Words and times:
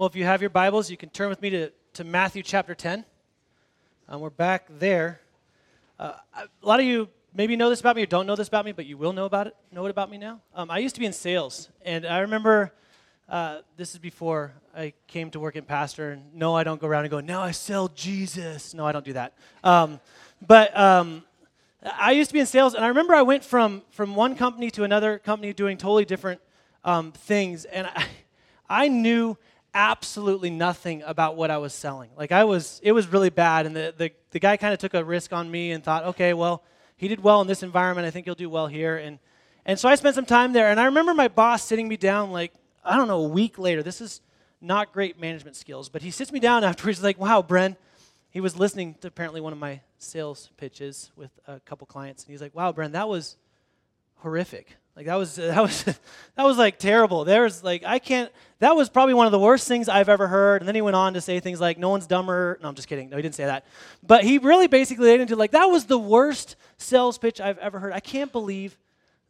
Well, 0.00 0.06
if 0.06 0.16
you 0.16 0.24
have 0.24 0.40
your 0.40 0.48
Bibles, 0.48 0.90
you 0.90 0.96
can 0.96 1.10
turn 1.10 1.28
with 1.28 1.42
me 1.42 1.50
to, 1.50 1.70
to 1.92 2.04
Matthew 2.04 2.42
chapter 2.42 2.74
10. 2.74 3.04
Um, 4.08 4.22
we're 4.22 4.30
back 4.30 4.66
there. 4.78 5.20
Uh, 5.98 6.14
a 6.34 6.66
lot 6.66 6.80
of 6.80 6.86
you 6.86 7.10
maybe 7.34 7.54
know 7.54 7.68
this 7.68 7.80
about 7.80 7.96
me 7.96 8.04
or 8.04 8.06
don't 8.06 8.26
know 8.26 8.34
this 8.34 8.48
about 8.48 8.64
me, 8.64 8.72
but 8.72 8.86
you 8.86 8.96
will 8.96 9.12
know 9.12 9.26
about 9.26 9.46
it. 9.46 9.56
Know 9.70 9.84
it 9.84 9.90
about 9.90 10.10
me 10.10 10.16
now. 10.16 10.40
Um, 10.54 10.70
I 10.70 10.78
used 10.78 10.94
to 10.94 11.00
be 11.00 11.04
in 11.04 11.12
sales, 11.12 11.68
and 11.84 12.06
I 12.06 12.20
remember 12.20 12.72
uh, 13.28 13.58
this 13.76 13.92
is 13.92 13.98
before 13.98 14.54
I 14.74 14.94
came 15.06 15.30
to 15.32 15.38
work 15.38 15.54
in 15.54 15.64
pastor. 15.64 16.12
And 16.12 16.34
no, 16.34 16.56
I 16.56 16.64
don't 16.64 16.80
go 16.80 16.86
around 16.86 17.04
and 17.04 17.10
go, 17.10 17.20
"Now 17.20 17.42
I 17.42 17.50
sell 17.50 17.88
Jesus." 17.88 18.72
No, 18.72 18.86
I 18.86 18.92
don't 18.92 19.04
do 19.04 19.12
that. 19.12 19.34
Um, 19.62 20.00
but 20.40 20.74
um, 20.78 21.24
I 21.82 22.12
used 22.12 22.30
to 22.30 22.32
be 22.32 22.40
in 22.40 22.46
sales, 22.46 22.72
and 22.72 22.82
I 22.82 22.88
remember 22.88 23.14
I 23.14 23.20
went 23.20 23.44
from 23.44 23.82
from 23.90 24.14
one 24.14 24.34
company 24.34 24.70
to 24.70 24.84
another 24.84 25.18
company 25.18 25.52
doing 25.52 25.76
totally 25.76 26.06
different 26.06 26.40
um, 26.86 27.12
things, 27.12 27.66
and 27.66 27.86
I, 27.86 28.06
I 28.70 28.88
knew 28.88 29.36
absolutely 29.74 30.50
nothing 30.50 31.02
about 31.02 31.36
what 31.36 31.50
I 31.50 31.58
was 31.58 31.72
selling. 31.72 32.10
Like 32.16 32.32
I 32.32 32.44
was, 32.44 32.80
it 32.82 32.92
was 32.92 33.08
really 33.08 33.30
bad, 33.30 33.66
and 33.66 33.74
the 33.74 33.94
the, 33.96 34.12
the 34.30 34.38
guy 34.38 34.56
kind 34.56 34.72
of 34.72 34.78
took 34.78 34.94
a 34.94 35.04
risk 35.04 35.32
on 35.32 35.50
me 35.50 35.72
and 35.72 35.82
thought, 35.82 36.04
okay, 36.04 36.34
well, 36.34 36.62
he 36.96 37.08
did 37.08 37.22
well 37.22 37.40
in 37.40 37.46
this 37.46 37.62
environment. 37.62 38.06
I 38.06 38.10
think 38.10 38.26
he'll 38.26 38.34
do 38.34 38.50
well 38.50 38.66
here, 38.66 38.96
and 38.96 39.18
and 39.64 39.78
so 39.78 39.88
I 39.88 39.94
spent 39.94 40.14
some 40.14 40.26
time 40.26 40.52
there, 40.52 40.68
and 40.68 40.80
I 40.80 40.86
remember 40.86 41.14
my 41.14 41.28
boss 41.28 41.62
sitting 41.62 41.88
me 41.88 41.96
down 41.96 42.30
like 42.30 42.52
I 42.84 42.96
don't 42.96 43.08
know 43.08 43.24
a 43.24 43.28
week 43.28 43.58
later. 43.58 43.82
This 43.82 44.00
is 44.00 44.20
not 44.60 44.92
great 44.92 45.20
management 45.20 45.56
skills, 45.56 45.88
but 45.88 46.02
he 46.02 46.10
sits 46.10 46.32
me 46.32 46.40
down 46.40 46.64
afterwards. 46.70 47.02
Like, 47.02 47.18
wow, 47.18 47.42
Bren. 47.42 47.76
He 48.32 48.40
was 48.40 48.56
listening 48.56 48.94
to 49.00 49.08
apparently 49.08 49.40
one 49.40 49.52
of 49.52 49.58
my 49.58 49.80
sales 49.98 50.50
pitches 50.56 51.10
with 51.16 51.32
a 51.48 51.58
couple 51.58 51.84
clients, 51.88 52.22
and 52.22 52.30
he's 52.30 52.40
like, 52.40 52.54
wow, 52.54 52.70
Bren, 52.70 52.92
that 52.92 53.08
was 53.08 53.36
horrific. 54.18 54.76
Like 55.00 55.06
that 55.06 55.16
was 55.16 55.34
that 55.36 55.62
was 55.62 55.84
that 55.84 56.44
was 56.44 56.58
like 56.58 56.78
terrible. 56.78 57.24
There 57.24 57.44
was 57.44 57.64
like 57.64 57.84
I 57.86 57.98
can't. 57.98 58.30
That 58.58 58.76
was 58.76 58.90
probably 58.90 59.14
one 59.14 59.24
of 59.24 59.32
the 59.32 59.38
worst 59.38 59.66
things 59.66 59.88
I've 59.88 60.10
ever 60.10 60.28
heard. 60.28 60.60
And 60.60 60.68
then 60.68 60.74
he 60.74 60.82
went 60.82 60.94
on 60.94 61.14
to 61.14 61.22
say 61.22 61.40
things 61.40 61.58
like, 61.58 61.78
"No 61.78 61.88
one's 61.88 62.06
dumber." 62.06 62.58
No, 62.62 62.68
I'm 62.68 62.74
just 62.74 62.86
kidding. 62.86 63.08
No, 63.08 63.16
he 63.16 63.22
didn't 63.22 63.34
say 63.34 63.46
that. 63.46 63.64
But 64.02 64.24
he 64.24 64.36
really 64.36 64.66
basically 64.66 65.10
into 65.14 65.36
like 65.36 65.52
that 65.52 65.64
was 65.64 65.86
the 65.86 65.98
worst 65.98 66.56
sales 66.76 67.16
pitch 67.16 67.40
I've 67.40 67.56
ever 67.56 67.78
heard. 67.78 67.94
I 67.94 68.00
can't 68.00 68.30
believe 68.30 68.76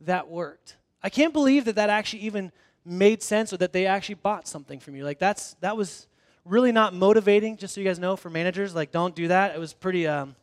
that 0.00 0.28
worked. 0.28 0.74
I 1.04 1.08
can't 1.08 1.32
believe 1.32 1.66
that 1.66 1.76
that 1.76 1.88
actually 1.88 2.22
even 2.22 2.50
made 2.84 3.22
sense 3.22 3.52
or 3.52 3.56
that 3.58 3.72
they 3.72 3.86
actually 3.86 4.16
bought 4.16 4.48
something 4.48 4.80
from 4.80 4.96
you. 4.96 5.04
Like 5.04 5.20
that's 5.20 5.54
that 5.60 5.76
was 5.76 6.08
really 6.44 6.72
not 6.72 6.94
motivating. 6.94 7.56
Just 7.56 7.76
so 7.76 7.80
you 7.80 7.86
guys 7.86 8.00
know, 8.00 8.16
for 8.16 8.28
managers, 8.28 8.74
like 8.74 8.90
don't 8.90 9.14
do 9.14 9.28
that. 9.28 9.54
It 9.54 9.60
was 9.60 9.72
pretty. 9.72 10.08
Um, 10.08 10.34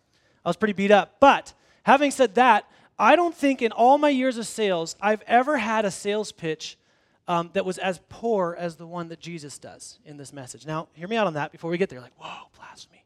I 0.46 0.48
was 0.48 0.56
pretty 0.56 0.72
beat 0.72 0.92
up. 0.92 1.18
But 1.20 1.54
having 1.84 2.12
said 2.12 2.36
that, 2.36 2.64
I 3.00 3.16
don't 3.16 3.36
think 3.36 3.62
in 3.62 3.72
all 3.72 3.98
my 3.98 4.10
years 4.10 4.38
of 4.38 4.48
sales 4.48 4.96
I've 5.00 5.22
ever 5.28 5.58
had 5.58 5.86
a 5.86 5.92
sales 5.92 6.32
pitch 6.32 6.78
um, 7.28 7.50
that 7.54 7.66
was 7.66 7.78
as 7.78 8.00
poor 8.10 8.56
as 8.58 8.78
the 8.78 8.88
one 8.88 9.10
that 9.10 9.20
Jesus 9.20 9.60
does 9.60 10.00
in 10.06 10.18
this 10.18 10.32
message. 10.32 10.66
Now, 10.66 10.88
hear 10.94 11.08
me 11.08 11.18
out 11.18 11.28
on 11.28 11.34
that 11.34 11.52
before 11.52 11.70
we 11.70 11.78
get 11.78 11.90
there. 11.90 12.00
Like, 12.00 12.18
whoa, 12.18 12.48
blasphemy. 12.56 13.04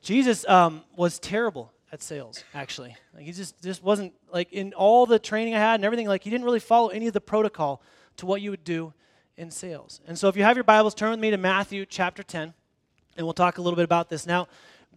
Jesus 0.00 0.48
um, 0.48 0.82
was 0.96 1.18
terrible 1.18 1.72
at 1.92 2.02
sales, 2.02 2.44
actually. 2.54 2.96
Like, 3.14 3.24
he 3.24 3.32
just, 3.32 3.60
just 3.60 3.82
wasn't, 3.82 4.14
like, 4.32 4.52
in 4.52 4.72
all 4.74 5.04
the 5.04 5.18
training 5.18 5.54
I 5.54 5.58
had 5.58 5.74
and 5.74 5.84
everything, 5.84 6.06
like, 6.06 6.22
he 6.22 6.30
didn't 6.30 6.44
really 6.44 6.60
follow 6.60 6.88
any 6.88 7.08
of 7.08 7.12
the 7.12 7.20
protocol 7.20 7.82
to 8.18 8.26
what 8.26 8.40
you 8.40 8.50
would 8.50 8.64
do 8.64 8.94
in 9.36 9.50
sales. 9.50 10.00
And 10.06 10.16
so, 10.16 10.28
if 10.28 10.36
you 10.36 10.44
have 10.44 10.56
your 10.56 10.64
Bibles, 10.64 10.94
turn 10.94 11.10
with 11.10 11.20
me 11.20 11.30
to 11.30 11.36
Matthew 11.36 11.84
chapter 11.84 12.22
10, 12.22 12.54
and 13.16 13.26
we'll 13.26 13.34
talk 13.34 13.58
a 13.58 13.62
little 13.62 13.76
bit 13.76 13.84
about 13.84 14.08
this. 14.08 14.26
Now, 14.26 14.46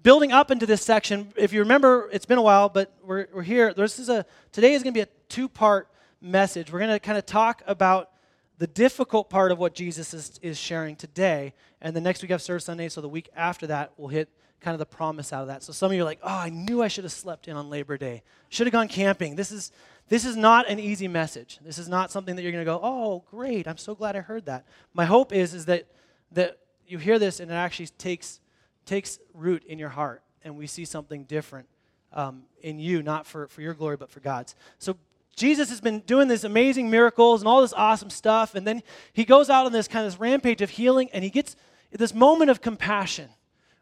building 0.04 0.32
up 0.34 0.52
into 0.52 0.66
this 0.66 0.84
section, 0.84 1.34
if 1.36 1.54
you 1.54 1.62
remember, 1.62 2.10
it's 2.12 2.26
been 2.26 2.38
a 2.38 2.42
while, 2.42 2.70
but 2.70 2.94
we're, 3.04 3.28
we're 3.34 3.42
here. 3.42 3.74
This 3.74 3.98
is 3.98 4.10
a, 4.10 4.26
today 4.52 4.74
is 4.74 4.84
going 4.84 4.94
to 4.94 4.98
be 4.98 5.02
a 5.02 5.08
two 5.30 5.48
part 5.48 5.88
message. 6.22 6.72
We're 6.72 6.80
going 6.80 6.92
to 6.92 7.00
kind 7.00 7.18
of 7.18 7.26
talk 7.26 7.64
about 7.66 8.12
the 8.58 8.68
difficult 8.68 9.30
part 9.30 9.52
of 9.52 9.58
what 9.58 9.74
Jesus 9.74 10.14
is, 10.14 10.40
is 10.42 10.60
sharing 10.60 10.96
today. 10.96 11.54
And 11.82 11.96
the 11.96 12.02
next 12.02 12.22
week, 12.22 12.32
have 12.32 12.42
Service 12.42 12.66
Sunday, 12.66 12.90
so 12.90 13.02
the 13.02 13.10
week 13.10 13.30
after 13.36 13.66
that, 13.68 13.94
we'll 13.98 14.10
hit 14.10 14.30
kind 14.62 14.76
of 14.76 14.80
the 14.80 14.86
promise 14.86 15.34
out 15.34 15.42
of 15.42 15.48
that. 15.48 15.64
So 15.64 15.74
some 15.74 15.92
of 15.92 15.96
you 15.96 16.02
are 16.02 16.06
like, 16.06 16.20
oh, 16.24 16.30
I 16.30 16.50
knew 16.50 16.82
I 16.82 16.88
should 16.88 17.04
have 17.04 17.12
slept 17.12 17.48
in 17.48 17.58
on 17.58 17.70
Labor 17.70 17.98
Day, 17.98 18.24
should 18.50 18.68
have 18.68 18.72
gone 18.72 18.88
camping. 18.88 19.36
This 19.36 19.52
is, 19.52 19.72
this 20.08 20.24
is 20.24 20.38
not 20.38 20.70
an 20.70 20.80
easy 20.80 21.08
message. 21.08 21.60
This 21.62 21.78
is 21.78 21.90
not 21.90 22.12
something 22.12 22.36
that 22.36 22.44
you're 22.44 22.52
going 22.52 22.64
to 22.64 22.72
go, 22.72 22.80
oh, 22.82 23.24
great, 23.30 23.68
I'm 23.68 23.78
so 23.78 23.96
glad 23.96 24.16
I 24.16 24.22
heard 24.22 24.46
that. 24.46 24.66
My 24.94 25.06
hope 25.06 25.34
is, 25.34 25.54
is 25.54 25.66
that, 25.66 25.88
that 26.32 26.60
you 26.88 26.98
hear 26.98 27.20
this 27.20 27.40
and 27.42 27.52
it 27.52 27.56
actually 27.56 27.88
takes 27.88 28.40
takes 28.86 29.20
root 29.34 29.64
in 29.66 29.80
your 29.80 29.90
heart 29.90 30.22
and 30.44 30.58
we 30.58 30.68
see 30.68 30.86
something 30.86 31.24
different 31.24 31.68
um, 32.14 32.44
in 32.62 32.80
you, 32.80 33.02
not 33.02 33.26
for, 33.26 33.48
for 33.48 33.62
your 33.62 33.74
glory, 33.74 33.98
but 33.98 34.10
for 34.10 34.20
God's. 34.20 34.56
So 34.78 34.98
Jesus 35.36 35.70
has 35.70 35.82
been 35.82 36.02
doing 36.02 36.28
these 36.28 36.44
amazing 36.44 36.90
miracles 36.90 37.42
and 37.42 37.48
all 37.48 37.62
this 37.62 37.74
awesome 37.74 38.10
stuff, 38.10 38.56
and 38.56 38.68
then 38.68 38.84
he 39.14 39.26
goes 39.26 39.50
out 39.50 39.66
on 39.66 39.72
this 39.72 39.88
kind 39.88 40.06
of 40.06 40.12
this 40.12 40.20
rampage 40.20 40.62
of 40.62 40.70
healing, 40.70 41.10
and 41.12 41.24
he 41.24 41.30
gets 41.30 41.56
this 41.92 42.14
moment 42.14 42.52
of 42.52 42.62
compassion 42.62 43.30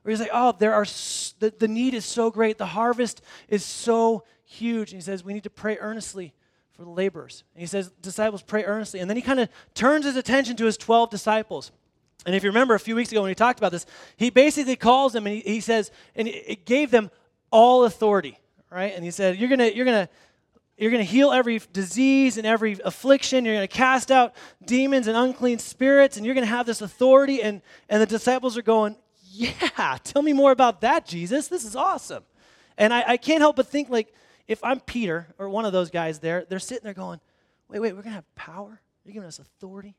where 0.01 0.11
he's 0.11 0.19
like, 0.19 0.29
"Oh, 0.33 0.53
there 0.57 0.73
are 0.73 0.85
the, 1.39 1.53
the 1.57 1.67
need 1.67 1.93
is 1.93 2.05
so 2.05 2.31
great, 2.31 2.57
the 2.57 2.65
harvest 2.67 3.21
is 3.49 3.65
so 3.65 4.23
huge," 4.45 4.91
and 4.91 5.01
he 5.01 5.03
says, 5.03 5.23
"We 5.23 5.33
need 5.33 5.43
to 5.43 5.49
pray 5.49 5.77
earnestly." 5.79 6.33
For 6.73 6.85
the 6.85 6.89
laborers. 6.89 7.43
And 7.53 7.61
he 7.61 7.67
says, 7.67 7.91
Disciples, 8.01 8.41
pray 8.41 8.63
earnestly. 8.63 9.01
And 9.01 9.09
then 9.09 9.17
he 9.17 9.21
kind 9.21 9.41
of 9.41 9.49
turns 9.75 10.05
his 10.05 10.15
attention 10.15 10.55
to 10.55 10.65
his 10.65 10.77
12 10.77 11.11
disciples. 11.11 11.71
And 12.25 12.35
if 12.35 12.43
you 12.43 12.49
remember 12.49 12.75
a 12.75 12.79
few 12.79 12.95
weeks 12.95 13.11
ago 13.11 13.21
when 13.21 13.29
he 13.29 13.35
talked 13.35 13.59
about 13.59 13.71
this, 13.71 13.85
he 14.15 14.29
basically 14.29 14.75
calls 14.75 15.13
them 15.13 15.25
and 15.25 15.35
he, 15.35 15.41
he 15.41 15.59
says, 15.59 15.91
and 16.15 16.27
it 16.27 16.65
gave 16.65 16.91
them 16.91 17.09
all 17.51 17.83
authority, 17.85 18.37
right? 18.69 18.93
And 18.95 19.03
he 19.03 19.11
said, 19.11 19.37
You're 19.37 19.49
gonna, 19.49 19.67
you're 19.67 19.85
gonna, 19.85 20.09
you're 20.77 20.91
gonna 20.91 21.03
heal 21.03 21.31
every 21.31 21.59
disease 21.73 22.37
and 22.37 22.45
every 22.45 22.77
affliction, 22.83 23.45
you're 23.45 23.55
gonna 23.55 23.67
cast 23.67 24.11
out 24.11 24.33
demons 24.65 25.07
and 25.07 25.17
unclean 25.17 25.59
spirits, 25.59 26.17
and 26.17 26.25
you're 26.25 26.35
gonna 26.35 26.45
have 26.47 26.65
this 26.65 26.81
authority. 26.81 27.41
And, 27.41 27.61
and 27.89 28.01
the 28.01 28.05
disciples 28.05 28.57
are 28.57 28.61
going, 28.61 28.95
Yeah, 29.23 29.97
tell 30.03 30.21
me 30.21 30.33
more 30.33 30.51
about 30.51 30.81
that, 30.81 31.05
Jesus. 31.05 31.47
This 31.47 31.65
is 31.65 31.75
awesome. 31.75 32.23
And 32.77 32.93
I, 32.93 33.03
I 33.07 33.17
can't 33.17 33.41
help 33.41 33.55
but 33.55 33.67
think 33.67 33.89
like 33.89 34.13
if 34.47 34.63
I'm 34.63 34.79
Peter 34.79 35.27
or 35.37 35.49
one 35.49 35.65
of 35.65 35.73
those 35.73 35.89
guys 35.89 36.19
there, 36.19 36.45
they're 36.47 36.59
sitting 36.59 36.83
there 36.83 36.93
going, 36.93 37.19
Wait, 37.67 37.79
wait, 37.79 37.95
we're 37.95 38.03
gonna 38.03 38.15
have 38.15 38.35
power? 38.35 38.79
You're 39.05 39.13
giving 39.13 39.27
us 39.27 39.39
authority? 39.39 39.95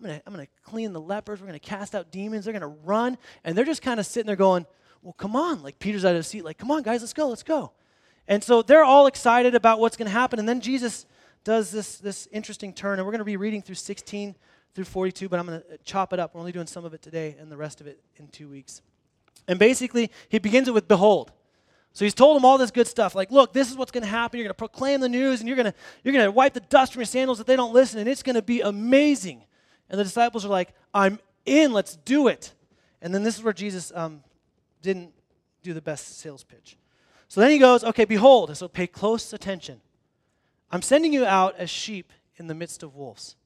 I'm 0.00 0.06
going 0.06 0.20
to 0.20 0.26
I'm 0.26 0.34
to 0.34 0.46
clean 0.62 0.92
the 0.92 1.00
lepers. 1.00 1.40
We're 1.40 1.46
going 1.46 1.58
to 1.58 1.66
cast 1.66 1.94
out 1.94 2.10
demons. 2.10 2.44
They're 2.44 2.58
going 2.58 2.62
to 2.62 2.80
run. 2.84 3.18
And 3.44 3.56
they're 3.56 3.64
just 3.64 3.82
kind 3.82 4.00
of 4.00 4.06
sitting 4.06 4.26
there 4.26 4.36
going, 4.36 4.66
well, 5.02 5.12
come 5.12 5.36
on. 5.36 5.62
Like 5.62 5.78
Peter's 5.78 6.04
out 6.04 6.12
of 6.12 6.16
his 6.16 6.26
seat, 6.26 6.44
like, 6.44 6.58
come 6.58 6.70
on, 6.70 6.82
guys, 6.82 7.00
let's 7.00 7.12
go, 7.12 7.28
let's 7.28 7.42
go. 7.42 7.72
And 8.28 8.42
so 8.42 8.62
they're 8.62 8.84
all 8.84 9.06
excited 9.06 9.54
about 9.54 9.80
what's 9.80 9.96
going 9.96 10.06
to 10.06 10.12
happen. 10.12 10.38
And 10.38 10.48
then 10.48 10.60
Jesus 10.60 11.06
does 11.44 11.70
this, 11.70 11.98
this 11.98 12.28
interesting 12.32 12.72
turn. 12.72 12.98
And 12.98 13.06
we're 13.06 13.12
going 13.12 13.20
to 13.20 13.24
be 13.24 13.36
reading 13.36 13.62
through 13.62 13.74
16 13.76 14.36
through 14.74 14.84
42, 14.84 15.28
but 15.28 15.40
I'm 15.40 15.46
going 15.46 15.60
to 15.60 15.74
uh, 15.74 15.76
chop 15.84 16.12
it 16.12 16.20
up. 16.20 16.34
We're 16.34 16.40
only 16.40 16.52
doing 16.52 16.66
some 16.66 16.84
of 16.84 16.94
it 16.94 17.02
today 17.02 17.36
and 17.40 17.50
the 17.50 17.56
rest 17.56 17.80
of 17.80 17.86
it 17.86 18.00
in 18.16 18.28
two 18.28 18.48
weeks. 18.48 18.82
And 19.48 19.58
basically, 19.58 20.10
he 20.28 20.38
begins 20.38 20.68
it 20.68 20.74
with 20.74 20.86
behold. 20.86 21.32
So 21.92 22.04
he's 22.04 22.14
told 22.14 22.36
them 22.36 22.44
all 22.44 22.56
this 22.56 22.70
good 22.70 22.86
stuff, 22.86 23.16
like, 23.16 23.32
look, 23.32 23.52
this 23.52 23.68
is 23.68 23.76
what's 23.76 23.90
going 23.90 24.04
to 24.04 24.08
happen. 24.08 24.38
You're 24.38 24.44
going 24.44 24.54
to 24.54 24.58
proclaim 24.58 25.00
the 25.00 25.08
news, 25.08 25.40
and 25.40 25.48
you're 25.48 25.56
going 25.56 25.72
to 25.72 25.74
you're 26.04 26.12
going 26.12 26.24
to 26.24 26.30
wipe 26.30 26.54
the 26.54 26.60
dust 26.60 26.92
from 26.92 27.00
your 27.00 27.06
sandals 27.06 27.40
if 27.40 27.46
they 27.46 27.56
don't 27.56 27.72
listen, 27.72 27.98
and 27.98 28.08
it's 28.08 28.22
going 28.22 28.36
to 28.36 28.42
be 28.42 28.60
amazing. 28.60 29.42
And 29.90 29.98
the 29.98 30.04
disciples 30.04 30.44
are 30.44 30.48
like, 30.48 30.72
I'm 30.94 31.18
in, 31.44 31.72
let's 31.72 31.96
do 31.96 32.28
it. 32.28 32.54
And 33.02 33.14
then 33.14 33.22
this 33.22 33.36
is 33.36 33.42
where 33.42 33.52
Jesus 33.52 33.92
um, 33.94 34.22
didn't 34.82 35.12
do 35.62 35.74
the 35.74 35.82
best 35.82 36.18
sales 36.18 36.44
pitch. 36.44 36.76
So 37.28 37.40
then 37.40 37.50
he 37.50 37.58
goes, 37.58 37.84
Okay, 37.84 38.04
behold, 38.04 38.56
so 38.56 38.68
pay 38.68 38.86
close 38.86 39.32
attention. 39.32 39.80
I'm 40.70 40.82
sending 40.82 41.12
you 41.12 41.24
out 41.24 41.56
as 41.56 41.68
sheep 41.68 42.12
in 42.36 42.46
the 42.46 42.54
midst 42.54 42.82
of 42.82 42.94
wolves. 42.94 43.36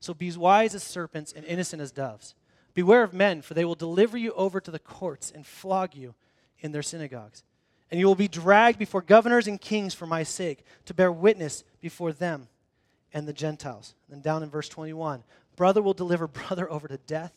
So 0.00 0.14
be 0.14 0.32
wise 0.32 0.74
as 0.74 0.82
serpents 0.82 1.32
and 1.32 1.44
innocent 1.44 1.82
as 1.82 1.92
doves. 1.92 2.34
Beware 2.74 3.02
of 3.02 3.12
men, 3.12 3.42
for 3.42 3.54
they 3.54 3.64
will 3.64 3.74
deliver 3.74 4.16
you 4.16 4.32
over 4.32 4.60
to 4.60 4.70
the 4.70 4.78
courts 4.78 5.30
and 5.30 5.46
flog 5.46 5.94
you 5.94 6.14
in 6.60 6.72
their 6.72 6.82
synagogues. 6.82 7.44
And 7.90 8.00
you 8.00 8.06
will 8.06 8.14
be 8.14 8.28
dragged 8.28 8.78
before 8.78 9.02
governors 9.02 9.46
and 9.46 9.60
kings 9.60 9.92
for 9.92 10.06
my 10.06 10.22
sake, 10.22 10.64
to 10.86 10.94
bear 10.94 11.12
witness 11.12 11.62
before 11.80 12.12
them 12.12 12.48
and 13.12 13.28
the 13.28 13.32
Gentiles. 13.32 13.94
And 14.10 14.22
down 14.22 14.42
in 14.42 14.50
verse 14.50 14.68
21 14.68 15.22
Brother 15.62 15.80
will 15.80 15.94
deliver 15.94 16.26
brother 16.48 16.68
over 16.68 16.88
to 16.88 16.98
death, 16.98 17.32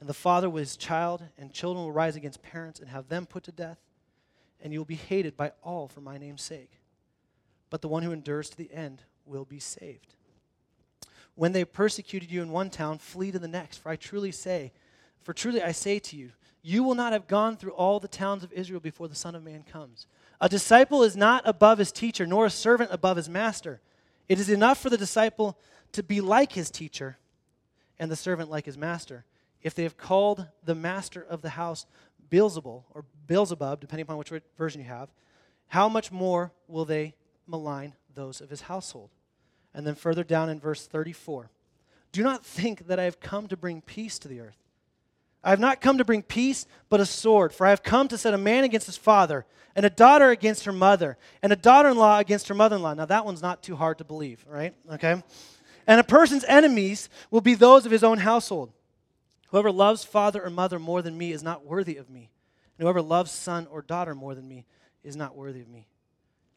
and 0.00 0.08
the 0.08 0.12
father 0.12 0.50
with 0.50 0.62
his 0.62 0.76
child, 0.76 1.22
and 1.38 1.52
children 1.52 1.84
will 1.84 1.92
rise 1.92 2.16
against 2.16 2.42
parents 2.42 2.80
and 2.80 2.88
have 2.88 3.08
them 3.08 3.26
put 3.26 3.44
to 3.44 3.52
death, 3.52 3.78
and 4.60 4.72
you 4.72 4.80
will 4.80 4.84
be 4.84 4.96
hated 4.96 5.36
by 5.36 5.52
all 5.62 5.86
for 5.86 6.00
my 6.00 6.18
name's 6.18 6.42
sake. 6.42 6.80
But 7.70 7.80
the 7.80 7.86
one 7.86 8.02
who 8.02 8.10
endures 8.10 8.50
to 8.50 8.56
the 8.56 8.72
end 8.72 9.02
will 9.24 9.44
be 9.44 9.60
saved. 9.60 10.16
When 11.36 11.52
they 11.52 11.64
persecuted 11.64 12.28
you 12.28 12.42
in 12.42 12.50
one 12.50 12.70
town, 12.70 12.98
flee 12.98 13.30
to 13.30 13.38
the 13.38 13.46
next, 13.46 13.76
for 13.76 13.88
I 13.88 13.94
truly 13.94 14.32
say, 14.32 14.72
for 15.22 15.32
truly 15.32 15.62
I 15.62 15.70
say 15.70 16.00
to 16.00 16.16
you, 16.16 16.32
you 16.60 16.82
will 16.82 16.96
not 16.96 17.12
have 17.12 17.28
gone 17.28 17.56
through 17.56 17.74
all 17.74 18.00
the 18.00 18.08
towns 18.08 18.42
of 18.42 18.52
Israel 18.52 18.80
before 18.80 19.06
the 19.06 19.14
Son 19.14 19.36
of 19.36 19.44
Man 19.44 19.62
comes. 19.62 20.08
A 20.40 20.48
disciple 20.48 21.04
is 21.04 21.16
not 21.16 21.46
above 21.46 21.78
his 21.78 21.92
teacher, 21.92 22.26
nor 22.26 22.46
a 22.46 22.50
servant 22.50 22.90
above 22.90 23.16
his 23.16 23.28
master. 23.28 23.80
It 24.28 24.40
is 24.40 24.50
enough 24.50 24.80
for 24.80 24.90
the 24.90 24.98
disciple 24.98 25.56
to 25.92 26.02
be 26.02 26.20
like 26.20 26.50
his 26.50 26.68
teacher 26.68 27.16
and 27.98 28.10
the 28.10 28.16
servant 28.16 28.50
like 28.50 28.66
his 28.66 28.78
master. 28.78 29.24
If 29.62 29.74
they 29.74 29.84
have 29.84 29.96
called 29.96 30.46
the 30.64 30.74
master 30.74 31.22
of 31.22 31.42
the 31.42 31.50
house 31.50 31.86
Beelzebul 32.30 32.84
or 32.94 33.04
Beelzebub, 33.26 33.80
depending 33.80 34.02
upon 34.02 34.18
which 34.18 34.32
version 34.58 34.80
you 34.80 34.88
have, 34.88 35.08
how 35.68 35.88
much 35.88 36.12
more 36.12 36.52
will 36.68 36.84
they 36.84 37.14
malign 37.46 37.94
those 38.14 38.40
of 38.40 38.50
his 38.50 38.62
household? 38.62 39.10
And 39.74 39.86
then 39.86 39.94
further 39.94 40.24
down 40.24 40.48
in 40.48 40.60
verse 40.60 40.86
34 40.86 41.50
Do 42.12 42.22
not 42.22 42.44
think 42.44 42.86
that 42.86 43.00
I 43.00 43.04
have 43.04 43.20
come 43.20 43.48
to 43.48 43.56
bring 43.56 43.80
peace 43.80 44.18
to 44.20 44.28
the 44.28 44.40
earth. 44.40 44.58
I 45.42 45.50
have 45.50 45.60
not 45.60 45.80
come 45.80 45.98
to 45.98 46.04
bring 46.04 46.22
peace, 46.22 46.66
but 46.88 47.00
a 47.00 47.06
sword. 47.06 47.52
For 47.52 47.66
I 47.66 47.70
have 47.70 47.82
come 47.82 48.08
to 48.08 48.18
set 48.18 48.32
a 48.32 48.38
man 48.38 48.64
against 48.64 48.86
his 48.86 48.96
father, 48.96 49.44
and 49.76 49.84
a 49.84 49.90
daughter 49.90 50.30
against 50.30 50.64
her 50.64 50.72
mother, 50.72 51.18
and 51.42 51.52
a 51.52 51.56
daughter 51.56 51.90
in 51.90 51.98
law 51.98 52.18
against 52.18 52.48
her 52.48 52.54
mother 52.54 52.76
in 52.76 52.82
law. 52.82 52.94
Now, 52.94 53.04
that 53.04 53.26
one's 53.26 53.42
not 53.42 53.62
too 53.62 53.76
hard 53.76 53.98
to 53.98 54.04
believe, 54.04 54.44
right? 54.48 54.74
Okay? 54.92 55.22
And 55.86 56.00
a 56.00 56.04
person's 56.04 56.44
enemies 56.44 57.08
will 57.30 57.40
be 57.40 57.54
those 57.54 57.84
of 57.84 57.92
his 57.92 58.04
own 58.04 58.18
household. 58.18 58.72
Whoever 59.48 59.70
loves 59.70 60.04
father 60.04 60.42
or 60.42 60.50
mother 60.50 60.78
more 60.78 61.02
than 61.02 61.16
me 61.16 61.32
is 61.32 61.42
not 61.42 61.64
worthy 61.64 61.96
of 61.96 62.10
me. 62.10 62.30
And 62.78 62.84
whoever 62.84 63.02
loves 63.02 63.30
son 63.30 63.66
or 63.70 63.82
daughter 63.82 64.14
more 64.14 64.34
than 64.34 64.48
me 64.48 64.64
is 65.02 65.16
not 65.16 65.36
worthy 65.36 65.60
of 65.60 65.68
me. 65.68 65.86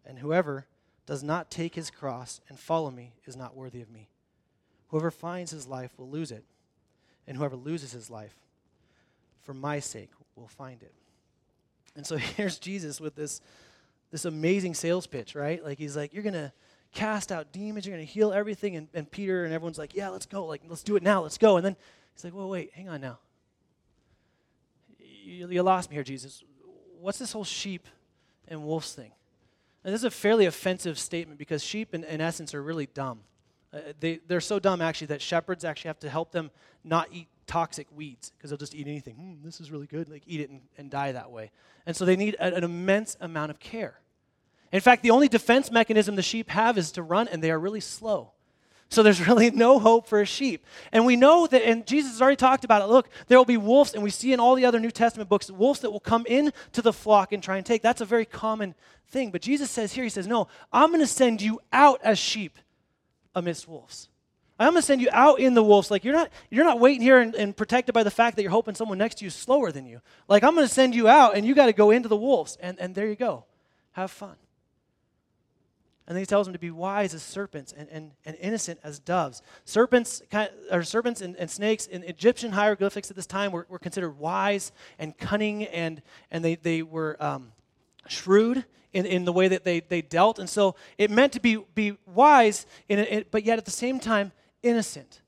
And 0.06 0.20
whoever 0.20 0.66
does 1.06 1.24
not 1.24 1.52
take 1.52 1.76
his 1.76 1.90
cross 1.90 2.42
and 2.50 2.60
follow 2.60 2.90
me 2.90 3.14
is 3.26 3.36
not 3.36 3.56
worthy 3.56 3.82
of 3.82 3.90
me. 3.90 4.10
Whoever 4.90 5.12
finds 5.12 5.52
his 5.52 5.68
life 5.68 5.92
will 5.98 6.10
lose 6.10 6.32
it, 6.32 6.46
and 7.28 7.38
whoever 7.38 7.56
loses 7.56 7.92
his 7.92 8.10
life 8.10 8.36
for 9.42 9.54
my 9.54 9.80
sake 9.80 10.12
will 10.36 10.48
find 10.48 10.82
it. 10.82 10.94
And 11.96 12.06
so 12.06 12.18
here's 12.18 12.58
Jesus 12.58 13.02
with 13.02 13.16
this, 13.16 13.42
this 14.12 14.26
amazing 14.26 14.74
sales 14.74 15.08
pitch, 15.08 15.36
right? 15.36 15.64
Like 15.64 15.78
he's 15.78 15.96
like, 15.96 16.14
You're 16.14 16.24
going 16.24 16.34
to 16.34 16.52
cast 16.94 17.32
out 17.32 17.52
demons, 17.52 17.86
you're 17.86 17.96
going 17.96 18.06
to 18.06 18.12
heal 18.12 18.34
everything. 18.34 18.76
And, 18.76 18.88
and 18.94 19.10
Peter 19.10 19.46
and 19.46 19.54
everyone's 19.54 19.78
like, 19.78 19.96
Yeah, 19.96 20.10
let's 20.10 20.26
go. 20.26 20.46
Like, 20.46 20.62
let's 20.68 20.84
do 20.84 20.96
it 20.96 21.04
now. 21.04 21.22
Let's 21.22 21.38
go. 21.38 21.58
And 21.58 21.66
then 21.66 21.76
he's 22.14 22.24
like, 22.24 22.34
Well, 22.34 22.50
wait, 22.50 22.72
hang 22.74 22.90
on 22.90 23.02
now. 23.02 23.20
You, 25.00 25.50
you 25.50 25.64
lost 25.64 25.90
me 25.90 25.96
here, 25.96 26.04
Jesus. 26.04 26.44
What's 27.00 27.20
this 27.20 27.32
whole 27.32 27.44
sheep 27.44 27.88
and 28.48 28.64
wolves 28.64 28.94
thing? 28.94 29.12
And 29.84 29.94
this 29.94 30.02
is 30.02 30.06
a 30.06 30.12
fairly 30.12 30.46
offensive 30.46 30.98
statement 31.00 31.38
because 31.40 31.64
sheep, 31.64 31.94
in, 31.94 32.04
in 32.04 32.22
essence, 32.22 32.54
are 32.54 32.62
really 32.62 32.88
dumb. 32.88 33.20
Uh, 33.74 33.80
they, 34.00 34.20
they're 34.28 34.42
so 34.42 34.60
dumb, 34.60 34.82
actually, 34.82 35.08
that 35.08 35.22
shepherds 35.22 35.64
actually 35.64 35.90
have 35.90 36.00
to 36.00 36.10
help 36.10 36.32
them 36.32 36.52
not 36.84 37.08
eat 37.12 37.28
toxic 37.48 37.88
weeds 37.96 38.32
because 38.38 38.50
they'll 38.50 38.58
just 38.58 38.76
eat 38.76 38.88
anything. 38.88 39.16
Mm, 39.16 39.44
this 39.46 39.60
is 39.60 39.72
really 39.72 39.88
good. 39.88 40.10
Like 40.10 40.24
eat 40.28 40.42
it 40.42 40.50
and, 40.50 40.62
and 40.78 40.92
die 40.92 41.14
that 41.14 41.32
way. 41.32 41.52
And 41.86 41.96
so 41.96 42.06
they 42.06 42.16
need 42.16 42.36
an 42.40 42.64
immense 42.64 43.16
amount 43.22 43.52
of 43.52 43.60
care. 43.60 44.00
In 44.72 44.82
fact, 44.82 45.04
the 45.04 45.12
only 45.12 45.28
defense 45.28 45.72
mechanism 45.72 46.16
the 46.16 46.22
sheep 46.22 46.50
have 46.50 46.78
is 46.78 46.92
to 46.94 47.04
run, 47.04 47.28
and 47.28 47.44
they 47.44 47.52
are 47.52 47.60
really 47.60 47.80
slow. 47.80 48.32
So 48.90 49.04
there's 49.04 49.26
really 49.28 49.52
no 49.52 49.80
hope 49.80 50.08
for 50.08 50.22
a 50.22 50.26
sheep. 50.26 50.66
And 50.92 51.06
we 51.06 51.16
know 51.16 51.48
that, 51.48 51.68
and 51.68 51.86
Jesus 51.86 52.14
has 52.14 52.22
already 52.22 52.38
talked 52.38 52.64
about 52.64 52.82
it. 52.82 52.88
Look, 52.88 53.10
there 53.28 53.38
will 53.38 53.46
be 53.46 53.58
wolves, 53.58 53.94
and 53.94 54.04
we 54.04 54.10
see 54.10 54.34
in 54.34 54.40
all 54.40 54.56
the 54.56 54.66
other 54.66 54.80
New 54.80 54.92
Testament 54.92 55.30
books, 55.30 55.50
wolves 55.50 55.82
that 55.82 55.92
will 55.92 56.00
come 56.00 56.26
into 56.26 56.82
the 56.82 56.94
flock 56.94 57.32
and 57.32 57.42
try 57.42 57.58
and 57.58 57.66
take. 57.66 57.82
That's 57.82 58.02
a 58.02 58.06
very 58.06 58.26
common 58.26 58.76
thing. 59.10 59.32
But 59.32 59.42
Jesus 59.42 59.72
says 59.72 59.94
here, 59.94 60.04
He 60.04 60.10
says, 60.10 60.28
No, 60.28 60.48
I'm 60.72 60.90
going 60.90 61.02
to 61.02 61.08
send 61.08 61.42
you 61.42 61.60
out 61.72 62.00
as 62.04 62.20
sheep 62.20 62.58
amidst 63.36 63.68
wolves. 63.68 64.10
I'm 64.60 64.72
going 64.72 64.82
to 64.82 64.86
send 64.86 65.02
you 65.02 65.10
out 65.12 65.40
in 65.40 65.54
the 65.54 65.62
wolves. 65.62 65.92
Like, 65.92 66.04
you're 66.04 66.16
not, 66.16 66.32
you're 66.50 66.66
not 66.66 66.80
waiting 66.80 67.04
here 67.04 67.20
and, 67.20 67.36
and, 67.36 67.56
protected 67.56 67.94
by 67.94 68.02
the 68.02 68.10
fact 68.10 68.36
that 68.36 68.42
you're 68.42 68.50
hoping 68.50 68.74
someone 68.74 68.98
next 68.98 69.20
to 69.20 69.24
you 69.24 69.28
is 69.28 69.36
slower 69.36 69.72
than 69.72 69.86
you. 69.86 70.02
Like, 70.28 70.44
I'm 70.44 70.56
going 70.56 70.68
to 70.68 70.74
send 70.74 70.96
you 70.96 71.08
out, 71.08 71.36
and 71.36 71.46
you 71.46 71.54
got 71.54 71.68
to 71.68 71.74
go 71.74 71.92
into 71.92 72.10
the 72.10 72.18
wolves. 72.18 72.58
And, 72.60 72.80
and 72.80 72.96
there 72.96 73.08
you 73.08 73.16
go. 73.16 73.46
Have 73.92 74.10
fun. 74.10 74.36
And 76.08 76.16
then 76.16 76.22
he 76.22 76.26
tells 76.26 76.48
them 76.48 76.54
to 76.54 76.60
be 76.60 76.72
wise 76.72 77.14
as 77.14 77.22
serpents 77.22 77.74
and, 77.76 77.90
and, 77.90 78.12
and 78.26 78.38
innocent 78.40 78.80
as 78.82 78.98
doves. 78.98 79.42
Serpents, 79.66 80.22
or 80.72 80.82
serpents 80.84 81.22
and, 81.22 81.36
and, 81.36 81.52
snakes 81.52 81.86
in 81.86 82.04
Egyptian 82.04 82.54
hieroglyphics 82.54 83.10
at 83.10 83.18
this 83.18 83.26
time 83.26 83.52
were, 83.52 83.66
were 83.68 83.78
considered 83.78 84.18
wise 84.18 84.72
and 85.00 85.18
cunning, 85.18 85.66
and, 85.66 86.02
and 86.32 86.46
they, 86.46 86.56
they 86.56 86.82
were 86.82 87.22
um, 87.22 87.52
shrewd 88.08 88.64
in, 88.94 89.06
in 89.06 89.26
the 89.26 89.34
way 89.34 89.50
that 89.50 89.66
they, 89.66 89.82
they 89.82 90.02
dealt. 90.02 90.40
And 90.40 90.50
so 90.50 90.76
it 90.98 91.12
meant 91.12 91.34
to 91.34 91.42
be, 91.42 91.58
be 91.76 91.98
wise, 92.06 92.66
in 92.88 93.00
it, 93.00 93.30
but 93.30 93.44
yet 93.44 93.58
at 93.58 93.66
the 93.66 93.72
same 93.72 94.00
time, 94.00 94.32
innocent. 94.64 95.22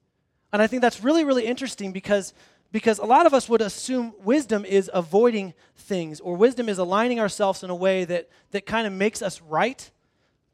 And 0.54 0.62
I 0.62 0.68
think 0.68 0.82
that's 0.82 1.04
really, 1.04 1.26
really 1.26 1.46
interesting 1.46 1.92
because, 1.92 2.34
because 2.72 3.00
a 3.00 3.06
lot 3.06 3.26
of 3.26 3.34
us 3.34 3.50
would 3.50 3.62
assume 3.62 4.14
wisdom 4.24 4.64
is 4.64 4.90
avoiding 4.94 5.54
things, 5.76 6.22
or 6.22 6.38
wisdom 6.38 6.70
is 6.70 6.78
aligning 6.78 7.20
ourselves 7.20 7.64
in 7.64 7.70
a 7.70 7.76
way 7.76 8.06
that, 8.06 8.30
that 8.52 8.66
kind 8.66 8.88
of 8.88 8.94
makes 8.94 9.22
us 9.22 9.42
right. 9.42 9.92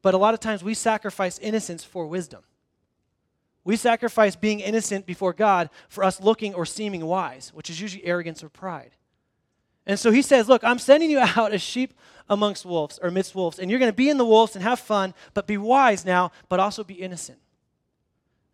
But 0.06 0.13
a 0.13 0.19
lot 0.19 0.36
of 0.36 0.40
times 0.40 0.63
we 0.63 0.75
sacrifice 0.75 1.40
innocence 1.40 1.84
for 1.84 2.06
wisdom. 2.06 2.44
We 3.63 3.75
sacrifice 3.75 4.36
being 4.36 4.60
innocent 4.60 5.07
before 5.07 5.34
God 5.34 5.72
for 5.90 6.04
us 6.04 6.22
looking 6.22 6.54
or 6.54 6.63
seeming 6.63 7.07
wise, 7.07 7.50
which 7.56 7.72
is 7.72 7.81
usually 7.81 8.06
arrogance 8.06 8.44
or 8.44 8.50
pride. 8.50 8.92
And 9.84 9.98
so 9.98 10.12
he 10.12 10.22
says, 10.22 10.48
Look, 10.48 10.63
I'm 10.63 10.78
sending 10.78 11.10
you 11.10 11.18
out 11.36 11.54
as 11.54 11.63
sheep 11.63 11.96
amongst 12.30 12.66
wolves 12.66 13.00
or 13.02 13.10
amidst 13.10 13.34
wolves, 13.34 13.57
and 13.57 13.72
you're 13.72 13.80
going 13.80 13.90
to 13.90 13.96
be 13.96 14.07
in 14.07 14.19
the 14.19 14.25
wolves 14.25 14.56
and 14.56 14.62
have 14.62 14.80
fun, 14.80 15.16
but 15.34 15.48
be 15.48 15.57
wise 15.57 16.06
now, 16.06 16.31
but 16.50 16.60
also 16.60 16.84
be 16.84 16.94
innocent. 16.94 17.40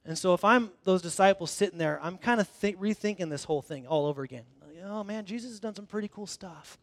And 0.05 0.17
so 0.17 0.33
if 0.33 0.45
I'm 0.45 0.71
those 0.85 1.01
disciples 1.01 1.51
sitting 1.51 1.77
there, 1.77 1.99
I'm 2.01 2.17
kind 2.17 2.39
of 2.39 2.47
th- 2.61 2.77
rethinking 2.77 3.29
this 3.29 3.43
whole 3.43 3.61
thing 3.61 3.85
all 3.87 4.05
over 4.05 4.23
again. 4.23 4.45
Like, 4.61 4.85
oh 4.85 5.03
man, 5.03 5.25
Jesus 5.25 5.49
has 5.49 5.59
done 5.59 5.75
some 5.75 5.85
pretty 5.85 6.07
cool 6.07 6.27
stuff. 6.27 6.77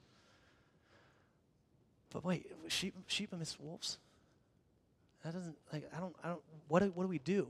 But 2.12 2.22
wait, 2.22 2.50
sheep, 2.68 2.94
sheep 3.06 3.32
amidst 3.32 3.58
wolves? 3.58 3.96
That 5.28 5.34
doesn't 5.34 5.56
like 5.74 5.84
I 5.94 6.00
don't 6.00 6.16
I 6.24 6.28
don't 6.28 6.40
what 6.68 6.82
do, 6.82 6.90
what 6.94 7.04
do 7.04 7.08
we 7.08 7.18
do? 7.18 7.48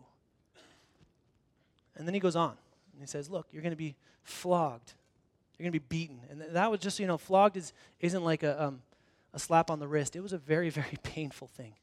And 1.94 2.08
then 2.08 2.12
he 2.12 2.18
goes 2.18 2.34
on 2.34 2.56
and 2.92 3.00
he 3.00 3.06
says, 3.06 3.30
"Look, 3.30 3.46
you're 3.52 3.62
going 3.62 3.70
to 3.70 3.76
be 3.76 3.94
flogged. 4.24 4.94
You're 5.56 5.64
going 5.64 5.72
to 5.72 5.78
be 5.78 5.86
beaten." 5.88 6.18
And 6.28 6.56
that 6.56 6.72
was 6.72 6.80
just 6.80 6.98
you 6.98 7.06
know, 7.06 7.16
flogged 7.16 7.56
is 7.56 7.72
isn't 8.00 8.24
like 8.24 8.42
a 8.42 8.60
um, 8.60 8.82
a 9.32 9.38
slap 9.38 9.70
on 9.70 9.78
the 9.78 9.86
wrist. 9.86 10.16
It 10.16 10.22
was 10.22 10.32
a 10.32 10.38
very 10.38 10.70
very 10.80 10.96
painful 11.04 11.46
thing. 11.46 11.74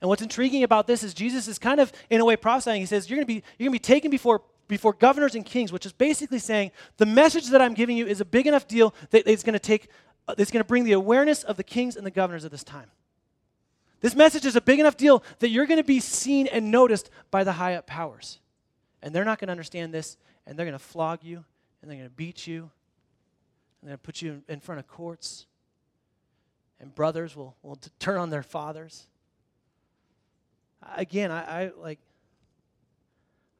And 0.00 0.08
what's 0.08 0.22
intriguing 0.22 0.62
about 0.62 0.86
this 0.86 1.02
is 1.02 1.14
Jesus 1.14 1.48
is 1.48 1.58
kind 1.58 1.80
of, 1.80 1.92
in 2.08 2.20
a 2.20 2.24
way, 2.24 2.36
prophesying. 2.36 2.80
He 2.80 2.86
says, 2.86 3.10
You're 3.10 3.16
going 3.16 3.26
to 3.26 3.34
be, 3.34 3.42
you're 3.58 3.68
going 3.68 3.76
to 3.76 3.80
be 3.80 3.92
taken 3.94 4.08
before, 4.08 4.42
before 4.68 4.92
governors 4.92 5.34
and 5.34 5.44
kings, 5.44 5.72
which 5.72 5.84
is 5.84 5.92
basically 5.92 6.38
saying, 6.38 6.70
The 6.98 7.06
message 7.06 7.48
that 7.48 7.60
I'm 7.60 7.74
giving 7.74 7.96
you 7.96 8.06
is 8.06 8.20
a 8.20 8.24
big 8.24 8.46
enough 8.46 8.68
deal 8.68 8.94
that 9.10 9.26
it's 9.26 9.42
going 9.42 9.54
to 9.54 9.58
take, 9.58 9.88
uh, 10.28 10.36
it's 10.38 10.52
going 10.52 10.62
to 10.62 10.68
bring 10.68 10.84
the 10.84 10.92
awareness 10.92 11.42
of 11.42 11.56
the 11.56 11.64
kings 11.64 11.96
and 11.96 12.06
the 12.06 12.12
governors 12.12 12.44
of 12.44 12.52
this 12.52 12.62
time. 12.62 12.88
This 14.00 14.14
message 14.14 14.44
is 14.44 14.56
a 14.56 14.60
big 14.60 14.78
enough 14.78 14.96
deal 14.96 15.22
that 15.38 15.48
you're 15.48 15.66
going 15.66 15.78
to 15.80 15.84
be 15.84 16.00
seen 16.00 16.46
and 16.46 16.70
noticed 16.70 17.10
by 17.30 17.44
the 17.44 17.52
high 17.52 17.74
up 17.74 17.86
powers. 17.86 18.40
And 19.02 19.14
they're 19.14 19.24
not 19.24 19.38
going 19.38 19.48
to 19.48 19.52
understand 19.52 19.92
this, 19.92 20.16
and 20.46 20.58
they're 20.58 20.66
going 20.66 20.78
to 20.78 20.84
flog 20.84 21.22
you, 21.22 21.44
and 21.80 21.90
they're 21.90 21.98
going 21.98 22.08
to 22.08 22.14
beat 22.14 22.46
you, 22.46 22.70
and 23.80 23.90
they're 23.90 23.90
going 23.90 23.98
to 23.98 24.02
put 24.02 24.22
you 24.22 24.42
in 24.48 24.60
front 24.60 24.78
of 24.78 24.86
courts. 24.86 25.46
And 26.78 26.94
brothers 26.94 27.34
will, 27.34 27.56
will 27.62 27.78
turn 27.98 28.18
on 28.18 28.30
their 28.30 28.42
fathers 28.42 29.06
again, 30.94 31.30
I, 31.30 31.64
I 31.64 31.70
like 31.76 31.98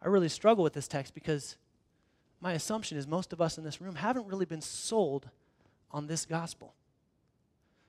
I 0.03 0.09
really 0.09 0.29
struggle 0.29 0.62
with 0.62 0.73
this 0.73 0.87
text 0.87 1.15
because 1.15 1.56
my 2.41 2.53
assumption 2.53 2.99
is 2.99 3.06
most 3.06 3.32
of 3.32 3.41
us 3.41 3.59
in 3.59 3.65
this 3.65 3.81
room 3.81 3.97
haven't 3.97 4.27
really 4.27 4.44
been 4.44 4.60
sold 4.60 5.29
on 5.91 6.06
this 6.06 6.27
gospel. 6.27 6.75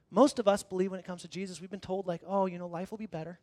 Most 0.09 0.39
of 0.39 0.47
us 0.47 0.63
believe 0.63 0.91
when 0.91 0.99
it 0.99 1.05
comes 1.05 1.21
to 1.23 1.27
Jesus, 1.27 1.59
we've 1.59 1.69
been 1.69 1.79
told, 1.79 2.07
like, 2.07 2.21
oh, 2.25 2.45
you 2.45 2.57
know, 2.57 2.67
life 2.67 2.91
will 2.91 2.97
be 2.97 3.07
better. 3.07 3.39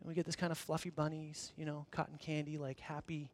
And 0.00 0.08
we 0.08 0.14
get 0.14 0.24
this 0.24 0.36
kind 0.36 0.50
of 0.50 0.58
fluffy 0.58 0.90
bunnies, 0.90 1.52
you 1.56 1.64
know, 1.64 1.86
cotton 1.90 2.16
candy, 2.18 2.58
like 2.58 2.80
happy, 2.80 3.30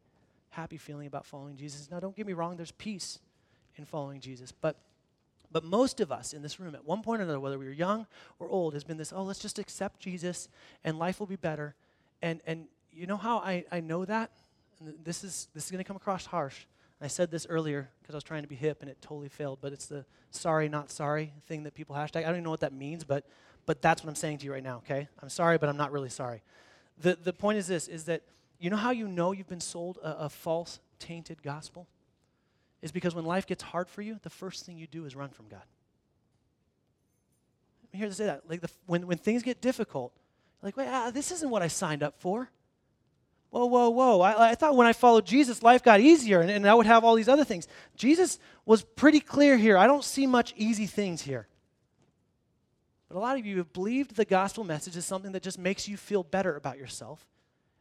happy 0.49 0.77
feeling 0.77 1.07
about 1.07 1.25
following 1.25 1.55
Jesus. 1.55 1.89
Now, 1.89 1.99
don't 1.99 2.15
get 2.15 2.27
me 2.27 2.33
wrong, 2.33 2.57
there's 2.57 2.71
peace 2.71 3.19
in 3.77 3.85
following 3.85 4.19
Jesus. 4.19 4.51
But 4.51 4.77
but 5.53 5.63
most 5.63 6.01
of 6.01 6.11
us 6.11 6.33
in 6.33 6.41
this 6.41 6.59
room, 6.59 6.73
at 6.73 6.83
one 6.83 7.03
point 7.03 7.21
or 7.21 7.25
another, 7.25 7.39
whether 7.39 7.59
we 7.59 7.65
were 7.65 7.71
young 7.71 8.07
or 8.39 8.49
old, 8.49 8.73
has 8.73 8.83
been 8.83 8.97
this, 8.97 9.13
oh, 9.13 9.21
let's 9.21 9.39
just 9.39 9.59
accept 9.59 9.99
Jesus 9.99 10.49
and 10.83 10.97
life 10.97 11.19
will 11.19 11.27
be 11.27 11.35
better. 11.35 11.75
And, 12.23 12.41
and 12.47 12.65
you 12.91 13.05
know 13.05 13.17
how 13.17 13.37
I, 13.37 13.63
I 13.71 13.79
know 13.79 14.03
that? 14.03 14.31
And 14.79 14.95
this 15.05 15.23
is, 15.23 15.47
this 15.53 15.65
is 15.65 15.71
going 15.71 15.77
to 15.77 15.87
come 15.87 15.95
across 15.95 16.25
harsh. 16.25 16.65
I 17.03 17.07
said 17.07 17.31
this 17.31 17.45
earlier 17.49 17.89
because 18.01 18.15
I 18.15 18.17
was 18.17 18.23
trying 18.23 18.43
to 18.43 18.47
be 18.47 18.55
hip 18.55 18.81
and 18.81 18.89
it 18.89 19.01
totally 19.01 19.29
failed, 19.29 19.59
but 19.61 19.73
it's 19.73 19.87
the 19.87 20.05
sorry, 20.31 20.69
not 20.69 20.91
sorry 20.91 21.33
thing 21.47 21.63
that 21.63 21.73
people 21.73 21.95
hashtag. 21.95 22.17
I 22.17 22.21
don't 22.23 22.35
even 22.35 22.43
know 22.43 22.49
what 22.49 22.61
that 22.61 22.73
means, 22.73 23.03
but, 23.03 23.25
but 23.65 23.81
that's 23.81 24.03
what 24.03 24.09
I'm 24.09 24.15
saying 24.15 24.39
to 24.39 24.45
you 24.45 24.53
right 24.53 24.63
now, 24.63 24.77
okay? 24.77 25.07
I'm 25.21 25.29
sorry, 25.29 25.57
but 25.57 25.69
I'm 25.69 25.77
not 25.77 25.91
really 25.91 26.09
sorry. 26.09 26.41
The, 26.99 27.17
the 27.21 27.33
point 27.33 27.57
is 27.57 27.67
this, 27.67 27.87
is 27.87 28.05
that 28.05 28.21
you 28.59 28.69
know 28.69 28.77
how 28.77 28.91
you 28.91 29.07
know 29.07 29.31
you've 29.31 29.49
been 29.49 29.59
sold 29.59 29.97
a, 30.03 30.25
a 30.25 30.29
false, 30.29 30.79
tainted 30.99 31.43
gospel? 31.43 31.87
is 32.83 32.91
because 32.91 33.15
when 33.15 33.25
life 33.25 33.47
gets 33.47 33.63
hard 33.63 33.89
for 33.89 34.01
you, 34.01 34.19
the 34.23 34.29
first 34.29 34.65
thing 34.65 34.77
you 34.77 34.87
do 34.87 35.05
is 35.05 35.15
run 35.15 35.29
from 35.29 35.47
God. 35.47 35.63
I'm 37.93 37.97
here 37.97 38.09
to 38.09 38.13
say 38.13 38.25
that. 38.25 38.41
Like 38.47 38.59
the, 38.59 38.69
when, 38.85 39.07
when 39.07 39.17
things 39.17 39.41
get 39.41 39.61
difficult, 39.61 40.11
like, 40.61 40.75
wait, 40.75 40.89
ah, 40.89 41.09
this 41.09 41.31
isn't 41.31 41.49
what 41.49 41.61
I 41.61 41.67
signed 41.67 42.03
up 42.03 42.19
for. 42.19 42.49
Whoa, 43.53 43.67
whoa, 43.67 43.89
whoa. 43.89 44.21
I, 44.21 44.49
I 44.49 44.55
thought 44.55 44.75
when 44.75 44.87
I 44.87 44.93
followed 44.93 45.27
Jesus, 45.27 45.61
life 45.61 45.83
got 45.83 45.99
easier 45.99 46.41
and, 46.41 46.49
and 46.49 46.67
I 46.67 46.73
would 46.73 46.87
have 46.87 47.03
all 47.03 47.13
these 47.13 47.29
other 47.29 47.43
things. 47.43 47.67
Jesus 47.95 48.39
was 48.65 48.81
pretty 48.81 49.19
clear 49.19 49.57
here. 49.57 49.77
I 49.77 49.85
don't 49.85 50.03
see 50.03 50.25
much 50.25 50.55
easy 50.57 50.87
things 50.87 51.21
here. 51.21 51.45
But 53.07 53.15
a 53.15 53.19
lot 53.19 53.37
of 53.37 53.45
you 53.45 53.59
have 53.59 53.71
believed 53.71 54.15
the 54.15 54.25
gospel 54.25 54.63
message 54.63 54.97
is 54.97 55.05
something 55.05 55.33
that 55.33 55.43
just 55.43 55.59
makes 55.59 55.87
you 55.87 55.97
feel 55.97 56.23
better 56.23 56.55
about 56.55 56.79
yourself 56.79 57.27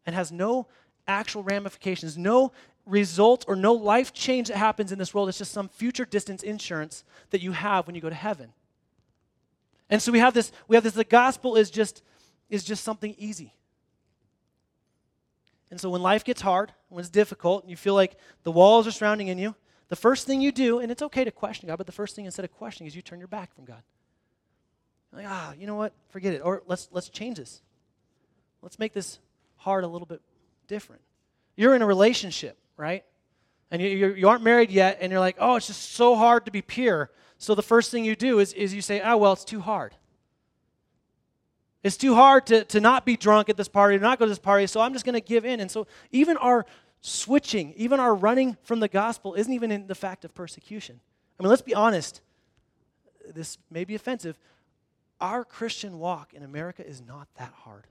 and 0.05 0.15
has 0.15 0.31
no 0.31 0.67
actual 1.09 1.43
ramifications, 1.43 2.19
no 2.19 2.53
result 2.85 3.47
or 3.49 3.57
no 3.57 3.73
life 3.73 4.13
change 4.13 4.49
that 4.49 4.59
happens 4.59 4.93
in 4.93 4.99
this 4.99 5.15
world. 5.15 5.31
It's 5.31 5.39
just 5.39 5.53
some 5.53 5.71
future 5.71 6.05
distance 6.05 6.43
insurance 6.43 7.03
that 7.31 7.41
you 7.41 7.53
have 7.53 7.87
when 7.87 7.95
you 7.95 8.03
go 8.03 8.11
to 8.11 8.15
heaven. 8.15 8.53
And 9.89 10.03
so 10.03 10.13
we 10.13 10.19
have 10.19 10.35
this, 10.35 10.53
we 10.69 10.77
have 10.77 10.85
this, 10.85 10.93
the 10.93 11.03
gospel 11.03 11.57
is 11.57 11.71
just, 11.71 12.03
is 12.51 12.63
just 12.63 12.85
something 12.85 13.15
easy. 13.17 13.55
And 15.73 15.81
so 15.81 15.89
when 15.89 16.03
life 16.03 16.23
gets 16.23 16.43
hard, 16.43 16.71
when 16.91 17.01
it's 17.01 17.09
difficult, 17.09 17.63
and 17.63 17.71
you 17.71 17.79
feel 17.79 17.95
like 17.95 18.19
the 18.43 18.53
walls 18.53 18.87
are 18.87 18.91
surrounding 18.91 19.29
in 19.29 19.39
you, 19.39 19.55
the 19.89 19.97
first 19.97 20.27
thing 20.27 20.43
you 20.43 20.53
do, 20.53 20.81
and 20.81 20.93
it's 20.93 21.01
okay 21.01 21.25
to 21.25 21.31
question 21.31 21.67
God, 21.67 21.79
but 21.79 21.87
the 21.87 21.93
first 21.93 22.15
thing 22.15 22.27
instead 22.27 22.45
of 22.45 22.53
questioning 22.53 22.89
is 22.89 22.95
you 22.95 23.01
turn 23.01 23.19
your 23.19 23.27
back 23.27 23.55
from 23.55 23.65
God. 23.65 23.83
Like, 25.15 25.25
ah, 25.27 25.55
you 25.59 25.67
know 25.67 25.77
what? 25.77 25.95
Forget 26.11 26.35
it. 26.35 26.43
Or 26.45 26.63
let's 26.67 26.91
let's 26.93 27.09
change 27.09 27.39
this. 27.39 27.63
Let's 28.61 28.79
make 28.79 28.93
this 28.93 29.19
heart 29.57 29.85
a 29.85 29.87
little 29.87 30.05
bit 30.05 30.21
different. 30.69 31.01
You're 31.57 31.75
in 31.75 31.81
a 31.81 31.87
relationship, 31.87 32.59
right? 32.77 33.03
And 33.71 33.81
you, 33.81 33.89
you're, 33.89 34.15
you 34.15 34.29
aren't 34.29 34.45
married 34.45 34.71
yet, 34.71 34.99
and 35.01 35.11
you're 35.11 35.21
like, 35.21 35.37
oh, 35.39 35.57
it's 35.57 35.69
just 35.69 35.93
so 35.93 36.17
hard 36.17 36.45
to 36.45 36.51
be 36.51 36.61
pure. 36.61 37.11
So 37.39 37.55
the 37.55 37.63
first 37.63 37.91
thing 37.91 38.05
you 38.05 38.15
do 38.15 38.41
is, 38.41 38.53
is 38.53 38.75
you 38.75 38.83
say, 38.83 39.01
oh, 39.01 39.17
well, 39.17 39.33
it's 39.33 39.43
too 39.43 39.61
hard. 39.61 39.95
It's 41.83 41.97
too 41.97 42.15
hard 42.15 42.47
to, 42.47 42.65
to 42.67 42.81
not 42.81 43.05
be 43.05 43.17
drunk 43.17 43.49
at 43.49 43.57
this 43.57 43.69
party, 43.69 43.97
to 43.99 44.03
not 44.03 44.19
go 44.19 44.25
to 44.25 44.29
this 44.29 44.39
party, 44.39 44.67
so 44.67 44.81
I'm 44.81 44.93
just 44.93 45.05
going 45.05 45.15
to 45.15 45.21
give 45.21 45.45
in. 45.45 45.61
And 45.61 45.71
so 45.71 45.87
even 46.13 46.37
our 46.37 46.65
switching, 47.01 47.75
even 47.77 47.99
our 47.99 48.15
running 48.15 48.57
from 48.63 48.81
the 48.81 48.89
gospel, 48.89 49.35
isn't 49.35 49.53
even 49.53 49.73
in 49.73 49.89
the 49.89 49.95
fact 49.95 50.25
of 50.25 50.35
persecution. 50.35 51.01
I 51.39 51.43
mean, 51.43 51.51
let's 51.51 51.63
be 51.63 51.75
honest. 51.75 52.21
This 53.35 53.59
may 53.71 53.85
be 53.85 53.95
offensive. 53.95 54.39
Our 55.21 55.45
Christian 55.45 55.99
walk 55.99 56.35
in 56.35 56.43
America 56.43 56.87
is 56.87 57.03
not 57.03 57.29
that 57.37 57.53
hard. 57.65 57.87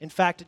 In 0.00 0.08
fact, 0.08 0.44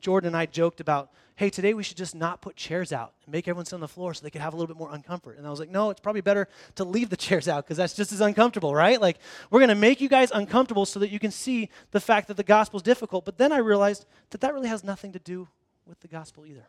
Jordan 0.00 0.28
and 0.28 0.36
I 0.36 0.46
joked 0.46 0.80
about, 0.80 1.10
hey, 1.36 1.50
today 1.50 1.74
we 1.74 1.82
should 1.82 1.96
just 1.96 2.14
not 2.14 2.40
put 2.40 2.56
chairs 2.56 2.92
out 2.92 3.12
and 3.24 3.32
make 3.32 3.46
everyone 3.46 3.64
sit 3.64 3.74
on 3.74 3.80
the 3.80 3.88
floor 3.88 4.12
so 4.12 4.22
they 4.22 4.30
could 4.30 4.40
have 4.40 4.54
a 4.54 4.56
little 4.56 4.72
bit 4.72 4.78
more 4.78 4.90
uncomfort. 4.90 5.38
And 5.38 5.46
I 5.46 5.50
was 5.50 5.60
like, 5.60 5.70
no, 5.70 5.90
it's 5.90 6.00
probably 6.00 6.20
better 6.20 6.48
to 6.76 6.84
leave 6.84 7.10
the 7.10 7.16
chairs 7.26 7.48
out 7.48 7.64
because 7.64 7.76
that's 7.76 7.94
just 7.94 8.12
as 8.12 8.20
uncomfortable, 8.20 8.74
right? 8.74 9.00
Like, 9.00 9.18
we're 9.50 9.60
going 9.60 9.68
to 9.68 9.74
make 9.74 10.00
you 10.00 10.08
guys 10.08 10.30
uncomfortable 10.32 10.84
so 10.84 10.98
that 11.00 11.10
you 11.10 11.18
can 11.18 11.30
see 11.30 11.68
the 11.90 12.00
fact 12.00 12.28
that 12.28 12.36
the 12.36 12.42
gospel 12.42 12.78
is 12.78 12.82
difficult. 12.82 13.24
But 13.24 13.38
then 13.38 13.52
I 13.52 13.58
realized 13.58 14.04
that 14.30 14.40
that 14.40 14.52
really 14.52 14.68
has 14.68 14.82
nothing 14.82 15.12
to 15.12 15.18
do 15.18 15.48
with 15.86 16.00
the 16.00 16.08
gospel 16.08 16.44
either. 16.44 16.68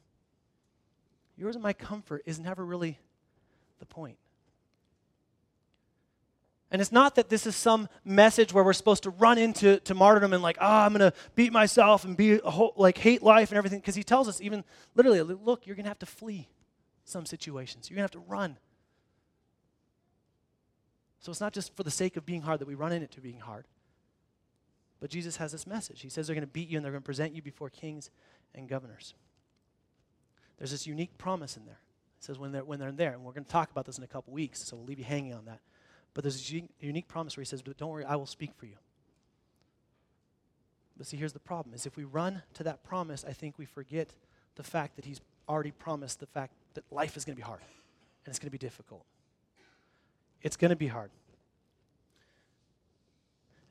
Yours 1.36 1.56
and 1.56 1.64
my 1.64 1.74
comfort 1.74 2.22
is 2.26 2.40
never 2.40 2.66
really 2.66 3.00
the 3.80 3.86
point. 3.86 4.18
And 6.72 6.82
it's 6.82 6.92
not 6.92 7.16
that 7.16 7.30
this 7.30 7.48
is 7.48 7.56
some 7.56 7.90
message 8.06 8.54
where 8.54 8.64
we're 8.64 8.74
supposed 8.74 9.04
to 9.04 9.10
run 9.10 9.40
into 9.40 9.80
to 9.80 9.96
martyrdom 9.96 10.34
and 10.34 10.44
like, 10.44 10.58
ah, 10.62 10.84
oh, 10.84 10.86
I'm 10.86 10.94
going 10.94 11.12
to 11.12 11.18
beat 11.34 11.52
myself 11.52 12.06
and 12.06 12.16
be 12.16 12.38
whole, 12.38 12.74
like 12.76 12.98
hate 12.98 13.24
life 13.24 13.50
and 13.50 13.58
everything. 13.58 13.80
Because 13.80 13.96
he 13.96 14.04
tells 14.04 14.28
us 14.28 14.40
even 14.40 14.64
literally, 14.94 15.22
look, 15.22 15.66
you're 15.66 15.76
going 15.76 15.86
to 15.86 15.90
have 15.90 16.00
to 16.00 16.06
flee 16.06 16.48
some 17.06 17.26
situations. 17.26 17.90
You're 17.90 17.96
going 17.96 18.08
to 18.08 18.18
have 18.18 18.24
to 18.24 18.32
run. 18.32 18.58
So 21.20 21.32
it's 21.32 21.42
not 21.42 21.54
just 21.54 21.76
for 21.76 21.84
the 21.84 21.92
sake 21.92 22.18
of 22.18 22.26
being 22.26 22.42
hard 22.42 22.60
that 22.60 22.68
we 22.68 22.76
run 22.76 22.92
into 22.92 23.20
being 23.20 23.40
hard. 23.40 23.66
But 25.00 25.10
Jesus 25.10 25.38
has 25.38 25.52
this 25.52 25.66
message. 25.66 26.02
He 26.02 26.10
says 26.10 26.28
they're 26.28 26.36
going 26.36 26.46
to 26.46 26.48
beat 26.48 26.70
you 26.70 26.78
and 26.78 26.86
they're 26.86 26.92
going 26.92 27.02
to 27.02 27.06
present 27.06 27.34
you 27.34 27.42
before 27.42 27.70
kings 27.70 28.12
and 28.54 28.70
governors. 28.70 29.16
There's 30.58 30.72
this 30.72 30.86
unique 30.86 31.18
promise 31.18 31.58
in 31.58 31.66
there. 31.66 31.80
It 32.20 32.26
says 32.26 32.38
when 32.38 32.52
they're, 32.52 32.66
when 32.66 32.80
they're 32.80 32.90
in 32.90 32.98
there, 32.98 33.14
and 33.14 33.24
we're 33.24 33.32
going 33.32 33.46
to 33.46 33.52
talk 33.52 33.72
about 33.72 33.86
this 33.86 33.98
in 33.98 34.04
a 34.04 34.08
couple 34.08 34.34
weeks, 34.34 34.68
so 34.68 34.76
we'll 34.76 34.86
leave 34.86 35.00
you 35.00 35.06
hanging 35.06 35.34
on 35.34 35.46
that. 35.46 35.62
But 36.20 36.24
there's 36.24 36.52
a 36.52 36.86
unique 36.86 37.08
promise 37.08 37.38
where 37.38 37.44
he 37.44 37.46
says, 37.46 37.62
Don't 37.62 37.90
worry, 37.90 38.04
I 38.04 38.18
will 38.18 38.26
speak 38.26 38.52
for 38.58 38.66
you. 38.66 38.76
But 40.98 41.08
see, 41.08 41.16
here's 41.16 41.32
the 41.32 41.40
problem 41.40 41.74
is 41.74 41.86
if 41.86 41.96
we 41.96 42.04
run 42.04 42.42
to 42.56 42.64
that 42.64 42.84
promise, 42.84 43.24
I 43.26 43.32
think 43.32 43.58
we 43.58 43.64
forget 43.64 44.10
the 44.58 44.64
fact 44.64 44.98
that 44.98 45.06
he's 45.06 45.22
already 45.48 45.72
promised 45.72 46.20
the 46.20 46.26
fact 46.26 46.52
that 46.74 46.84
life 46.92 47.16
is 47.16 47.24
going 47.24 47.38
to 47.38 47.42
be 47.42 47.46
hard 47.46 47.62
and 47.62 48.34
it's 48.34 48.38
going 48.38 48.48
to 48.48 48.52
be 48.52 48.58
difficult. 48.58 49.06
It's 50.42 50.58
going 50.58 50.72
to 50.72 50.76
be 50.76 50.88
hard. 50.88 51.10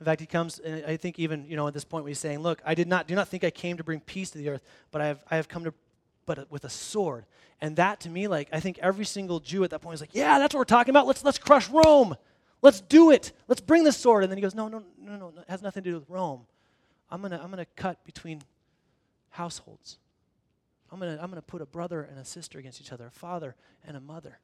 In 0.00 0.06
fact, 0.06 0.22
he 0.22 0.26
comes, 0.26 0.58
and 0.58 0.86
I 0.86 0.96
think 0.96 1.18
even, 1.18 1.44
you 1.50 1.56
know, 1.56 1.68
at 1.68 1.74
this 1.74 1.84
point 1.84 2.08
he's 2.08 2.18
saying, 2.18 2.38
look, 2.38 2.62
I 2.64 2.74
did 2.74 2.88
not, 2.88 3.06
do 3.06 3.14
not 3.14 3.28
think 3.28 3.44
I 3.44 3.50
came 3.50 3.76
to 3.76 3.84
bring 3.84 4.00
peace 4.00 4.30
to 4.30 4.38
the 4.38 4.48
earth, 4.48 4.62
but 4.90 5.02
I 5.02 5.08
have, 5.08 5.22
I 5.30 5.36
have 5.36 5.48
come 5.48 5.64
to, 5.64 5.74
but 6.24 6.50
with 6.50 6.64
a 6.64 6.70
sword. 6.70 7.26
And 7.60 7.76
that 7.76 8.00
to 8.00 8.08
me, 8.08 8.26
like, 8.26 8.48
I 8.54 8.60
think 8.60 8.78
every 8.78 9.04
single 9.04 9.38
Jew 9.38 9.64
at 9.64 9.70
that 9.70 9.82
point 9.82 9.96
is 9.96 10.00
like, 10.00 10.14
yeah, 10.14 10.38
that's 10.38 10.54
what 10.54 10.60
we're 10.60 10.64
talking 10.64 10.92
about. 10.92 11.06
Let's, 11.06 11.22
let's 11.22 11.36
crush 11.36 11.68
Rome. 11.68 12.16
Let's 12.60 12.80
do 12.80 13.10
it. 13.10 13.32
Let's 13.46 13.60
bring 13.60 13.84
the 13.84 13.92
sword. 13.92 14.24
And 14.24 14.30
then 14.30 14.38
he 14.38 14.42
goes, 14.42 14.54
No, 14.54 14.68
no, 14.68 14.82
no, 15.00 15.16
no. 15.16 15.28
It 15.28 15.44
has 15.48 15.62
nothing 15.62 15.82
to 15.84 15.90
do 15.90 15.94
with 15.94 16.08
Rome. 16.08 16.46
I'm 17.10 17.20
going 17.20 17.32
to 17.32 17.42
I'm 17.42 17.50
going 17.50 17.64
to 17.64 17.70
cut 17.76 18.04
between 18.04 18.42
households. 19.30 19.98
I'm 20.90 20.98
going 20.98 21.16
to 21.16 21.22
I'm 21.22 21.30
going 21.30 21.40
to 21.40 21.46
put 21.46 21.62
a 21.62 21.66
brother 21.66 22.02
and 22.02 22.18
a 22.18 22.24
sister 22.24 22.58
against 22.58 22.80
each 22.80 22.92
other, 22.92 23.06
a 23.06 23.10
father 23.10 23.54
and 23.86 23.96
a 23.96 24.00
mother. 24.00 24.38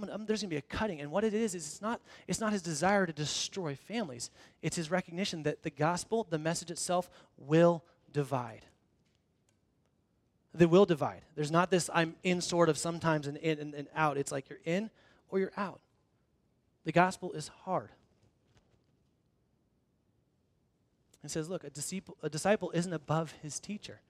Gonna, 0.00 0.12
I'm, 0.12 0.26
there's 0.26 0.42
going 0.42 0.50
to 0.50 0.54
be 0.54 0.58
a 0.58 0.62
cutting. 0.62 1.00
And 1.00 1.10
what 1.10 1.24
it 1.24 1.34
is, 1.34 1.54
is 1.54 1.66
it's 1.66 1.82
not, 1.82 2.00
it's 2.26 2.40
not 2.40 2.52
his 2.52 2.62
desire 2.62 3.06
to 3.06 3.12
destroy 3.12 3.74
families. 3.76 4.30
It's 4.62 4.76
his 4.76 4.90
recognition 4.90 5.44
that 5.44 5.62
the 5.62 5.70
gospel, 5.70 6.26
the 6.28 6.38
message 6.38 6.70
itself, 6.70 7.08
will 7.36 7.84
divide. 8.12 8.64
They 10.52 10.66
will 10.66 10.86
divide. 10.86 11.22
There's 11.34 11.50
not 11.50 11.70
this 11.70 11.90
I'm 11.92 12.14
in 12.22 12.40
sort 12.40 12.68
of 12.68 12.78
sometimes 12.78 13.26
and 13.26 13.36
in 13.38 13.58
and, 13.58 13.74
and 13.74 13.88
out. 13.94 14.16
It's 14.16 14.30
like 14.30 14.48
you're 14.48 14.60
in 14.64 14.90
or 15.28 15.38
you're 15.38 15.52
out. 15.56 15.80
The 16.84 16.92
gospel 16.92 17.32
is 17.32 17.48
hard. 17.48 17.90
It 21.24 21.30
says, 21.30 21.48
look, 21.48 21.64
a 21.64 21.70
disciple, 21.70 22.16
a 22.22 22.28
disciple 22.28 22.70
isn't 22.72 22.92
above 22.92 23.32
his 23.42 23.58
teacher. 23.58 24.00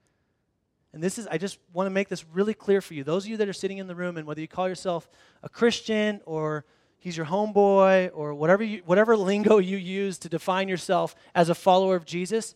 And 0.91 1.01
this 1.01 1.17
is, 1.17 1.27
I 1.27 1.37
just 1.37 1.59
want 1.73 1.87
to 1.87 1.91
make 1.91 2.09
this 2.09 2.25
really 2.33 2.53
clear 2.53 2.81
for 2.81 2.93
you. 2.93 3.03
Those 3.03 3.25
of 3.25 3.29
you 3.29 3.37
that 3.37 3.47
are 3.47 3.53
sitting 3.53 3.77
in 3.77 3.87
the 3.87 3.95
room, 3.95 4.17
and 4.17 4.27
whether 4.27 4.41
you 4.41 4.47
call 4.47 4.67
yourself 4.67 5.09
a 5.43 5.49
Christian 5.49 6.21
or 6.25 6.65
he's 6.97 7.15
your 7.15 7.25
homeboy 7.25 8.11
or 8.13 8.33
whatever, 8.33 8.63
you, 8.63 8.81
whatever 8.85 9.15
lingo 9.15 9.57
you 9.57 9.77
use 9.77 10.17
to 10.19 10.29
define 10.29 10.67
yourself 10.67 11.15
as 11.33 11.49
a 11.49 11.55
follower 11.55 11.95
of 11.95 12.05
Jesus, 12.05 12.55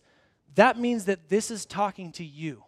that 0.54 0.78
means 0.78 1.06
that 1.06 1.28
this 1.28 1.50
is 1.50 1.64
talking 1.64 2.12
to 2.12 2.24
you. 2.24 2.64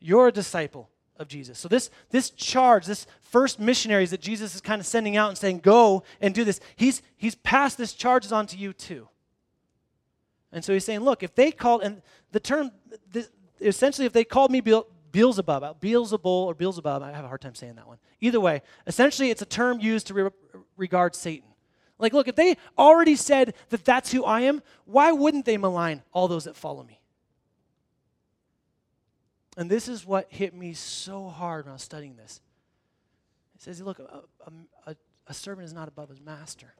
You're 0.00 0.28
a 0.28 0.32
disciple 0.32 0.88
of 1.18 1.28
Jesus. 1.28 1.58
So 1.58 1.68
this 1.68 1.90
this 2.10 2.30
charge, 2.30 2.86
this 2.86 3.06
first 3.20 3.58
missionaries 3.58 4.10
that 4.10 4.20
Jesus 4.20 4.54
is 4.54 4.60
kind 4.60 4.80
of 4.80 4.86
sending 4.86 5.16
out 5.16 5.28
and 5.28 5.38
saying, 5.38 5.60
"Go 5.60 6.04
and 6.20 6.34
do 6.34 6.44
this." 6.44 6.60
He's 6.76 7.02
he's 7.16 7.34
passed 7.34 7.78
this 7.78 7.92
charges 7.92 8.32
on 8.32 8.46
to 8.48 8.56
you 8.56 8.72
too. 8.72 9.08
And 10.52 10.64
so 10.64 10.72
he's 10.72 10.84
saying, 10.84 11.00
"Look, 11.00 11.22
if 11.22 11.34
they 11.34 11.50
called 11.50 11.82
and 11.82 12.02
the 12.32 12.40
term 12.40 12.70
this, 13.10 13.30
essentially 13.60 14.06
if 14.06 14.12
they 14.12 14.24
called 14.24 14.50
me 14.50 14.60
Beelzebub, 14.60 15.80
Beelzebul 15.80 16.24
or 16.24 16.54
Beelzebub, 16.54 17.02
I 17.02 17.12
have 17.12 17.24
a 17.24 17.28
hard 17.28 17.40
time 17.40 17.54
saying 17.54 17.76
that 17.76 17.86
one. 17.86 17.98
Either 18.20 18.40
way, 18.40 18.62
essentially 18.86 19.30
it's 19.30 19.42
a 19.42 19.46
term 19.46 19.80
used 19.80 20.06
to 20.08 20.14
re- 20.14 20.30
regard 20.76 21.14
Satan. 21.14 21.48
Like, 21.98 22.12
look, 22.12 22.28
if 22.28 22.36
they 22.36 22.56
already 22.76 23.16
said 23.16 23.54
that 23.70 23.84
that's 23.84 24.12
who 24.12 24.24
I 24.24 24.42
am, 24.42 24.62
why 24.84 25.10
wouldn't 25.12 25.44
they 25.44 25.56
malign 25.56 26.02
all 26.12 26.28
those 26.28 26.44
that 26.44 26.56
follow 26.56 26.84
me? 26.84 26.97
And 29.58 29.68
this 29.68 29.88
is 29.88 30.06
what 30.06 30.28
hit 30.30 30.54
me 30.54 30.72
so 30.72 31.26
hard 31.26 31.64
when 31.64 31.70
I 31.70 31.74
was 31.74 31.82
studying 31.82 32.14
this. 32.14 32.40
It 33.56 33.62
says, 33.62 33.82
look, 33.82 33.98
a, 33.98 34.22
a, 34.86 34.94
a 35.26 35.34
servant 35.34 35.66
is 35.66 35.72
not 35.72 35.88
above 35.88 36.08
his 36.08 36.20
master. 36.20 36.74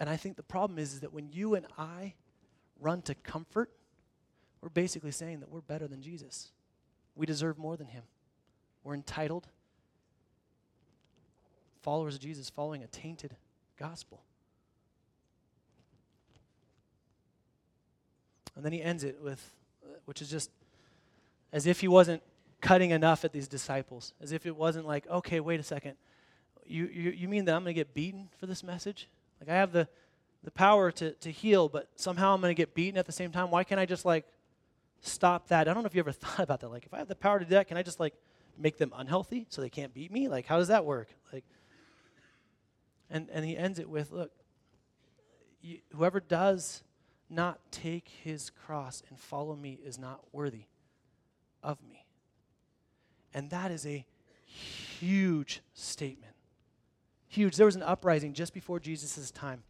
And 0.00 0.10
I 0.10 0.16
think 0.16 0.36
the 0.36 0.42
problem 0.42 0.80
is, 0.80 0.94
is 0.94 1.00
that 1.00 1.12
when 1.12 1.28
you 1.30 1.54
and 1.54 1.64
I 1.78 2.14
run 2.80 3.02
to 3.02 3.14
comfort, 3.14 3.70
we're 4.60 4.68
basically 4.68 5.12
saying 5.12 5.38
that 5.40 5.48
we're 5.48 5.60
better 5.60 5.86
than 5.86 6.02
Jesus. 6.02 6.50
We 7.14 7.24
deserve 7.24 7.56
more 7.56 7.76
than 7.76 7.86
him. 7.86 8.02
We're 8.82 8.94
entitled. 8.94 9.46
Followers 11.82 12.16
of 12.16 12.20
Jesus 12.20 12.50
following 12.50 12.82
a 12.82 12.88
tainted 12.88 13.36
gospel. 13.78 14.24
And 18.56 18.64
then 18.64 18.72
he 18.72 18.82
ends 18.82 19.04
it 19.04 19.18
with, 19.22 19.52
uh, 19.84 19.98
which 20.04 20.20
is 20.20 20.28
just 20.28 20.50
as 21.54 21.68
if 21.68 21.80
he 21.80 21.86
wasn't 21.86 22.20
cutting 22.60 22.90
enough 22.90 23.24
at 23.24 23.32
these 23.32 23.46
disciples, 23.46 24.12
as 24.20 24.32
if 24.32 24.44
it 24.44 24.56
wasn't 24.56 24.84
like, 24.84 25.08
okay, 25.08 25.38
wait 25.38 25.60
a 25.60 25.62
second. 25.62 25.94
You, 26.66 26.86
you, 26.92 27.10
you 27.12 27.28
mean 27.28 27.44
that 27.44 27.54
I'm 27.54 27.62
going 27.62 27.74
to 27.74 27.80
get 27.80 27.94
beaten 27.94 28.28
for 28.40 28.46
this 28.46 28.64
message? 28.64 29.08
Like, 29.40 29.48
I 29.48 29.54
have 29.54 29.70
the, 29.70 29.86
the 30.42 30.50
power 30.50 30.90
to, 30.90 31.12
to 31.12 31.30
heal, 31.30 31.68
but 31.68 31.88
somehow 31.94 32.34
I'm 32.34 32.40
going 32.40 32.50
to 32.50 32.60
get 32.60 32.74
beaten 32.74 32.98
at 32.98 33.06
the 33.06 33.12
same 33.12 33.30
time? 33.30 33.52
Why 33.52 33.62
can't 33.62 33.80
I 33.80 33.86
just, 33.86 34.04
like, 34.04 34.26
stop 35.00 35.46
that? 35.48 35.68
I 35.68 35.74
don't 35.74 35.84
know 35.84 35.86
if 35.86 35.94
you 35.94 36.00
ever 36.00 36.10
thought 36.12 36.40
about 36.40 36.58
that. 36.60 36.70
Like, 36.70 36.86
if 36.86 36.92
I 36.92 36.98
have 36.98 37.08
the 37.08 37.14
power 37.14 37.38
to 37.38 37.44
do 37.44 37.50
that, 37.50 37.68
can 37.68 37.76
I 37.76 37.84
just, 37.84 38.00
like, 38.00 38.14
make 38.58 38.76
them 38.76 38.92
unhealthy 38.96 39.46
so 39.48 39.62
they 39.62 39.70
can't 39.70 39.94
beat 39.94 40.10
me? 40.10 40.26
Like, 40.26 40.46
how 40.46 40.58
does 40.58 40.68
that 40.68 40.84
work? 40.84 41.08
Like, 41.32 41.44
and, 43.08 43.28
and 43.32 43.44
he 43.44 43.56
ends 43.56 43.78
it 43.78 43.88
with, 43.88 44.10
look, 44.10 44.32
you, 45.62 45.78
whoever 45.94 46.18
does 46.18 46.82
not 47.30 47.60
take 47.70 48.08
his 48.08 48.50
cross 48.50 49.04
and 49.08 49.20
follow 49.20 49.54
me 49.54 49.78
is 49.84 50.00
not 50.00 50.20
worthy 50.32 50.66
of 51.64 51.78
me. 51.88 52.04
And 53.32 53.50
that 53.50 53.72
is 53.72 53.84
a 53.86 54.04
huge 54.46 55.60
statement. 55.74 56.34
Huge. 57.26 57.56
There 57.56 57.66
was 57.66 57.74
an 57.74 57.82
uprising 57.82 58.32
just 58.32 58.54
before 58.54 58.78
Jesus' 58.78 59.32
time, 59.32 59.64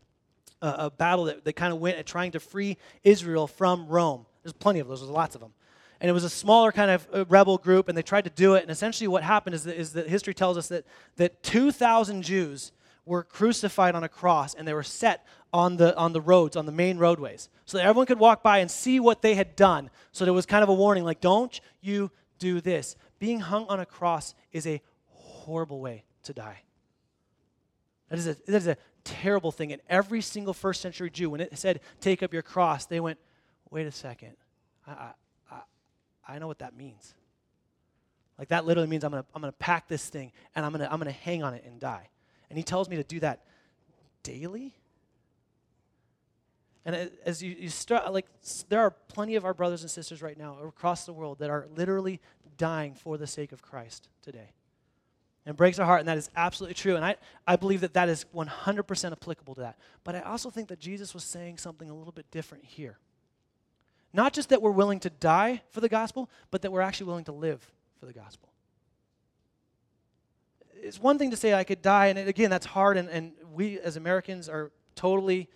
a 0.60 0.90
battle 0.90 1.24
that, 1.24 1.44
that 1.44 1.54
kind 1.54 1.72
of 1.72 1.78
went 1.78 1.96
at 1.96 2.04
trying 2.04 2.32
to 2.32 2.40
free 2.40 2.76
Israel 3.02 3.46
from 3.46 3.86
Rome. 3.86 4.26
There's 4.42 4.52
plenty 4.52 4.80
of 4.80 4.88
those, 4.88 5.00
there's 5.00 5.10
lots 5.10 5.34
of 5.34 5.40
them. 5.40 5.54
And 6.00 6.10
it 6.10 6.12
was 6.12 6.24
a 6.24 6.30
smaller 6.30 6.72
kind 6.72 6.90
of 6.90 7.08
uh, 7.14 7.24
rebel 7.26 7.56
group, 7.56 7.88
and 7.88 7.96
they 7.96 8.02
tried 8.02 8.24
to 8.24 8.30
do 8.30 8.54
it. 8.56 8.62
And 8.62 8.70
essentially, 8.70 9.08
what 9.08 9.22
happened 9.22 9.54
is 9.54 9.64
that, 9.64 9.78
is 9.78 9.92
that 9.94 10.08
history 10.08 10.34
tells 10.34 10.58
us 10.58 10.68
that, 10.68 10.84
that 11.16 11.42
2,000 11.42 12.22
Jews 12.22 12.72
were 13.06 13.22
crucified 13.22 13.94
on 13.94 14.04
a 14.04 14.08
cross, 14.08 14.54
and 14.54 14.66
they 14.66 14.72
were 14.72 14.82
set 14.82 15.26
on 15.52 15.76
the, 15.76 15.96
on 15.96 16.12
the 16.12 16.20
roads, 16.20 16.56
on 16.56 16.66
the 16.66 16.72
main 16.72 16.98
roadways, 16.98 17.48
so 17.64 17.76
that 17.76 17.84
everyone 17.84 18.06
could 18.06 18.18
walk 18.18 18.42
by 18.42 18.58
and 18.58 18.70
see 18.70 18.98
what 18.98 19.22
they 19.22 19.34
had 19.34 19.56
done. 19.56 19.90
So 20.12 20.24
there 20.24 20.34
was 20.34 20.46
kind 20.46 20.62
of 20.62 20.68
a 20.68 20.74
warning 20.74 21.04
like, 21.04 21.20
don't 21.20 21.60
you 21.80 22.10
do 22.38 22.60
this. 22.60 22.96
Being 23.18 23.40
hung 23.40 23.66
on 23.68 23.80
a 23.80 23.86
cross 23.86 24.34
is 24.52 24.66
a 24.66 24.80
horrible 25.06 25.80
way 25.80 26.04
to 26.24 26.32
die. 26.32 26.62
That 28.08 28.18
is 28.18 28.26
a, 28.26 28.34
that 28.46 28.56
is 28.56 28.66
a 28.66 28.76
terrible 29.04 29.52
thing. 29.52 29.72
And 29.72 29.82
every 29.88 30.20
single 30.20 30.54
first 30.54 30.80
century 30.80 31.10
Jew, 31.10 31.30
when 31.30 31.40
it 31.40 31.56
said, 31.58 31.80
take 32.00 32.22
up 32.22 32.32
your 32.32 32.42
cross, 32.42 32.86
they 32.86 33.00
went, 33.00 33.18
wait 33.70 33.86
a 33.86 33.92
second. 33.92 34.32
I, 34.86 35.10
I, 35.50 35.60
I 36.26 36.38
know 36.38 36.46
what 36.46 36.58
that 36.58 36.76
means. 36.76 37.14
Like 38.38 38.48
that 38.48 38.64
literally 38.64 38.88
means 38.88 39.04
I'm 39.04 39.12
going 39.12 39.22
to 39.22 39.28
I'm 39.34 39.42
gonna 39.42 39.52
pack 39.52 39.88
this 39.88 40.08
thing 40.08 40.32
and 40.54 40.64
I'm 40.64 40.72
going 40.72 40.80
to 40.80 40.92
I'm 40.92 40.98
going 40.98 41.12
to 41.12 41.20
hang 41.20 41.42
on 41.42 41.54
it 41.54 41.64
and 41.64 41.78
die. 41.78 42.08
And 42.54 42.58
he 42.60 42.62
tells 42.62 42.88
me 42.88 42.94
to 42.94 43.02
do 43.02 43.18
that 43.18 43.40
daily. 44.22 44.76
And 46.84 47.10
as 47.26 47.42
you, 47.42 47.56
you 47.58 47.68
start, 47.68 48.12
like, 48.12 48.28
there 48.68 48.78
are 48.78 48.92
plenty 48.92 49.34
of 49.34 49.44
our 49.44 49.52
brothers 49.52 49.82
and 49.82 49.90
sisters 49.90 50.22
right 50.22 50.38
now 50.38 50.56
across 50.64 51.04
the 51.04 51.12
world 51.12 51.40
that 51.40 51.50
are 51.50 51.66
literally 51.74 52.20
dying 52.56 52.94
for 52.94 53.18
the 53.18 53.26
sake 53.26 53.50
of 53.50 53.60
Christ 53.60 54.08
today. 54.22 54.52
And 55.44 55.56
breaks 55.56 55.80
our 55.80 55.84
heart, 55.84 55.98
and 55.98 56.08
that 56.08 56.16
is 56.16 56.30
absolutely 56.36 56.74
true. 56.74 56.94
And 56.94 57.04
I, 57.04 57.16
I 57.44 57.56
believe 57.56 57.80
that 57.80 57.94
that 57.94 58.08
is 58.08 58.24
100% 58.32 59.10
applicable 59.10 59.56
to 59.56 59.62
that. 59.62 59.76
But 60.04 60.14
I 60.14 60.20
also 60.20 60.48
think 60.48 60.68
that 60.68 60.78
Jesus 60.78 61.12
was 61.12 61.24
saying 61.24 61.58
something 61.58 61.90
a 61.90 61.94
little 61.96 62.12
bit 62.12 62.30
different 62.30 62.64
here. 62.64 62.98
Not 64.12 64.32
just 64.32 64.50
that 64.50 64.62
we're 64.62 64.70
willing 64.70 65.00
to 65.00 65.10
die 65.10 65.62
for 65.70 65.80
the 65.80 65.88
gospel, 65.88 66.30
but 66.52 66.62
that 66.62 66.70
we're 66.70 66.82
actually 66.82 67.06
willing 67.06 67.24
to 67.24 67.32
live 67.32 67.68
for 67.98 68.06
the 68.06 68.12
gospel. 68.12 68.53
It's 70.84 71.00
one 71.00 71.18
thing 71.18 71.30
to 71.30 71.36
say 71.36 71.54
I 71.54 71.64
could 71.64 71.80
die, 71.80 72.06
and 72.08 72.18
again, 72.18 72.50
that's 72.50 72.66
hard, 72.66 72.98
and, 72.98 73.08
and 73.08 73.32
we 73.54 73.80
as 73.80 73.96
Americans 73.96 74.50
are 74.50 74.70
totally 74.94 75.48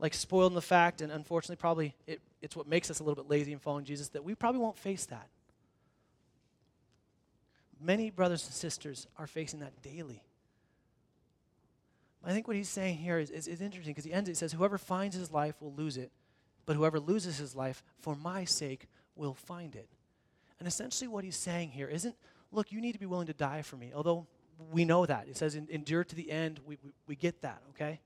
like 0.00 0.12
spoiled 0.12 0.50
in 0.50 0.56
the 0.56 0.60
fact, 0.60 1.00
and 1.00 1.12
unfortunately, 1.12 1.56
probably 1.56 1.94
it, 2.08 2.20
it's 2.40 2.56
what 2.56 2.66
makes 2.66 2.90
us 2.90 2.98
a 2.98 3.04
little 3.04 3.22
bit 3.22 3.30
lazy 3.30 3.52
in 3.52 3.60
following 3.60 3.84
Jesus, 3.84 4.08
that 4.08 4.24
we 4.24 4.34
probably 4.34 4.60
won't 4.60 4.76
face 4.76 5.06
that. 5.06 5.28
Many 7.80 8.10
brothers 8.10 8.44
and 8.44 8.52
sisters 8.52 9.06
are 9.16 9.28
facing 9.28 9.60
that 9.60 9.80
daily. 9.82 10.24
I 12.24 12.32
think 12.32 12.48
what 12.48 12.56
he's 12.56 12.68
saying 12.68 12.96
here 12.96 13.18
is, 13.18 13.30
is, 13.30 13.46
is 13.46 13.60
interesting 13.60 13.94
because 13.94 14.04
he 14.04 14.12
ends 14.12 14.28
it, 14.28 14.32
he 14.32 14.36
says, 14.36 14.52
Whoever 14.52 14.78
finds 14.78 15.14
his 15.14 15.30
life 15.30 15.54
will 15.60 15.72
lose 15.72 15.96
it, 15.96 16.10
but 16.66 16.74
whoever 16.74 16.98
loses 16.98 17.38
his 17.38 17.54
life 17.54 17.84
for 18.00 18.16
my 18.16 18.44
sake 18.44 18.88
will 19.14 19.34
find 19.34 19.76
it. 19.76 19.88
And 20.58 20.66
essentially, 20.66 21.06
what 21.06 21.22
he's 21.22 21.36
saying 21.36 21.70
here 21.70 21.88
isn't, 21.88 22.16
look, 22.50 22.72
you 22.72 22.80
need 22.80 22.92
to 22.92 22.98
be 22.98 23.06
willing 23.06 23.26
to 23.28 23.32
die 23.32 23.62
for 23.62 23.76
me, 23.76 23.92
although 23.94 24.26
we 24.70 24.84
know 24.84 25.06
that. 25.06 25.26
It 25.28 25.36
says, 25.36 25.54
endure 25.54 26.04
to 26.04 26.14
the 26.14 26.30
end. 26.30 26.60
We, 26.66 26.78
we, 26.82 26.92
we 27.06 27.16
get 27.16 27.42
that, 27.42 27.62
okay? 27.70 28.00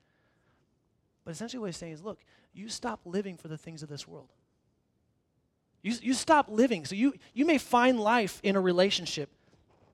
But 1.25 1.33
essentially, 1.33 1.61
what 1.61 1.67
he's 1.67 1.76
saying 1.76 1.93
is 1.93 2.03
look, 2.03 2.21
you 2.55 2.69
stop 2.69 3.00
living 3.05 3.37
for 3.37 3.49
the 3.49 3.59
things 3.59 3.83
of 3.83 3.88
this 3.88 4.07
world. 4.07 4.29
You, 5.83 5.95
you 6.03 6.15
stop 6.15 6.47
living. 6.49 6.85
So 6.85 6.95
you, 6.95 7.15
you 7.35 7.45
may 7.45 7.59
find 7.59 8.00
life 8.00 8.41
in 8.43 8.57
a 8.57 8.61
relationship. 8.61 9.29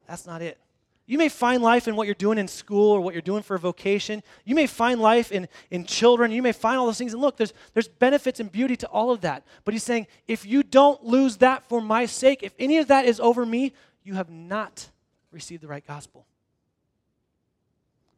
That's 0.07 0.27
not 0.27 0.43
it. 0.43 0.59
You 1.07 1.19
may 1.19 1.29
find 1.29 1.63
life 1.63 1.89
in 1.89 1.97
what 1.97 2.07
you're 2.07 2.15
doing 2.15 2.39
in 2.39 2.47
school 2.49 2.93
or 2.93 3.01
what 3.01 3.13
you're 3.13 3.21
doing 3.21 3.43
for 3.43 3.57
a 3.57 3.59
vocation. 3.59 4.23
You 4.45 4.55
may 4.55 4.67
find 4.67 5.01
life 5.01 5.33
in, 5.33 5.49
in 5.71 5.85
children. 5.85 6.31
You 6.31 6.43
may 6.43 6.53
find 6.53 6.79
all 6.79 6.87
those 6.87 6.97
things. 6.97 7.13
And 7.13 7.21
look, 7.21 7.37
there's, 7.37 7.53
there's 7.75 7.89
benefits 7.89 8.41
and 8.41 8.51
beauty 8.51 8.77
to 8.77 8.87
all 8.87 9.11
of 9.11 9.21
that. 9.23 9.45
But 9.65 9.75
he's 9.75 9.83
saying, 9.83 10.07
if 10.29 10.47
you 10.47 10.63
don't 10.63 11.05
lose 11.05 11.39
that 11.39 11.69
for 11.69 11.81
my 11.81 12.07
sake, 12.07 12.43
if 12.43 12.55
any 12.59 12.79
of 12.79 12.87
that 12.89 13.05
is 13.05 13.19
over 13.19 13.45
me, 13.45 13.73
you 14.05 14.15
have 14.15 14.31
not 14.31 14.89
received 15.33 15.63
the 15.63 15.69
right 15.69 15.87
gospel. 15.87 16.25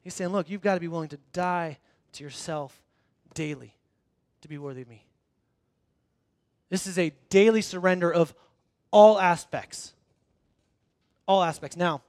He's 0.04 0.14
saying, 0.14 0.30
look, 0.30 0.50
you've 0.50 0.60
got 0.60 0.74
to 0.74 0.80
be 0.80 0.88
willing 0.88 1.08
to 1.08 1.18
die 1.32 1.78
to 2.12 2.22
yourself 2.22 2.80
daily 3.32 3.74
to 4.42 4.48
be 4.48 4.58
worthy 4.58 4.82
of 4.82 4.88
me. 4.88 5.06
This 6.68 6.86
is 6.86 6.98
a 6.98 7.12
daily 7.30 7.62
surrender 7.62 8.12
of 8.12 8.34
all 8.90 9.18
aspects. 9.18 9.94
All 11.26 11.42
aspects. 11.42 11.76
Now, 11.76 12.02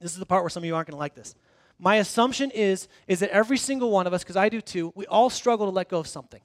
this 0.00 0.12
is 0.12 0.18
the 0.18 0.26
part 0.26 0.42
where 0.42 0.50
some 0.50 0.62
of 0.62 0.66
you 0.66 0.74
aren't 0.74 0.88
going 0.88 0.96
to 0.96 0.98
like 0.98 1.14
this. 1.14 1.34
My 1.78 1.96
assumption 1.96 2.50
is, 2.50 2.88
is 3.06 3.20
that 3.20 3.30
every 3.30 3.58
single 3.58 3.90
one 3.90 4.06
of 4.06 4.14
us, 4.14 4.22
because 4.22 4.36
I 4.36 4.48
do 4.48 4.62
too, 4.62 4.92
we 4.94 5.06
all 5.06 5.28
struggle 5.28 5.66
to 5.66 5.72
let 5.72 5.90
go 5.90 5.98
of 5.98 6.06
something. 6.06 6.40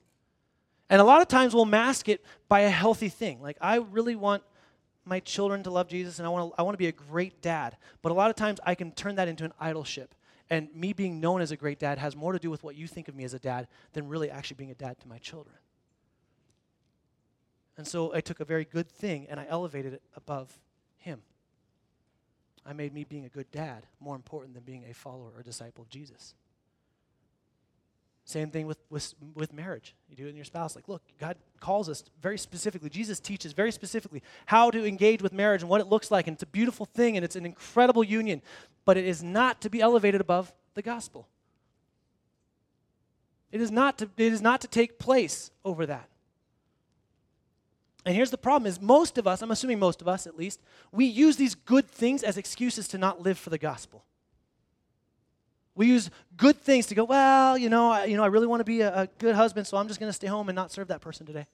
And 0.90 1.00
a 1.00 1.06
lot 1.06 1.22
of 1.22 1.30
times 1.30 1.54
we'll 1.54 1.66
mask 1.66 2.10
it 2.10 2.24
by 2.50 2.62
a 2.62 2.70
healthy 2.70 3.08
thing. 3.08 3.42
Like, 3.42 3.58
I 3.62 3.78
really 3.78 4.16
want 4.16 4.44
my 5.06 5.22
children 5.22 5.64
to 5.64 5.72
love 5.72 5.88
Jesus 5.88 6.20
and 6.20 6.26
I 6.26 6.30
want 6.30 6.52
to, 6.52 6.60
I 6.60 6.64
want 6.64 6.74
to 6.74 6.78
be 6.78 6.88
a 6.88 6.92
great 6.92 7.42
dad. 7.42 7.78
But 8.02 8.12
a 8.12 8.16
lot 8.16 8.30
of 8.30 8.36
times 8.36 8.60
I 8.66 8.76
can 8.76 8.92
turn 8.92 9.16
that 9.16 9.30
into 9.30 9.46
an 9.46 9.54
idolship. 9.62 10.08
And 10.52 10.68
me 10.76 10.92
being 10.92 11.22
known 11.22 11.40
as 11.40 11.52
a 11.52 11.56
great 11.56 11.80
dad 11.80 11.98
has 11.98 12.14
more 12.14 12.34
to 12.34 12.38
do 12.38 12.52
with 12.52 12.62
what 12.62 12.76
you 12.76 12.86
think 12.86 13.08
of 13.08 13.16
me 13.16 13.24
as 13.24 13.34
a 13.34 13.40
dad 13.40 13.70
than 13.94 14.10
really 14.10 14.30
actually 14.30 14.56
being 14.56 14.70
a 14.70 14.76
dad 14.76 15.00
to 15.00 15.08
my 15.08 15.18
children. 15.18 15.56
And 17.78 17.88
so 17.88 18.14
I 18.14 18.20
took 18.20 18.42
a 18.42 18.46
very 18.46 18.66
good 18.66 18.90
thing 18.90 19.28
and 19.30 19.40
I 19.40 19.46
elevated 19.48 19.94
it 19.94 20.02
above 20.14 20.60
him. 20.98 21.22
I 22.66 22.74
made 22.74 22.94
me 22.94 23.06
being 23.06 23.24
a 23.24 23.30
good 23.30 23.50
dad 23.50 23.88
more 24.02 24.14
important 24.14 24.54
than 24.54 24.64
being 24.64 24.84
a 24.90 24.94
follower 24.94 25.32
or 25.34 25.42
disciple 25.42 25.84
of 25.84 25.90
Jesus. 25.90 26.36
Same 28.24 28.50
thing 28.50 28.68
with, 28.68 28.78
with, 28.90 29.14
with 29.34 29.52
marriage. 29.52 29.96
You 30.10 30.16
do 30.16 30.28
it 30.28 30.30
in 30.30 30.36
your 30.36 30.46
spouse. 30.46 30.76
Like, 30.76 30.88
look, 30.88 31.02
God 31.20 31.38
calls 31.60 31.90
us 31.90 32.04
very 32.22 32.38
specifically. 32.38 32.90
Jesus 32.90 33.20
teaches 33.20 33.52
very 33.54 33.72
specifically 33.72 34.22
how 34.46 34.72
to 34.72 34.86
engage 34.86 35.22
with 35.22 35.34
marriage 35.34 35.62
and 35.62 35.70
what 35.70 35.82
it 35.82 35.88
looks 35.88 36.12
like. 36.12 36.28
And 36.28 36.36
it's 36.36 36.44
a 36.44 36.48
beautiful 36.48 36.86
thing 36.86 37.18
and 37.18 37.26
it's 37.26 37.36
an 37.36 37.46
incredible 37.46 38.04
union. 38.04 38.42
But 38.86 38.98
it 38.98 39.06
is 39.06 39.24
not 39.24 39.62
to 39.62 39.70
be 39.70 39.82
elevated 39.82 40.22
above 40.22 40.54
the 40.76 40.82
gospel. 40.82 41.28
It 43.52 43.60
is 43.60 43.72
not 43.72 43.98
to, 43.98 44.10
it 44.18 44.32
is 44.32 44.42
not 44.42 44.62
to 44.62 44.68
take 44.68 44.98
place 44.98 45.52
over 45.66 45.86
that. 45.86 46.08
And 48.06 48.16
here's 48.16 48.32
the 48.32 48.38
problem 48.38 48.68
is 48.68 48.82
most 48.82 49.18
of 49.18 49.28
us, 49.28 49.42
I'm 49.42 49.52
assuming 49.52 49.80
most 49.80 50.02
of 50.02 50.08
us 50.08 50.26
at 50.26 50.38
least, 50.38 50.60
we 50.92 51.06
use 51.06 51.36
these 51.36 51.54
good 51.54 51.88
things 51.88 52.24
as 52.24 52.38
excuses 52.38 52.88
to 52.90 52.98
not 52.98 53.22
live 53.22 53.38
for 53.38 53.50
the 53.50 53.58
gospel. 53.58 54.04
We 55.76 55.88
use 55.88 56.10
good 56.36 56.58
things 56.58 56.88
to 56.88 56.96
go, 56.96 57.04
well, 57.04 57.58
you 57.58 57.70
know, 57.70 57.92
I, 57.92 58.06
you 58.06 58.18
know, 58.18 58.24
I 58.24 58.28
really 58.28 58.48
want 58.48 58.60
to 58.60 58.66
be 58.66 58.82
a, 58.82 59.02
a 59.02 59.08
good 59.20 59.36
husband, 59.36 59.68
so 59.68 59.78
I'm 59.78 59.88
just 59.88 60.00
going 60.00 60.10
to 60.10 60.14
stay 60.14 60.28
home 60.28 60.50
and 60.50 60.56
not 60.56 60.72
serve 60.72 60.90
that 60.90 61.02
person 61.02 61.26
today. 61.26 61.48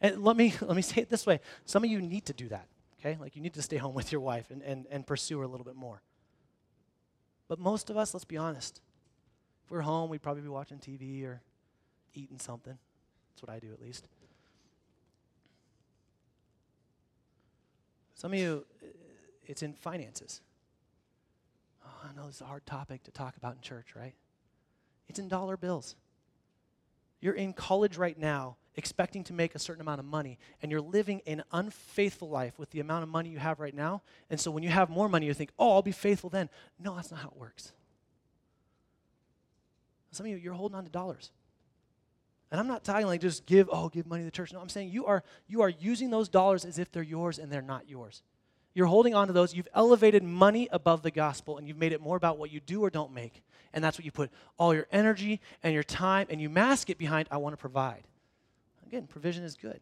And 0.00 0.24
let 0.24 0.36
me, 0.36 0.54
let 0.60 0.74
me 0.74 0.82
say 0.82 1.02
it 1.02 1.10
this 1.10 1.26
way. 1.26 1.40
Some 1.64 1.84
of 1.84 1.90
you 1.90 2.00
need 2.00 2.26
to 2.26 2.32
do 2.32 2.48
that, 2.48 2.66
okay? 3.00 3.18
Like 3.20 3.36
you 3.36 3.42
need 3.42 3.54
to 3.54 3.62
stay 3.62 3.76
home 3.76 3.94
with 3.94 4.10
your 4.10 4.20
wife 4.20 4.50
and, 4.50 4.62
and, 4.62 4.86
and 4.90 5.06
pursue 5.06 5.38
her 5.38 5.44
a 5.44 5.48
little 5.48 5.64
bit 5.64 5.76
more. 5.76 6.02
But 7.48 7.58
most 7.58 7.90
of 7.90 7.96
us, 7.96 8.14
let's 8.14 8.24
be 8.24 8.38
honest, 8.38 8.80
if 9.64 9.70
we're 9.70 9.82
home, 9.82 10.08
we'd 10.08 10.22
probably 10.22 10.42
be 10.42 10.48
watching 10.48 10.78
TV 10.78 11.24
or 11.24 11.42
eating 12.14 12.38
something. 12.38 12.78
That's 13.32 13.42
what 13.42 13.54
I 13.54 13.58
do 13.58 13.72
at 13.72 13.80
least. 13.80 14.08
Some 18.14 18.32
of 18.32 18.38
you, 18.38 18.64
it's 19.46 19.62
in 19.62 19.74
finances. 19.74 20.40
I 22.12 22.20
know 22.20 22.28
is 22.28 22.40
a 22.40 22.44
hard 22.44 22.66
topic 22.66 23.04
to 23.04 23.10
talk 23.10 23.36
about 23.36 23.54
in 23.56 23.60
church, 23.60 23.94
right? 23.96 24.14
It's 25.08 25.18
in 25.18 25.28
dollar 25.28 25.56
bills. 25.56 25.96
You're 27.20 27.34
in 27.34 27.52
college 27.52 27.96
right 27.96 28.18
now 28.18 28.56
expecting 28.74 29.22
to 29.24 29.32
make 29.32 29.54
a 29.54 29.58
certain 29.58 29.82
amount 29.82 30.00
of 30.00 30.06
money, 30.06 30.38
and 30.62 30.70
you're 30.70 30.80
living 30.80 31.20
an 31.26 31.42
unfaithful 31.52 32.28
life 32.28 32.58
with 32.58 32.70
the 32.70 32.80
amount 32.80 33.02
of 33.02 33.08
money 33.08 33.28
you 33.28 33.38
have 33.38 33.60
right 33.60 33.74
now. 33.74 34.02
And 34.30 34.40
so 34.40 34.50
when 34.50 34.62
you 34.62 34.70
have 34.70 34.90
more 34.90 35.08
money, 35.08 35.26
you 35.26 35.34
think, 35.34 35.50
oh, 35.58 35.72
I'll 35.72 35.82
be 35.82 35.92
faithful 35.92 36.30
then. 36.30 36.48
No, 36.78 36.96
that's 36.96 37.10
not 37.10 37.20
how 37.20 37.28
it 37.28 37.36
works. 37.36 37.72
Some 40.10 40.26
of 40.26 40.32
you, 40.32 40.36
you're 40.36 40.54
holding 40.54 40.76
on 40.76 40.84
to 40.84 40.90
dollars. 40.90 41.30
And 42.50 42.60
I'm 42.60 42.66
not 42.66 42.84
talking 42.84 43.06
like 43.06 43.20
just 43.20 43.46
give, 43.46 43.68
oh, 43.72 43.88
give 43.88 44.06
money 44.06 44.22
to 44.22 44.26
the 44.26 44.30
church. 44.30 44.52
No, 44.52 44.60
I'm 44.60 44.68
saying 44.68 44.90
you 44.90 45.06
are 45.06 45.22
you 45.48 45.62
are 45.62 45.70
using 45.70 46.10
those 46.10 46.28
dollars 46.28 46.66
as 46.66 46.78
if 46.78 46.92
they're 46.92 47.02
yours 47.02 47.38
and 47.38 47.50
they're 47.50 47.62
not 47.62 47.88
yours. 47.88 48.22
You're 48.74 48.86
holding 48.86 49.14
on 49.14 49.26
to 49.26 49.32
those. 49.32 49.54
You've 49.54 49.68
elevated 49.74 50.22
money 50.22 50.68
above 50.72 51.02
the 51.02 51.10
gospel 51.10 51.58
and 51.58 51.68
you've 51.68 51.76
made 51.76 51.92
it 51.92 52.00
more 52.00 52.16
about 52.16 52.38
what 52.38 52.50
you 52.50 52.60
do 52.60 52.82
or 52.82 52.90
don't 52.90 53.12
make. 53.12 53.42
And 53.72 53.82
that's 53.82 53.98
what 53.98 54.04
you 54.04 54.10
put 54.10 54.30
all 54.58 54.74
your 54.74 54.86
energy 54.92 55.40
and 55.62 55.74
your 55.74 55.82
time 55.82 56.26
and 56.30 56.40
you 56.40 56.48
mask 56.48 56.90
it 56.90 56.98
behind, 56.98 57.28
I 57.30 57.36
want 57.36 57.52
to 57.52 57.58
provide. 57.58 58.04
Again, 58.86 59.06
provision 59.06 59.44
is 59.44 59.56
good. 59.56 59.80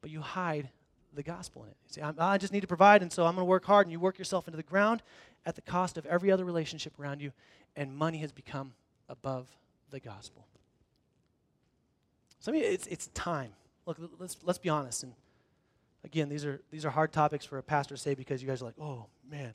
But 0.00 0.10
you 0.10 0.20
hide 0.20 0.68
the 1.14 1.22
gospel 1.22 1.64
in 1.64 1.70
it. 1.70 1.76
You 1.88 1.94
say, 1.94 2.12
I 2.18 2.38
just 2.38 2.52
need 2.52 2.60
to 2.60 2.66
provide, 2.66 3.02
and 3.02 3.12
so 3.12 3.24
I'm 3.24 3.34
going 3.34 3.42
to 3.42 3.48
work 3.48 3.64
hard, 3.64 3.86
and 3.86 3.92
you 3.92 3.98
work 3.98 4.18
yourself 4.18 4.46
into 4.46 4.56
the 4.56 4.62
ground 4.62 5.02
at 5.46 5.54
the 5.54 5.62
cost 5.62 5.98
of 5.98 6.06
every 6.06 6.30
other 6.30 6.44
relationship 6.44 6.98
around 6.98 7.20
you, 7.20 7.32
and 7.76 7.94
money 7.96 8.18
has 8.18 8.30
become 8.30 8.72
above 9.08 9.48
the 9.90 10.00
gospel. 10.00 10.46
So 12.40 12.52
of 12.52 12.56
you, 12.56 12.62
it's, 12.62 12.86
it's 12.86 13.08
time. 13.08 13.52
Look, 13.86 13.98
let's, 14.18 14.36
let's 14.44 14.58
be 14.58 14.68
honest. 14.68 15.02
And 15.02 15.12
Again, 16.08 16.30
these 16.30 16.46
are, 16.46 16.62
these 16.70 16.86
are 16.86 16.90
hard 16.90 17.12
topics 17.12 17.44
for 17.44 17.58
a 17.58 17.62
pastor 17.62 17.94
to 17.94 18.00
say 18.00 18.14
because 18.14 18.40
you 18.40 18.48
guys 18.48 18.62
are 18.62 18.64
like, 18.64 18.78
oh, 18.80 19.04
man. 19.30 19.52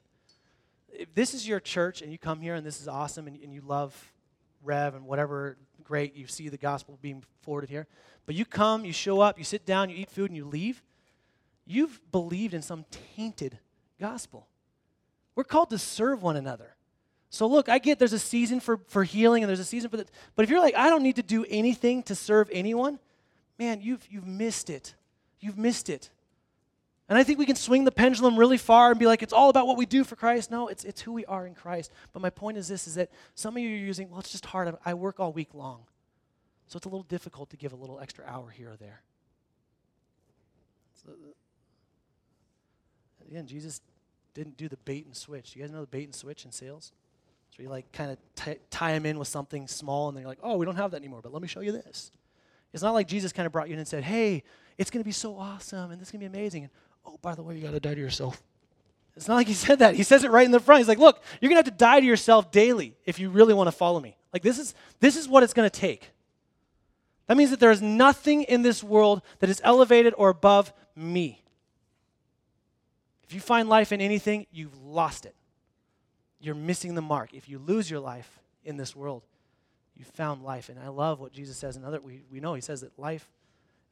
If 0.89 1.11
this 1.15 1.33
is 1.33 1.47
your 1.47 1.59
church 1.59 2.03
and 2.03 2.11
you 2.11 2.19
come 2.19 2.41
here 2.41 2.53
and 2.53 2.63
this 2.63 2.79
is 2.79 2.87
awesome 2.87 3.25
and, 3.25 3.41
and 3.41 3.51
you 3.51 3.61
love 3.61 4.13
Rev 4.61 4.93
and 4.93 5.07
whatever 5.07 5.57
great, 5.83 6.15
you 6.15 6.27
see 6.27 6.49
the 6.49 6.57
gospel 6.57 6.99
being 7.01 7.23
forwarded 7.41 7.71
here, 7.71 7.87
but 8.27 8.35
you 8.35 8.45
come, 8.45 8.85
you 8.85 8.93
show 8.93 9.19
up, 9.19 9.39
you 9.39 9.43
sit 9.43 9.65
down, 9.65 9.89
you 9.89 9.95
eat 9.95 10.11
food, 10.11 10.29
and 10.29 10.37
you 10.37 10.45
leave, 10.45 10.83
you've 11.65 11.99
believed 12.11 12.53
in 12.53 12.61
some 12.61 12.85
tainted 13.15 13.57
gospel. 13.99 14.47
We're 15.33 15.43
called 15.43 15.71
to 15.71 15.79
serve 15.79 16.21
one 16.21 16.37
another. 16.37 16.75
So 17.31 17.47
look, 17.47 17.67
I 17.67 17.79
get 17.79 17.97
there's 17.97 18.13
a 18.13 18.19
season 18.19 18.59
for, 18.59 18.79
for 18.89 19.03
healing 19.03 19.41
and 19.41 19.49
there's 19.49 19.59
a 19.59 19.65
season 19.65 19.89
for 19.89 19.97
that. 19.97 20.11
But 20.35 20.43
if 20.43 20.51
you're 20.51 20.59
like, 20.59 20.75
I 20.75 20.91
don't 20.91 21.01
need 21.01 21.15
to 21.15 21.23
do 21.23 21.47
anything 21.49 22.03
to 22.03 22.13
serve 22.13 22.47
anyone, 22.53 22.99
man, 23.57 23.81
you've, 23.81 24.05
you've 24.07 24.27
missed 24.27 24.69
it. 24.69 24.93
You've 25.39 25.57
missed 25.57 25.89
it. 25.89 26.11
And 27.09 27.17
I 27.17 27.23
think 27.23 27.37
we 27.37 27.45
can 27.45 27.55
swing 27.55 27.83
the 27.83 27.91
pendulum 27.91 28.37
really 28.37 28.57
far 28.57 28.91
and 28.91 28.99
be 28.99 29.05
like, 29.05 29.21
it's 29.21 29.33
all 29.33 29.49
about 29.49 29.67
what 29.67 29.77
we 29.77 29.85
do 29.85 30.03
for 30.03 30.15
Christ. 30.15 30.49
No, 30.49 30.69
it's, 30.69 30.85
it's 30.85 31.01
who 31.01 31.11
we 31.11 31.25
are 31.25 31.45
in 31.45 31.53
Christ. 31.53 31.91
But 32.13 32.21
my 32.21 32.29
point 32.29 32.57
is 32.57 32.67
this 32.67 32.87
is 32.87 32.95
that 32.95 33.09
some 33.35 33.57
of 33.57 33.63
you 33.63 33.69
are 33.69 33.85
using, 33.85 34.09
well, 34.09 34.19
it's 34.19 34.31
just 34.31 34.45
hard. 34.45 34.73
I 34.85 34.93
work 34.93 35.19
all 35.19 35.33
week 35.33 35.53
long. 35.53 35.81
So 36.67 36.77
it's 36.77 36.85
a 36.85 36.89
little 36.89 37.03
difficult 37.03 37.49
to 37.49 37.57
give 37.57 37.73
a 37.73 37.75
little 37.75 37.99
extra 37.99 38.25
hour 38.25 38.49
here 38.49 38.71
or 38.71 38.77
there. 38.77 39.01
So, 41.05 41.11
again, 43.27 43.47
Jesus 43.47 43.81
didn't 44.33 44.57
do 44.57 44.69
the 44.69 44.77
bait 44.77 45.05
and 45.05 45.15
switch. 45.15 45.55
You 45.55 45.61
guys 45.61 45.71
know 45.71 45.81
the 45.81 45.87
bait 45.87 46.05
and 46.05 46.15
switch 46.15 46.45
in 46.45 46.51
sales? 46.51 46.93
So 47.55 47.61
you 47.61 47.69
like 47.69 47.91
kind 47.91 48.09
of 48.11 48.17
t- 48.35 48.59
tie 48.71 48.93
them 48.93 49.05
in 49.05 49.19
with 49.19 49.27
something 49.27 49.67
small 49.67 50.07
and 50.07 50.17
they're 50.17 50.25
like, 50.25 50.39
oh, 50.41 50.57
we 50.57 50.65
don't 50.65 50.75
have 50.75 50.91
that 50.91 50.97
anymore, 50.97 51.19
but 51.21 51.31
let 51.31 51.41
me 51.41 51.47
show 51.47 51.59
you 51.59 51.71
this. 51.71 52.11
It's 52.73 52.81
not 52.81 52.93
like 52.93 53.07
Jesus 53.07 53.31
kind 53.31 53.45
of 53.45 53.51
brought 53.51 53.67
you 53.67 53.73
in 53.73 53.79
and 53.79 53.87
said, 53.87 54.03
hey, 54.03 54.43
it's 54.79 54.89
going 54.89 55.03
to 55.03 55.07
be 55.07 55.11
so 55.11 55.37
awesome 55.37 55.91
and 55.91 56.01
this 56.01 56.07
is 56.07 56.11
going 56.11 56.23
to 56.23 56.29
be 56.29 56.39
amazing. 56.39 56.63
And 56.63 56.71
oh, 57.05 57.17
by 57.21 57.35
the 57.35 57.43
way, 57.43 57.55
you 57.55 57.61
got 57.61 57.71
to 57.71 57.79
die 57.79 57.95
to 57.95 58.01
yourself. 58.01 58.41
It's 59.15 59.27
not 59.27 59.35
like 59.35 59.47
he 59.47 59.53
said 59.65 59.79
that. 59.79 59.95
He 59.95 60.03
says 60.03 60.23
it 60.23 60.31
right 60.31 60.45
in 60.45 60.51
the 60.51 60.59
front. 60.59 60.79
He's 60.79 60.87
like, 60.87 60.99
look, 60.99 61.21
you're 61.39 61.49
going 61.49 61.61
to 61.61 61.69
have 61.69 61.77
to 61.77 61.83
die 61.83 61.99
to 61.99 62.05
yourself 62.05 62.51
daily 62.51 62.95
if 63.05 63.19
you 63.19 63.29
really 63.29 63.53
want 63.53 63.67
to 63.67 63.71
follow 63.71 63.99
me. 63.99 64.17
Like 64.31 64.41
this 64.41 64.57
is 64.57 64.73
this 64.99 65.15
is 65.15 65.27
what 65.27 65.43
it's 65.43 65.53
going 65.53 65.69
to 65.69 65.79
take. 65.79 66.09
That 67.27 67.37
means 67.37 67.51
that 67.51 67.59
there 67.59 67.71
is 67.71 67.81
nothing 67.81 68.43
in 68.43 68.63
this 68.63 68.83
world 68.83 69.21
that 69.39 69.49
is 69.49 69.61
elevated 69.63 70.13
or 70.17 70.29
above 70.29 70.73
me. 70.95 71.41
If 73.23 73.33
you 73.33 73.39
find 73.39 73.69
life 73.69 73.91
in 73.91 74.01
anything, 74.01 74.47
you've 74.51 74.77
lost 74.83 75.25
it. 75.25 75.35
You're 76.39 76.55
missing 76.55 76.95
the 76.95 77.01
mark. 77.01 77.33
If 77.33 77.47
you 77.47 77.57
lose 77.59 77.89
your 77.89 78.01
life 78.01 78.39
in 78.65 78.75
this 78.75 78.95
world, 78.95 79.23
you 79.95 80.03
found 80.03 80.43
life. 80.43 80.67
And 80.67 80.77
I 80.77 80.89
love 80.89 81.19
what 81.19 81.31
Jesus 81.31 81.55
says 81.55 81.77
in 81.77 81.85
other 81.85 82.01
we, 82.01 82.23
we 82.29 82.39
know 82.39 82.53
he 82.53 82.61
says 82.61 82.81
that 82.81 82.97
life, 82.99 83.29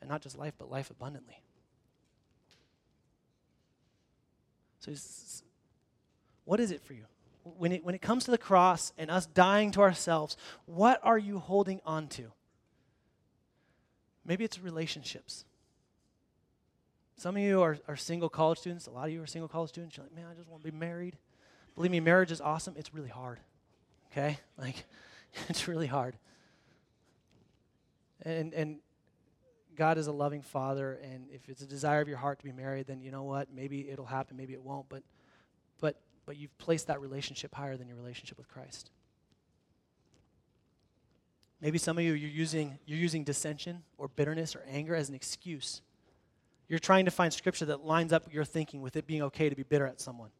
and 0.02 0.10
not 0.10 0.22
just 0.22 0.38
life, 0.38 0.54
but 0.58 0.70
life 0.70 0.90
abundantly. 0.90 1.42
So 4.82 4.92
what 6.46 6.60
is 6.60 6.72
it 6.72 6.82
for 6.82 6.94
you? 6.94 7.06
When 7.44 7.72
it, 7.72 7.84
when 7.84 7.96
it 7.96 8.02
comes 8.02 8.26
to 8.26 8.32
the 8.32 8.38
cross 8.38 8.94
and 8.98 9.10
us 9.10 9.26
dying 9.26 9.72
to 9.72 9.82
ourselves, 9.82 10.38
what 10.66 11.00
are 11.04 11.18
you 11.18 11.40
holding 11.40 11.80
on 11.86 12.08
to? 12.10 12.32
Maybe 14.26 14.44
it's 14.44 14.60
relationships. 14.60 15.46
Some 17.18 17.36
of 17.36 17.42
you 17.42 17.62
are, 17.62 17.78
are 17.88 17.96
single 17.96 18.30
college 18.30 18.60
students. 18.60 18.88
A 18.88 18.92
lot 18.92 19.08
of 19.08 19.14
you 19.14 19.22
are 19.22 19.28
single 19.28 19.48
college 19.48 19.70
students. 19.70 19.98
You're 19.98 20.06
like, 20.06 20.16
man, 20.16 20.26
I 20.30 20.36
just 20.36 20.50
want 20.50 20.64
to 20.64 20.72
be 20.72 20.78
married. 20.78 21.18
Believe 21.76 21.92
me, 21.92 22.00
marriage 22.00 22.32
is 22.32 22.42
awesome. 22.42 22.76
It's 22.78 22.94
really 22.94 23.10
hard. 23.10 23.40
Okay? 24.12 24.40
Like, 24.58 24.86
it's 25.50 25.68
really 25.68 25.88
hard. 25.88 26.16
And, 28.24 28.54
and 28.54 28.80
God 29.76 29.98
is 29.98 30.08
a 30.08 30.12
loving 30.12 30.42
father, 30.42 31.00
and 31.04 31.26
if 31.32 31.48
it's 31.50 31.62
a 31.62 31.68
desire 31.68 32.02
of 32.02 32.08
your 32.08 32.18
heart 32.18 32.40
to 32.40 32.46
be 32.46 32.52
married, 32.52 32.88
then 32.88 33.02
you 33.02 33.12
know 33.12 33.24
what? 33.24 33.48
Maybe 33.54 33.90
it'll 33.90 34.06
happen, 34.06 34.38
maybe 34.38 34.54
it 34.54 34.62
won't. 34.62 34.90
But, 34.90 35.04
but, 35.80 36.02
but 36.26 36.38
you've 36.38 36.56
placed 36.58 36.88
that 36.88 37.02
relationship 37.02 37.56
higher 37.56 37.78
than 37.78 37.88
your 37.88 37.98
relationship 37.98 38.38
with 38.38 38.48
Christ. 38.48 38.92
Maybe 41.62 41.78
some 41.78 41.98
of 41.98 42.04
you 42.04 42.14
you're 42.14 42.30
using 42.30 42.80
you're 42.88 42.98
using 42.98 43.24
dissension 43.24 43.84
or 43.98 44.08
bitterness 44.08 44.56
or 44.56 44.64
anger 44.68 44.96
as 44.96 45.10
an 45.10 45.16
excuse. 45.16 45.82
You're 46.68 46.80
trying 46.80 47.06
to 47.06 47.12
find 47.12 47.32
scripture 47.32 47.66
that 47.66 47.86
lines 47.86 48.12
up 48.12 48.34
your 48.34 48.46
thinking 48.46 48.82
with 48.82 48.96
it 48.96 49.06
being 49.06 49.22
okay 49.24 49.48
to 49.48 49.56
be 49.56 49.64
bitter 49.64 49.86
at 49.86 50.02
someone. 50.02 50.32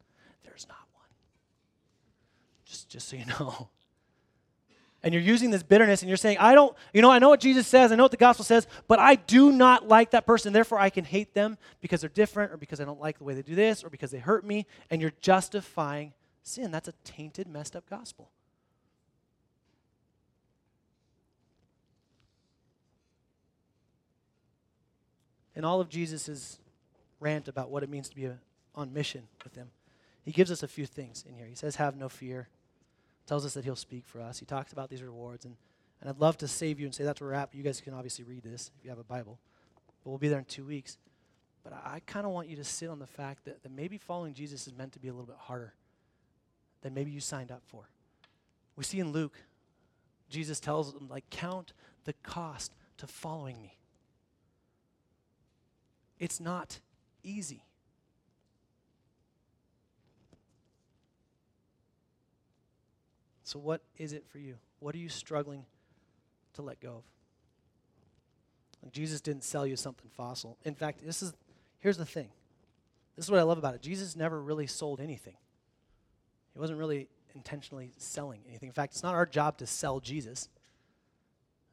There's 0.44 0.66
not 0.68 0.78
one. 0.94 1.06
Just 2.64 2.88
just 2.88 3.08
so 3.08 3.16
you 3.16 3.24
know. 3.38 3.68
And 5.02 5.12
you're 5.12 5.22
using 5.22 5.50
this 5.50 5.62
bitterness 5.62 6.02
and 6.02 6.08
you're 6.08 6.16
saying, 6.16 6.38
I 6.38 6.54
don't, 6.54 6.76
you 6.92 7.02
know, 7.02 7.10
I 7.10 7.18
know 7.18 7.28
what 7.28 7.40
Jesus 7.40 7.66
says, 7.66 7.90
I 7.90 7.96
know 7.96 8.04
what 8.04 8.12
the 8.12 8.16
gospel 8.16 8.44
says, 8.44 8.66
but 8.86 8.98
I 8.98 9.16
do 9.16 9.50
not 9.50 9.88
like 9.88 10.12
that 10.12 10.26
person. 10.26 10.52
Therefore, 10.52 10.78
I 10.78 10.90
can 10.90 11.04
hate 11.04 11.34
them 11.34 11.58
because 11.80 12.00
they're 12.00 12.10
different 12.10 12.52
or 12.52 12.56
because 12.56 12.80
I 12.80 12.84
don't 12.84 13.00
like 13.00 13.18
the 13.18 13.24
way 13.24 13.34
they 13.34 13.42
do 13.42 13.56
this 13.56 13.82
or 13.82 13.90
because 13.90 14.12
they 14.12 14.18
hurt 14.18 14.44
me. 14.44 14.66
And 14.90 15.00
you're 15.00 15.12
justifying 15.20 16.12
sin. 16.42 16.70
That's 16.70 16.88
a 16.88 16.94
tainted, 17.04 17.48
messed 17.48 17.74
up 17.74 17.88
gospel. 17.90 18.30
in 25.54 25.64
all 25.64 25.80
of 25.80 25.88
Jesus' 25.88 26.58
rant 27.20 27.48
about 27.48 27.70
what 27.70 27.82
it 27.82 27.90
means 27.90 28.08
to 28.08 28.16
be 28.16 28.28
on 28.74 28.92
mission 28.92 29.28
with 29.44 29.54
him, 29.54 29.70
he 30.24 30.32
gives 30.32 30.50
us 30.50 30.62
a 30.62 30.68
few 30.68 30.86
things 30.86 31.24
in 31.28 31.34
here. 31.34 31.46
He 31.46 31.54
says, 31.54 31.76
Have 31.76 31.96
no 31.96 32.08
fear, 32.08 32.48
tells 33.26 33.44
us 33.44 33.54
that 33.54 33.64
he'll 33.64 33.76
speak 33.76 34.06
for 34.06 34.20
us. 34.20 34.38
He 34.38 34.46
talks 34.46 34.72
about 34.72 34.90
these 34.90 35.02
rewards. 35.02 35.44
And, 35.44 35.56
and 36.00 36.10
I'd 36.10 36.18
love 36.18 36.36
to 36.38 36.48
save 36.48 36.80
you 36.80 36.86
and 36.86 36.94
say 36.94 37.04
that's 37.04 37.20
where 37.20 37.30
we're 37.30 37.34
at, 37.34 37.54
you 37.54 37.62
guys 37.62 37.80
can 37.80 37.94
obviously 37.94 38.24
read 38.24 38.42
this 38.42 38.70
if 38.78 38.84
you 38.84 38.90
have 38.90 38.98
a 38.98 39.04
Bible. 39.04 39.38
But 40.02 40.10
we'll 40.10 40.18
be 40.18 40.28
there 40.28 40.38
in 40.38 40.44
two 40.44 40.64
weeks. 40.64 40.98
But 41.62 41.72
I, 41.72 41.94
I 41.94 42.00
kind 42.00 42.26
of 42.26 42.32
want 42.32 42.48
you 42.48 42.56
to 42.56 42.64
sit 42.64 42.88
on 42.88 42.98
the 42.98 43.06
fact 43.06 43.44
that, 43.44 43.62
that 43.62 43.72
maybe 43.72 43.98
following 43.98 44.34
Jesus 44.34 44.66
is 44.66 44.74
meant 44.76 44.92
to 44.92 44.98
be 44.98 45.08
a 45.08 45.12
little 45.12 45.26
bit 45.26 45.36
harder 45.38 45.74
than 46.82 46.94
maybe 46.94 47.10
you 47.10 47.20
signed 47.20 47.52
up 47.52 47.62
for. 47.66 47.88
We 48.76 48.84
see 48.84 48.98
in 48.98 49.12
Luke, 49.12 49.38
Jesus 50.28 50.58
tells 50.60 50.92
them, 50.92 51.08
like, 51.08 51.28
count 51.30 51.72
the 52.04 52.14
cost 52.22 52.74
to 52.98 53.06
following 53.06 53.60
me. 53.62 53.76
It's 56.18 56.40
not 56.40 56.80
easy. 57.22 57.64
So, 63.52 63.58
what 63.58 63.82
is 63.98 64.14
it 64.14 64.24
for 64.30 64.38
you? 64.38 64.54
What 64.78 64.94
are 64.94 64.98
you 64.98 65.10
struggling 65.10 65.66
to 66.54 66.62
let 66.62 66.80
go 66.80 66.88
of? 66.88 67.02
Like 68.82 68.92
Jesus 68.94 69.20
didn't 69.20 69.44
sell 69.44 69.66
you 69.66 69.76
something 69.76 70.08
fossil. 70.16 70.56
In 70.64 70.74
fact, 70.74 71.04
this 71.04 71.22
is 71.22 71.34
here's 71.78 71.98
the 71.98 72.06
thing. 72.06 72.30
This 73.14 73.26
is 73.26 73.30
what 73.30 73.40
I 73.40 73.42
love 73.42 73.58
about 73.58 73.74
it. 73.74 73.82
Jesus 73.82 74.16
never 74.16 74.40
really 74.40 74.66
sold 74.66 75.02
anything. 75.02 75.36
He 76.54 76.60
wasn't 76.60 76.78
really 76.78 77.08
intentionally 77.34 77.92
selling 77.98 78.40
anything. 78.48 78.68
In 78.68 78.72
fact, 78.72 78.94
it's 78.94 79.02
not 79.02 79.14
our 79.14 79.26
job 79.26 79.58
to 79.58 79.66
sell 79.66 80.00
Jesus. 80.00 80.48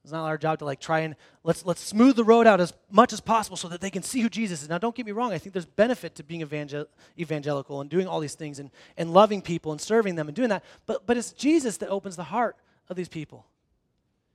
It's 0.04 0.14
not 0.14 0.26
our 0.26 0.38
job 0.38 0.60
to 0.60 0.66
like 0.66 0.80
try 0.80 1.00
and 1.00 1.16
let's 1.44 1.66
let's 1.66 1.82
smooth 1.82 2.16
the 2.16 2.24
road 2.24 2.48
out 2.48 2.62
as 2.62 2.74
much 2.90 3.12
as 3.12 3.20
possible 3.20 3.58
so 3.58 3.68
that 3.68 3.82
they 3.82 3.90
can 3.90 4.02
see 4.02 4.22
who 4.22 4.30
Jesus 4.30 4.64
is. 4.64 4.70
Now, 4.70 4.78
don't 4.78 4.96
get 4.96 5.06
me 5.06 5.12
wrong. 5.12 5.34
I 5.34 5.38
think 5.38 5.54
there's 5.54 5.66
benefit 5.66 6.16
to 6.16 6.24
being 6.24 6.42
evangel- 6.42 6.88
evangelical 7.18 7.82
and 7.82 7.90
doing 7.90 8.08
all 8.08 8.20
these 8.20 8.36
things 8.36 8.60
and, 8.60 8.72
and 8.98 9.14
loving 9.14 9.42
people 9.42 9.72
and 9.72 9.82
serving 9.82 10.16
them 10.16 10.28
and 10.28 10.36
doing 10.36 10.50
that. 10.50 10.64
But 10.86 11.06
but 11.06 11.18
it's 11.18 11.34
Jesus 11.34 11.78
that 11.78 11.90
opens 11.90 12.16
the 12.16 12.24
heart 12.24 12.56
of 12.88 12.96
these 12.96 13.10
people. 13.10 13.46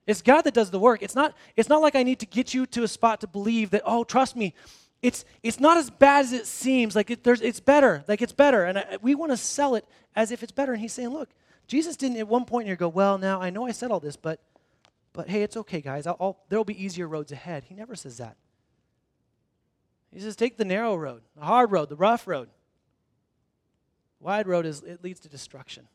It's 0.07 0.21
God 0.21 0.43
that 0.43 0.55
does 0.55 0.71
the 0.71 0.79
work. 0.79 1.03
It's 1.03 1.15
not 1.15 1.35
it's 1.57 1.69
not 1.69 1.81
like 1.81 1.95
I 1.97 2.03
need 2.03 2.21
to 2.21 2.27
get 2.27 2.53
you 2.53 2.67
to 2.67 2.83
a 2.83 2.89
spot 2.89 3.21
to 3.23 3.27
believe 3.27 3.71
that 3.71 3.83
oh 3.85 4.05
trust 4.05 4.37
me. 4.37 4.55
It's, 5.03 5.27
it's 5.43 5.61
not 5.61 5.77
as 5.77 5.91
bad 5.91 6.25
as 6.25 6.33
it 6.33 6.47
seems. 6.47 6.97
Like 6.97 7.11
it, 7.11 7.25
there's, 7.25 7.43
it's 7.43 7.61
better. 7.61 8.03
Like 8.09 8.23
it's 8.23 8.33
better. 8.33 8.65
And 8.65 8.79
I, 8.79 8.97
we 9.03 9.15
want 9.15 9.33
to 9.33 9.37
sell 9.37 9.75
it 9.75 9.85
as 10.17 10.31
if 10.31 10.43
it's 10.43 10.51
better. 10.51 10.73
And 10.73 10.81
he's 10.81 10.95
saying, 10.95 11.11
look, 11.11 11.29
Jesus 11.67 11.95
didn't 11.95 12.17
at 12.17 12.27
one 12.27 12.47
point 12.47 12.67
here 12.69 12.77
go, 12.77 12.89
well, 12.89 13.19
now 13.19 13.39
I 13.39 13.51
know 13.51 13.67
I 13.67 13.73
said 13.73 13.91
all 13.91 14.01
this, 14.01 14.17
but 14.17 14.41
but 15.15 15.31
hey, 15.31 15.43
it's 15.43 15.57
okay, 15.57 15.81
guys. 15.81 16.07
I'll, 16.07 16.17
I'll, 16.21 16.39
there'll 16.51 16.65
be 16.65 16.85
easier 16.85 17.09
roads 17.09 17.33
ahead. 17.33 17.65
He 17.65 17.75
never 17.75 17.95
says 17.95 18.19
that. 18.19 18.37
He 20.13 20.21
says, 20.21 20.37
take 20.37 20.59
the 20.59 20.65
narrow 20.65 20.95
road, 20.95 21.23
the 21.37 21.45
hard 21.45 21.73
road, 21.73 21.89
the 21.89 21.97
rough 21.97 22.27
road. 22.27 22.49
Wide 24.21 24.47
road 24.47 24.67
is 24.67 24.83
it 24.83 25.03
leads 25.03 25.21
to 25.21 25.29
destruction. 25.29 25.89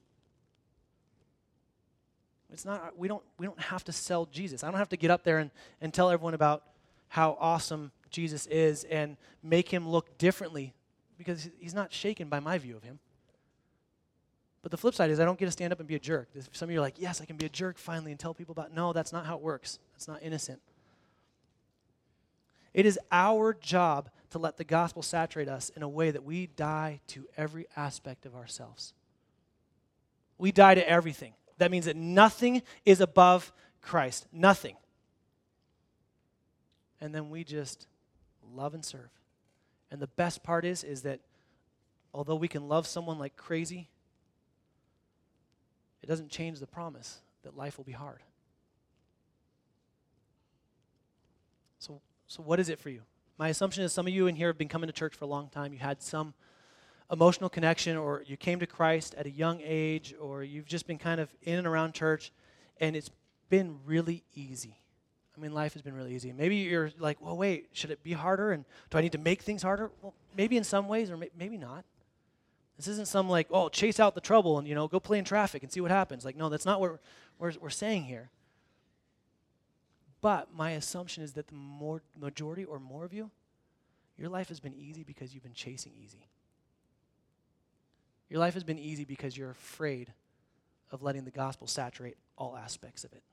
It's 2.52 2.66
not 2.66 2.98
we 2.98 3.08
don't 3.08 3.24
we 3.38 3.46
don't 3.46 3.60
have 3.60 3.84
to 3.86 3.92
sell 3.92 4.26
Jesus. 4.26 4.64
I 4.64 4.70
don't 4.72 4.80
have 4.80 4.90
to 4.90 4.98
get 4.98 5.12
up 5.12 5.24
there 5.24 5.40
and, 5.40 5.52
and 5.82 5.94
tell 5.94 6.10
everyone 6.10 6.34
about 6.34 6.64
how 7.10 7.38
awesome 7.40 7.92
Jesus 8.10 8.46
is 8.48 8.84
and 8.86 9.18
make 9.44 9.70
him 9.70 9.88
look 9.88 10.18
differently 10.18 10.74
because 11.18 11.50
he's 11.60 11.74
not 11.74 11.94
shaken 11.94 12.30
by 12.30 12.40
my 12.40 12.58
view 12.58 12.76
of 12.76 12.84
him. 12.84 13.00
But 14.62 14.72
the 14.72 14.78
flip 14.78 14.94
side 14.94 15.10
is 15.10 15.20
I 15.20 15.26
don't 15.26 15.40
get 15.40 15.46
to 15.46 15.52
stand 15.52 15.72
up 15.72 15.80
and 15.80 15.88
be 15.88 15.96
a 15.96 16.00
jerk. 16.00 16.30
Some 16.52 16.68
of 16.68 16.74
you 16.74 16.80
are 16.80 16.82
like, 16.82 17.00
yes, 17.00 17.22
I 17.22 17.26
can 17.26 17.38
be 17.38 17.46
a 17.46 17.50
jerk 17.50 17.78
finally 17.78 18.12
and 18.12 18.20
tell 18.20 18.34
people 18.34 18.52
about. 18.52 18.74
No, 18.74 18.92
that's 18.92 19.14
not 19.14 19.26
how 19.26 19.36
it 19.36 19.42
works. 19.42 19.80
That's 19.94 20.08
not 20.08 20.22
innocent. 20.22 20.60
It 22.74 22.86
is 22.86 23.00
our 23.12 23.54
job 23.54 24.10
to 24.32 24.40
let 24.40 24.58
the 24.58 24.64
gospel 24.64 25.02
saturate 25.02 25.48
us 25.48 25.70
in 25.70 25.82
a 25.82 25.90
way 25.90 26.12
that 26.12 26.24
we 26.24 26.48
die 26.48 27.00
to 27.08 27.26
every 27.36 27.68
aspect 27.76 28.26
of 28.26 28.36
ourselves. 28.36 28.94
We 30.38 30.52
die 30.52 30.76
to 30.76 30.88
everything. 30.88 31.34
That 31.58 31.72
means 31.72 31.86
that 31.86 31.96
nothing 31.96 32.62
is 32.86 33.02
above 33.02 33.52
Christ. 33.82 34.28
Nothing. 34.32 34.76
And 37.02 37.16
then 37.16 37.30
we 37.30 37.44
just 37.44 37.88
love 38.54 38.74
and 38.74 38.84
serve. 38.84 39.10
And 39.90 40.02
the 40.02 40.08
best 40.08 40.44
part 40.44 40.66
is 40.66 40.84
is 40.84 41.02
that 41.04 41.22
although 42.14 42.36
we 42.36 42.48
can 42.48 42.68
love 42.68 42.86
someone 42.88 43.18
like 43.18 43.36
crazy, 43.36 43.90
it 46.02 46.08
doesn't 46.08 46.30
change 46.30 46.60
the 46.60 46.68
promise 46.68 47.20
that 47.44 47.58
life 47.58 47.78
will 47.78 47.86
be 47.86 47.92
hard. 47.92 48.22
So, 51.80 52.02
so 52.28 52.44
what 52.44 52.60
is 52.60 52.70
it 52.70 52.80
for 52.80 52.90
you? 52.90 53.02
My 53.38 53.50
assumption 53.50 53.84
is 53.84 53.94
some 53.94 54.06
of 54.06 54.14
you 54.14 54.28
in 54.28 54.36
here 54.36 54.48
have 54.48 54.58
been 54.58 54.68
coming 54.68 54.88
to 54.88 54.94
church 54.94 55.16
for 55.16 55.26
a 55.26 55.28
long 55.30 55.50
time. 55.50 55.72
You 55.72 55.80
had 55.80 56.02
some 56.02 56.34
emotional 57.12 57.50
connection, 57.50 57.98
or 57.98 58.24
you 58.28 58.38
came 58.38 58.60
to 58.60 58.68
Christ 58.68 59.16
at 59.18 59.26
a 59.26 59.32
young 59.32 59.62
age, 59.64 60.14
or 60.20 60.44
you've 60.44 60.68
just 60.68 60.86
been 60.86 60.98
kind 60.98 61.20
of 61.20 61.30
in 61.44 61.58
and 61.58 61.66
around 61.66 61.94
church, 61.94 62.32
and 62.80 62.96
it's 62.96 63.10
been 63.50 63.80
really 63.86 64.24
easy. 64.36 64.78
I 65.36 65.42
mean, 65.42 65.54
life 65.54 65.74
has 65.74 65.82
been 65.82 65.96
really 65.96 66.14
easy. 66.14 66.34
Maybe 66.34 66.58
you're 66.58 66.92
like, 67.00 67.22
well, 67.22 67.38
wait, 67.38 67.70
should 67.72 67.92
it 67.92 68.04
be 68.04 68.12
harder? 68.12 68.52
And 68.52 68.66
do 68.90 68.98
I 68.98 69.02
need 69.02 69.14
to 69.14 69.18
make 69.18 69.42
things 69.42 69.64
harder? 69.64 69.90
Well, 70.02 70.14
maybe 70.36 70.58
in 70.58 70.66
some 70.66 70.88
ways, 70.90 71.10
or 71.10 71.16
may- 71.18 71.32
maybe 71.38 71.58
not. 71.58 71.86
This 72.80 72.88
isn't 72.88 73.10
some 73.10 73.28
like, 73.28 73.48
oh, 73.52 73.68
chase 73.68 74.00
out 74.00 74.16
the 74.16 74.22
trouble 74.22 74.58
and, 74.58 74.66
you 74.66 74.74
know, 74.74 74.88
go 74.88 75.02
play 75.02 75.18
in 75.18 75.26
traffic 75.26 75.64
and 75.64 75.72
see 75.72 75.82
what 75.82 75.92
happens. 75.92 76.24
Like, 76.24 76.38
no, 76.38 76.48
that's 76.48 76.66
not 76.66 76.80
what 76.80 76.98
we're, 77.38 77.52
we're, 77.60 77.70
saying 77.70 78.06
here. 78.06 78.30
But 80.22 80.54
my 80.56 80.72
assumption 80.72 81.22
is 81.22 81.34
that 81.34 81.48
the 81.48 81.56
more 81.56 82.02
majority 82.18 82.64
or 82.64 82.80
more 82.80 83.04
of 83.04 83.12
you, 83.12 83.32
your 84.18 84.30
life 84.30 84.48
has 84.48 84.62
been 84.62 84.74
easy 84.74 85.04
because 85.04 85.34
you've 85.34 85.44
been 85.44 85.52
chasing 85.52 85.92
easy. 86.02 86.26
Your 88.30 88.40
life 88.40 88.54
has 88.54 88.64
been 88.64 88.80
easy 88.80 89.04
because 89.04 89.36
you're 89.36 89.52
afraid 89.52 90.14
of 90.90 91.04
letting 91.04 91.26
the 91.26 91.32
gospel 91.32 91.68
saturate 91.68 92.16
all 92.38 92.56
aspects 92.56 93.04
of 93.04 93.12
it. 93.12 93.24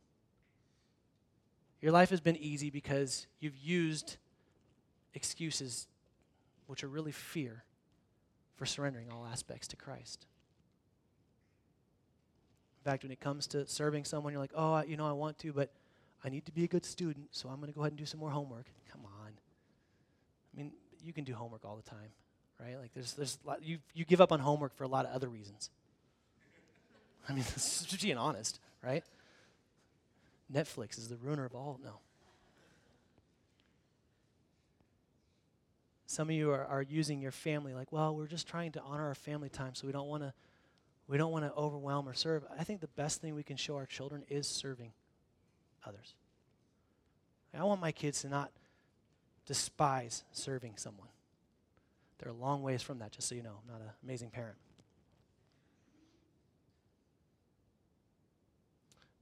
Your 1.80 1.92
life 1.92 2.10
has 2.10 2.20
been 2.20 2.36
easy 2.36 2.68
because 2.68 3.28
you've 3.38 3.56
used 3.56 4.16
excuses, 5.14 5.86
which 6.66 6.82
are 6.82 6.88
really 6.88 7.12
fear, 7.12 7.62
for 8.56 8.66
surrendering 8.66 9.08
all 9.10 9.26
aspects 9.30 9.68
to 9.68 9.76
Christ. 9.76 10.26
In 12.80 12.90
fact, 12.90 13.02
when 13.02 13.12
it 13.12 13.20
comes 13.20 13.46
to 13.48 13.66
serving 13.66 14.04
someone, 14.04 14.32
you're 14.32 14.40
like, 14.40 14.52
oh, 14.54 14.82
you 14.82 14.96
know, 14.96 15.06
I 15.06 15.12
want 15.12 15.38
to, 15.40 15.52
but 15.52 15.70
I 16.24 16.28
need 16.28 16.46
to 16.46 16.52
be 16.52 16.64
a 16.64 16.68
good 16.68 16.84
student, 16.84 17.28
so 17.32 17.48
I'm 17.48 17.56
going 17.56 17.68
to 17.68 17.74
go 17.74 17.82
ahead 17.82 17.92
and 17.92 17.98
do 17.98 18.06
some 18.06 18.20
more 18.20 18.30
homework. 18.30 18.66
Come 18.90 19.02
on. 19.04 19.32
I 20.54 20.56
mean, 20.56 20.72
you 21.04 21.12
can 21.12 21.24
do 21.24 21.34
homework 21.34 21.64
all 21.64 21.76
the 21.76 21.88
time, 21.88 22.10
right? 22.60 22.78
Like, 22.80 22.94
there's, 22.94 23.12
there's 23.14 23.38
lot, 23.44 23.62
you, 23.62 23.78
you 23.94 24.04
give 24.04 24.20
up 24.20 24.32
on 24.32 24.40
homework 24.40 24.74
for 24.76 24.84
a 24.84 24.88
lot 24.88 25.04
of 25.04 25.12
other 25.12 25.28
reasons. 25.28 25.70
I 27.28 27.32
mean, 27.32 27.44
just 27.54 28.02
being 28.02 28.18
honest, 28.18 28.60
right? 28.82 29.04
Netflix 30.52 30.98
is 30.98 31.08
the 31.08 31.16
ruiner 31.16 31.44
of 31.44 31.54
all. 31.54 31.80
No. 31.82 31.98
Some 36.16 36.30
of 36.30 36.34
you 36.34 36.50
are, 36.50 36.64
are 36.64 36.80
using 36.80 37.20
your 37.20 37.30
family 37.30 37.74
like, 37.74 37.92
well, 37.92 38.16
we're 38.16 38.26
just 38.26 38.48
trying 38.48 38.72
to 38.72 38.80
honor 38.80 39.06
our 39.06 39.14
family 39.14 39.50
time, 39.50 39.74
so 39.74 39.86
we 39.86 39.92
don't 39.92 40.08
want 40.08 40.22
to 40.22 40.32
we 41.06 41.18
don't 41.18 41.30
want 41.30 41.44
to 41.44 41.52
overwhelm 41.52 42.08
or 42.08 42.14
serve. 42.14 42.42
I 42.58 42.64
think 42.64 42.80
the 42.80 42.88
best 42.88 43.20
thing 43.20 43.34
we 43.34 43.42
can 43.42 43.58
show 43.58 43.76
our 43.76 43.84
children 43.84 44.22
is 44.30 44.48
serving 44.48 44.92
others. 45.84 46.14
I 47.52 47.62
want 47.64 47.82
my 47.82 47.92
kids 47.92 48.22
to 48.22 48.30
not 48.30 48.50
despise 49.44 50.24
serving 50.32 50.78
someone. 50.78 51.08
They're 52.18 52.32
a 52.32 52.34
long 52.34 52.62
ways 52.62 52.80
from 52.80 53.00
that, 53.00 53.12
just 53.12 53.28
so 53.28 53.34
you 53.34 53.42
know. 53.42 53.58
I'm 53.62 53.70
not 53.70 53.82
an 53.82 53.90
amazing 54.02 54.30
parent. 54.30 54.56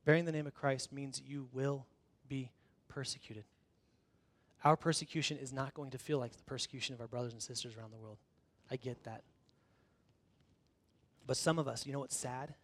Bearing 0.04 0.26
the 0.26 0.32
name 0.32 0.46
of 0.46 0.54
Christ 0.54 0.92
means 0.92 1.20
you 1.26 1.48
will 1.52 1.86
be 2.28 2.52
persecuted. 2.86 3.46
Our 4.64 4.76
persecution 4.76 5.36
is 5.36 5.52
not 5.52 5.74
going 5.74 5.90
to 5.90 5.98
feel 5.98 6.18
like 6.18 6.36
the 6.36 6.42
persecution 6.44 6.94
of 6.94 7.00
our 7.00 7.06
brothers 7.06 7.32
and 7.32 7.42
sisters 7.42 7.76
around 7.76 7.92
the 7.92 7.98
world. 7.98 8.16
I 8.70 8.76
get 8.76 9.04
that. 9.04 9.22
But 11.26 11.36
some 11.36 11.58
of 11.58 11.68
us, 11.68 11.86
you 11.86 11.92
know 11.92 12.00
what's 12.00 12.16
sad? 12.16 12.54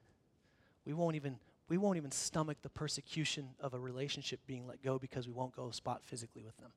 We 0.85 0.95
won't 0.95 1.17
even 1.17 1.39
we 1.69 1.79
won't 1.79 1.97
even 1.99 2.11
stomach 2.11 2.59
the 2.63 2.69
persecution 2.69 3.51
of 3.61 3.75
a 3.75 3.79
relationship 3.79 4.41
being 4.47 4.67
let 4.67 4.83
go 4.83 4.99
because 4.99 5.29
we 5.29 5.33
won't 5.33 5.55
go 5.55 5.71
spot 5.71 6.03
physically 6.03 6.43
with 6.43 6.57
them. 6.57 6.73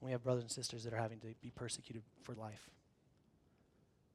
We 0.00 0.10
have 0.10 0.24
brothers 0.24 0.42
and 0.42 0.50
sisters 0.50 0.82
that 0.82 0.92
are 0.92 0.98
having 0.98 1.20
to 1.20 1.28
be 1.40 1.50
persecuted 1.54 2.02
for 2.22 2.34
life. 2.34 2.68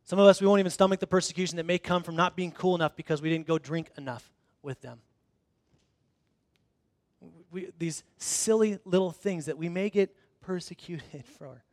Some 0.04 0.20
of 0.20 0.26
us, 0.26 0.42
we 0.42 0.48
won't 0.48 0.60
even 0.60 0.72
stomach 0.72 1.00
the 1.00 1.08
persecution 1.08 1.56
that 1.58 1.66
may 1.66 1.78
come 1.78 2.04
from 2.04 2.16
not 2.18 2.36
being 2.36 2.52
cool 2.52 2.76
enough 2.76 2.96
because 2.96 3.22
we 3.22 3.30
didn't 3.30 3.48
go 3.48 3.58
drink 3.58 3.90
enough 3.98 4.30
with 4.62 4.82
them. 4.82 5.00
We, 7.52 7.70
these 7.78 8.04
silly 8.18 8.80
little 8.86 9.12
things 9.12 9.46
that 9.46 9.58
we 9.58 9.70
may 9.70 9.90
get 9.90 10.16
persecuted 10.42 11.26
for. 11.38 11.64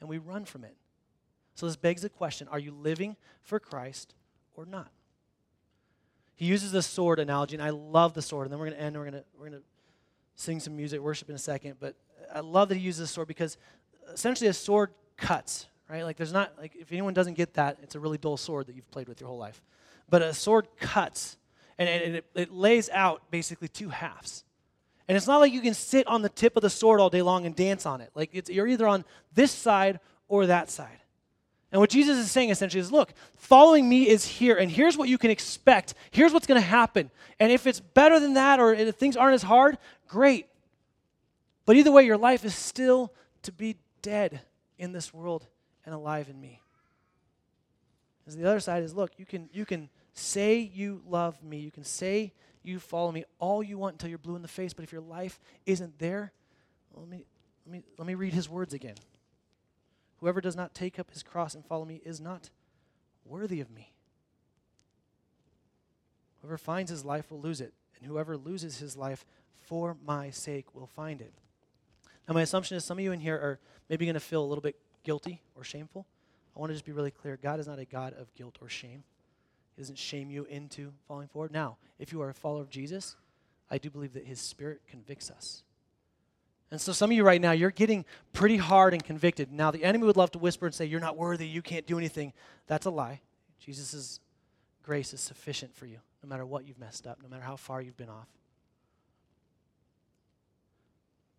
And 0.00 0.08
we 0.08 0.18
run 0.18 0.44
from 0.44 0.64
it. 0.64 0.76
So 1.54 1.66
this 1.66 1.76
begs 1.76 2.02
the 2.02 2.08
question 2.08 2.46
are 2.48 2.58
you 2.58 2.70
living 2.70 3.16
for 3.42 3.58
Christ 3.58 4.14
or 4.54 4.64
not? 4.64 4.90
He 6.36 6.44
uses 6.44 6.70
the 6.70 6.82
sword 6.82 7.18
analogy, 7.18 7.56
and 7.56 7.62
I 7.62 7.70
love 7.70 8.14
the 8.14 8.22
sword. 8.22 8.46
And 8.46 8.52
then 8.52 8.60
we're 8.60 8.66
going 8.66 8.78
to 8.78 8.84
end. 8.84 8.96
We're 8.96 9.10
going 9.10 9.22
we're 9.40 9.50
to 9.50 9.62
sing 10.36 10.60
some 10.60 10.76
music, 10.76 11.00
worship 11.00 11.28
in 11.28 11.34
a 11.34 11.38
second. 11.38 11.78
But 11.80 11.96
I 12.32 12.40
love 12.40 12.68
that 12.68 12.76
he 12.76 12.80
uses 12.80 13.00
the 13.00 13.12
sword 13.12 13.26
because 13.26 13.58
essentially 14.12 14.48
a 14.48 14.52
sword 14.52 14.90
cuts, 15.16 15.66
right? 15.90 16.04
Like 16.04 16.16
there's 16.16 16.32
not, 16.32 16.52
like 16.56 16.76
if 16.76 16.92
anyone 16.92 17.12
doesn't 17.12 17.34
get 17.34 17.54
that, 17.54 17.78
it's 17.82 17.96
a 17.96 18.00
really 18.00 18.18
dull 18.18 18.36
sword 18.36 18.68
that 18.68 18.76
you've 18.76 18.90
played 18.92 19.08
with 19.08 19.20
your 19.20 19.28
whole 19.28 19.38
life. 19.38 19.60
But 20.08 20.22
a 20.22 20.32
sword 20.32 20.68
cuts, 20.78 21.37
and, 21.78 21.88
it, 21.88 22.24
it 22.34 22.52
lays 22.52 22.90
out 22.90 23.22
basically 23.30 23.68
two 23.68 23.88
halves. 23.88 24.44
And 25.06 25.16
it's 25.16 25.26
not 25.26 25.38
like 25.38 25.52
you 25.52 25.60
can 25.60 25.74
sit 25.74 26.06
on 26.06 26.22
the 26.22 26.28
tip 26.28 26.56
of 26.56 26.62
the 26.62 26.70
sword 26.70 27.00
all 27.00 27.08
day 27.08 27.22
long 27.22 27.46
and 27.46 27.56
dance 27.56 27.86
on 27.86 28.00
it. 28.00 28.10
Like 28.14 28.48
you're 28.48 28.66
either 28.66 28.86
on 28.86 29.04
this 29.34 29.52
side 29.52 30.00
or 30.28 30.46
that 30.46 30.70
side. 30.70 30.98
And 31.70 31.80
what 31.80 31.90
Jesus 31.90 32.18
is 32.18 32.30
saying 32.30 32.50
essentially 32.50 32.80
is 32.80 32.92
look, 32.92 33.12
following 33.36 33.88
me 33.88 34.08
is 34.08 34.24
here, 34.24 34.56
and 34.56 34.70
here's 34.70 34.96
what 34.96 35.08
you 35.08 35.18
can 35.18 35.30
expect. 35.30 35.94
Here's 36.10 36.32
what's 36.32 36.46
going 36.46 36.60
to 36.60 36.66
happen. 36.66 37.10
And 37.38 37.52
if 37.52 37.66
it's 37.66 37.80
better 37.80 38.18
than 38.20 38.34
that, 38.34 38.58
or 38.58 38.74
if 38.74 38.96
things 38.96 39.16
aren't 39.16 39.34
as 39.34 39.42
hard, 39.42 39.78
great. 40.08 40.46
But 41.66 41.76
either 41.76 41.92
way, 41.92 42.04
your 42.04 42.16
life 42.16 42.44
is 42.44 42.54
still 42.54 43.12
to 43.42 43.52
be 43.52 43.76
dead 44.00 44.40
in 44.78 44.92
this 44.92 45.12
world 45.12 45.46
and 45.84 45.94
alive 45.94 46.28
in 46.28 46.40
me. 46.40 46.60
As 48.26 48.36
the 48.36 48.46
other 48.46 48.60
side 48.60 48.82
is 48.82 48.94
look, 48.94 49.12
you 49.18 49.26
can, 49.26 49.48
you 49.52 49.66
can 49.66 49.88
say 50.18 50.58
you 50.58 51.02
love 51.06 51.42
me, 51.42 51.58
you 51.58 51.70
can 51.70 51.84
say 51.84 52.32
you 52.62 52.78
follow 52.78 53.12
me 53.12 53.24
all 53.38 53.62
you 53.62 53.78
want 53.78 53.94
until 53.94 54.08
you're 54.08 54.18
blue 54.18 54.36
in 54.36 54.42
the 54.42 54.48
face, 54.48 54.74
but 54.74 54.84
if 54.84 54.92
your 54.92 55.00
life 55.00 55.40
isn't 55.64 55.98
there, 55.98 56.32
let, 56.94 57.08
me, 57.08 57.24
let, 57.64 57.72
me, 57.72 57.82
let 57.96 58.06
me 58.06 58.14
read 58.14 58.32
his 58.32 58.48
words 58.48 58.74
again. 58.74 58.96
Whoever 60.20 60.40
does 60.40 60.56
not 60.56 60.74
take 60.74 60.98
up 60.98 61.10
his 61.10 61.22
cross 61.22 61.54
and 61.54 61.64
follow 61.64 61.84
me 61.84 62.00
is 62.04 62.20
not 62.20 62.50
worthy 63.24 63.60
of 63.60 63.70
me. 63.70 63.92
Whoever 66.42 66.58
finds 66.58 66.90
his 66.90 67.04
life 67.04 67.30
will 67.30 67.40
lose 67.40 67.60
it, 67.60 67.72
and 67.96 68.06
whoever 68.06 68.36
loses 68.36 68.78
his 68.78 68.96
life 68.96 69.24
for 69.56 69.96
my 70.04 70.30
sake 70.30 70.74
will 70.74 70.86
find 70.86 71.20
it. 71.20 71.32
Now, 72.26 72.34
my 72.34 72.42
assumption 72.42 72.76
is 72.76 72.84
some 72.84 72.98
of 72.98 73.04
you 73.04 73.12
in 73.12 73.20
here 73.20 73.36
are 73.36 73.58
maybe 73.88 74.04
going 74.04 74.14
to 74.14 74.20
feel 74.20 74.42
a 74.42 74.46
little 74.46 74.62
bit 74.62 74.76
guilty 75.04 75.40
or 75.54 75.64
shameful. 75.64 76.06
I 76.56 76.60
want 76.60 76.70
to 76.70 76.74
just 76.74 76.84
be 76.84 76.92
really 76.92 77.10
clear 77.10 77.38
God 77.40 77.60
is 77.60 77.66
not 77.66 77.78
a 77.78 77.84
God 77.84 78.14
of 78.14 78.34
guilt 78.34 78.58
or 78.60 78.68
shame. 78.68 79.04
He 79.78 79.82
doesn't 79.82 79.96
shame 79.96 80.28
you 80.28 80.44
into 80.46 80.92
falling 81.06 81.28
forward. 81.28 81.52
Now, 81.52 81.76
if 82.00 82.10
you 82.10 82.20
are 82.20 82.30
a 82.30 82.34
follower 82.34 82.62
of 82.62 82.68
Jesus, 82.68 83.14
I 83.70 83.78
do 83.78 83.90
believe 83.90 84.12
that 84.14 84.24
his 84.24 84.40
spirit 84.40 84.80
convicts 84.88 85.30
us. 85.30 85.62
And 86.72 86.80
so 86.80 86.90
some 86.90 87.12
of 87.12 87.16
you 87.16 87.22
right 87.22 87.40
now, 87.40 87.52
you're 87.52 87.70
getting 87.70 88.04
pretty 88.32 88.56
hard 88.56 88.92
and 88.92 89.04
convicted. 89.04 89.52
Now, 89.52 89.70
the 89.70 89.84
enemy 89.84 90.04
would 90.04 90.16
love 90.16 90.32
to 90.32 90.40
whisper 90.40 90.66
and 90.66 90.74
say, 90.74 90.84
You're 90.84 90.98
not 90.98 91.16
worthy, 91.16 91.46
you 91.46 91.62
can't 91.62 91.86
do 91.86 91.96
anything. 91.96 92.32
That's 92.66 92.86
a 92.86 92.90
lie. 92.90 93.20
Jesus' 93.60 94.18
grace 94.82 95.14
is 95.14 95.20
sufficient 95.20 95.72
for 95.76 95.86
you, 95.86 95.98
no 96.24 96.28
matter 96.28 96.44
what 96.44 96.66
you've 96.66 96.80
messed 96.80 97.06
up, 97.06 97.22
no 97.22 97.28
matter 97.28 97.44
how 97.44 97.54
far 97.54 97.80
you've 97.80 97.96
been 97.96 98.08
off. 98.08 98.26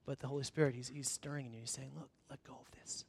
But 0.06 0.22
the 0.22 0.28
Holy 0.28 0.46
Spirit, 0.46 0.76
He's, 0.76 0.88
he's 0.88 1.10
stirring 1.10 1.46
in 1.46 1.52
you. 1.52 1.60
He's 1.60 1.72
saying, 1.72 1.92
Look, 1.94 2.08
let 2.30 2.42
go 2.46 2.54
of 2.54 2.72
this. 2.80 3.04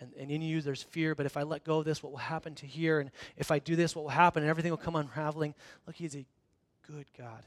And, 0.00 0.12
and 0.18 0.30
in 0.30 0.42
you, 0.42 0.60
there's 0.62 0.82
fear, 0.82 1.14
but 1.14 1.26
if 1.26 1.36
I 1.36 1.42
let 1.42 1.62
go 1.62 1.78
of 1.78 1.84
this, 1.84 2.02
what 2.02 2.10
will 2.10 2.18
happen 2.18 2.54
to 2.56 2.66
here? 2.66 3.00
And 3.00 3.10
if 3.36 3.50
I 3.50 3.58
do 3.58 3.76
this, 3.76 3.94
what 3.94 4.02
will 4.02 4.10
happen? 4.10 4.42
And 4.42 4.50
everything 4.50 4.70
will 4.70 4.78
come 4.78 4.96
unraveling. 4.96 5.54
Look, 5.86 5.96
He's 5.96 6.16
a 6.16 6.24
good 6.86 7.06
God. 7.16 7.44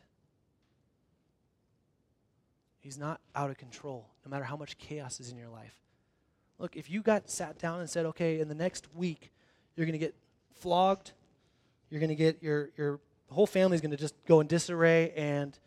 He's 2.79 2.97
not 2.97 3.21
out 3.35 3.49
of 3.49 3.57
control, 3.57 4.07
no 4.25 4.29
matter 4.29 4.43
how 4.43 4.57
much 4.57 4.77
chaos 4.77 5.19
is 5.19 5.31
in 5.31 5.37
your 5.37 5.49
life. 5.49 5.73
Look, 6.59 6.75
if 6.75 6.89
you 6.89 7.01
got 7.01 7.29
sat 7.29 7.57
down 7.57 7.79
and 7.79 7.89
said, 7.89 8.05
okay, 8.07 8.39
in 8.39 8.49
the 8.49 8.55
next 8.55 8.93
week, 8.93 9.31
you're 9.75 9.85
going 9.85 9.93
to 9.93 10.05
get 10.05 10.15
flogged, 10.55 11.13
you're 11.89 11.99
going 11.99 12.09
to 12.09 12.15
get 12.15 12.43
your, 12.43 12.69
your 12.77 12.99
whole 13.29 13.47
family's 13.47 13.81
going 13.81 13.91
to 13.91 13.97
just 13.97 14.15
go 14.25 14.41
in 14.41 14.47
disarray, 14.47 15.11
and 15.11 15.57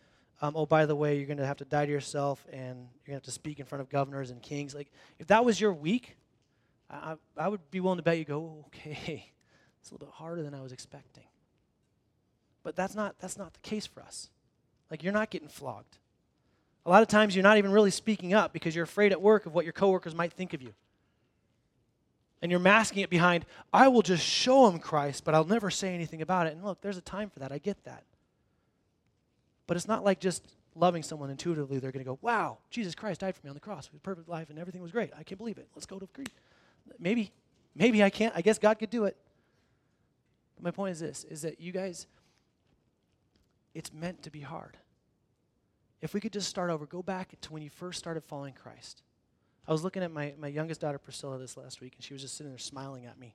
um, 0.42 0.52
oh, 0.54 0.66
by 0.66 0.84
the 0.84 0.94
way, 0.94 1.16
you're 1.16 1.26
going 1.26 1.38
to 1.38 1.46
have 1.46 1.56
to 1.56 1.64
die 1.64 1.86
to 1.86 1.92
yourself, 1.92 2.46
and 2.52 2.76
you're 2.76 3.06
going 3.06 3.06
to 3.06 3.12
have 3.14 3.22
to 3.22 3.30
speak 3.30 3.58
in 3.58 3.66
front 3.66 3.80
of 3.80 3.88
governors 3.88 4.30
and 4.30 4.42
kings. 4.42 4.74
Like, 4.74 4.92
if 5.18 5.26
that 5.28 5.44
was 5.44 5.60
your 5.60 5.72
week, 5.72 6.16
I, 6.90 7.16
I 7.36 7.48
would 7.48 7.70
be 7.70 7.80
willing 7.80 7.98
to 7.98 8.02
bet 8.02 8.18
you 8.18 8.24
go, 8.24 8.38
oh, 8.38 8.64
okay, 8.66 9.32
it's 9.80 9.90
a 9.90 9.94
little 9.94 10.06
bit 10.06 10.14
harder 10.14 10.42
than 10.42 10.54
I 10.54 10.60
was 10.60 10.72
expecting. 10.72 11.24
But 12.62 12.76
that's 12.76 12.94
not, 12.94 13.16
that's 13.18 13.38
not 13.38 13.54
the 13.54 13.60
case 13.60 13.86
for 13.86 14.02
us. 14.02 14.28
Like, 14.90 15.02
you're 15.02 15.12
not 15.12 15.30
getting 15.30 15.48
flogged. 15.48 15.98
A 16.84 16.90
lot 16.90 17.02
of 17.02 17.08
times 17.08 17.34
you're 17.34 17.42
not 17.42 17.58
even 17.58 17.72
really 17.72 17.90
speaking 17.90 18.32
up 18.32 18.52
because 18.52 18.74
you're 18.74 18.84
afraid 18.84 19.12
at 19.12 19.20
work 19.20 19.46
of 19.46 19.54
what 19.54 19.64
your 19.64 19.72
coworkers 19.72 20.14
might 20.14 20.32
think 20.32 20.54
of 20.54 20.62
you. 20.62 20.72
And 22.42 22.50
you're 22.50 22.60
masking 22.60 23.02
it 23.02 23.10
behind, 23.10 23.44
I 23.72 23.88
will 23.88 24.02
just 24.02 24.24
show 24.24 24.70
them 24.70 24.78
Christ, 24.78 25.24
but 25.24 25.34
I'll 25.34 25.44
never 25.44 25.70
say 25.70 25.94
anything 25.94 26.22
about 26.22 26.46
it. 26.46 26.52
And 26.52 26.64
look, 26.64 26.80
there's 26.80 26.98
a 26.98 27.02
time 27.02 27.30
for 27.30 27.40
that. 27.40 27.50
I 27.50 27.58
get 27.58 27.82
that. 27.84 28.04
But 29.66 29.76
it's 29.76 29.88
not 29.88 30.04
like 30.04 30.20
just 30.20 30.46
loving 30.76 31.02
someone 31.02 31.30
intuitively, 31.30 31.78
they're 31.78 31.90
going 31.90 32.04
to 32.04 32.08
go, 32.08 32.18
wow, 32.20 32.58
Jesus 32.70 32.94
Christ 32.94 33.20
died 33.20 33.34
for 33.34 33.44
me 33.44 33.48
on 33.48 33.54
the 33.54 33.60
cross. 33.60 33.86
It 33.86 33.92
was 33.92 34.00
perfect 34.00 34.28
life 34.28 34.50
and 34.50 34.58
everything 34.58 34.82
was 34.82 34.92
great. 34.92 35.10
I 35.18 35.22
can't 35.22 35.38
believe 35.38 35.58
it. 35.58 35.68
Let's 35.74 35.86
go 35.86 35.98
to 35.98 36.08
Greek. 36.12 36.28
Maybe, 36.98 37.32
maybe 37.74 38.02
I 38.02 38.10
can't. 38.10 38.34
I 38.36 38.40
guess 38.40 38.58
God 38.58 38.78
could 38.78 38.90
do 38.90 39.04
it. 39.04 39.16
But 40.56 40.64
my 40.64 40.70
point 40.70 40.92
is 40.92 41.00
this, 41.00 41.24
is 41.24 41.42
that 41.42 41.60
you 41.60 41.72
guys, 41.72 42.06
it's 43.74 43.92
meant 43.92 44.22
to 44.22 44.30
be 44.30 44.40
hard. 44.40 44.76
If 46.00 46.14
we 46.14 46.20
could 46.20 46.32
just 46.32 46.48
start 46.48 46.70
over, 46.70 46.86
go 46.86 47.02
back 47.02 47.34
to 47.40 47.52
when 47.52 47.62
you 47.62 47.70
first 47.70 47.98
started 47.98 48.24
following 48.24 48.54
Christ. 48.54 49.02
I 49.68 49.72
was 49.72 49.82
looking 49.82 50.02
at 50.02 50.12
my, 50.12 50.34
my 50.38 50.48
youngest 50.48 50.80
daughter, 50.80 50.98
Priscilla, 50.98 51.38
this 51.38 51.56
last 51.56 51.80
week, 51.80 51.94
and 51.96 52.04
she 52.04 52.12
was 52.12 52.22
just 52.22 52.36
sitting 52.36 52.52
there 52.52 52.58
smiling 52.58 53.06
at 53.06 53.18
me 53.18 53.34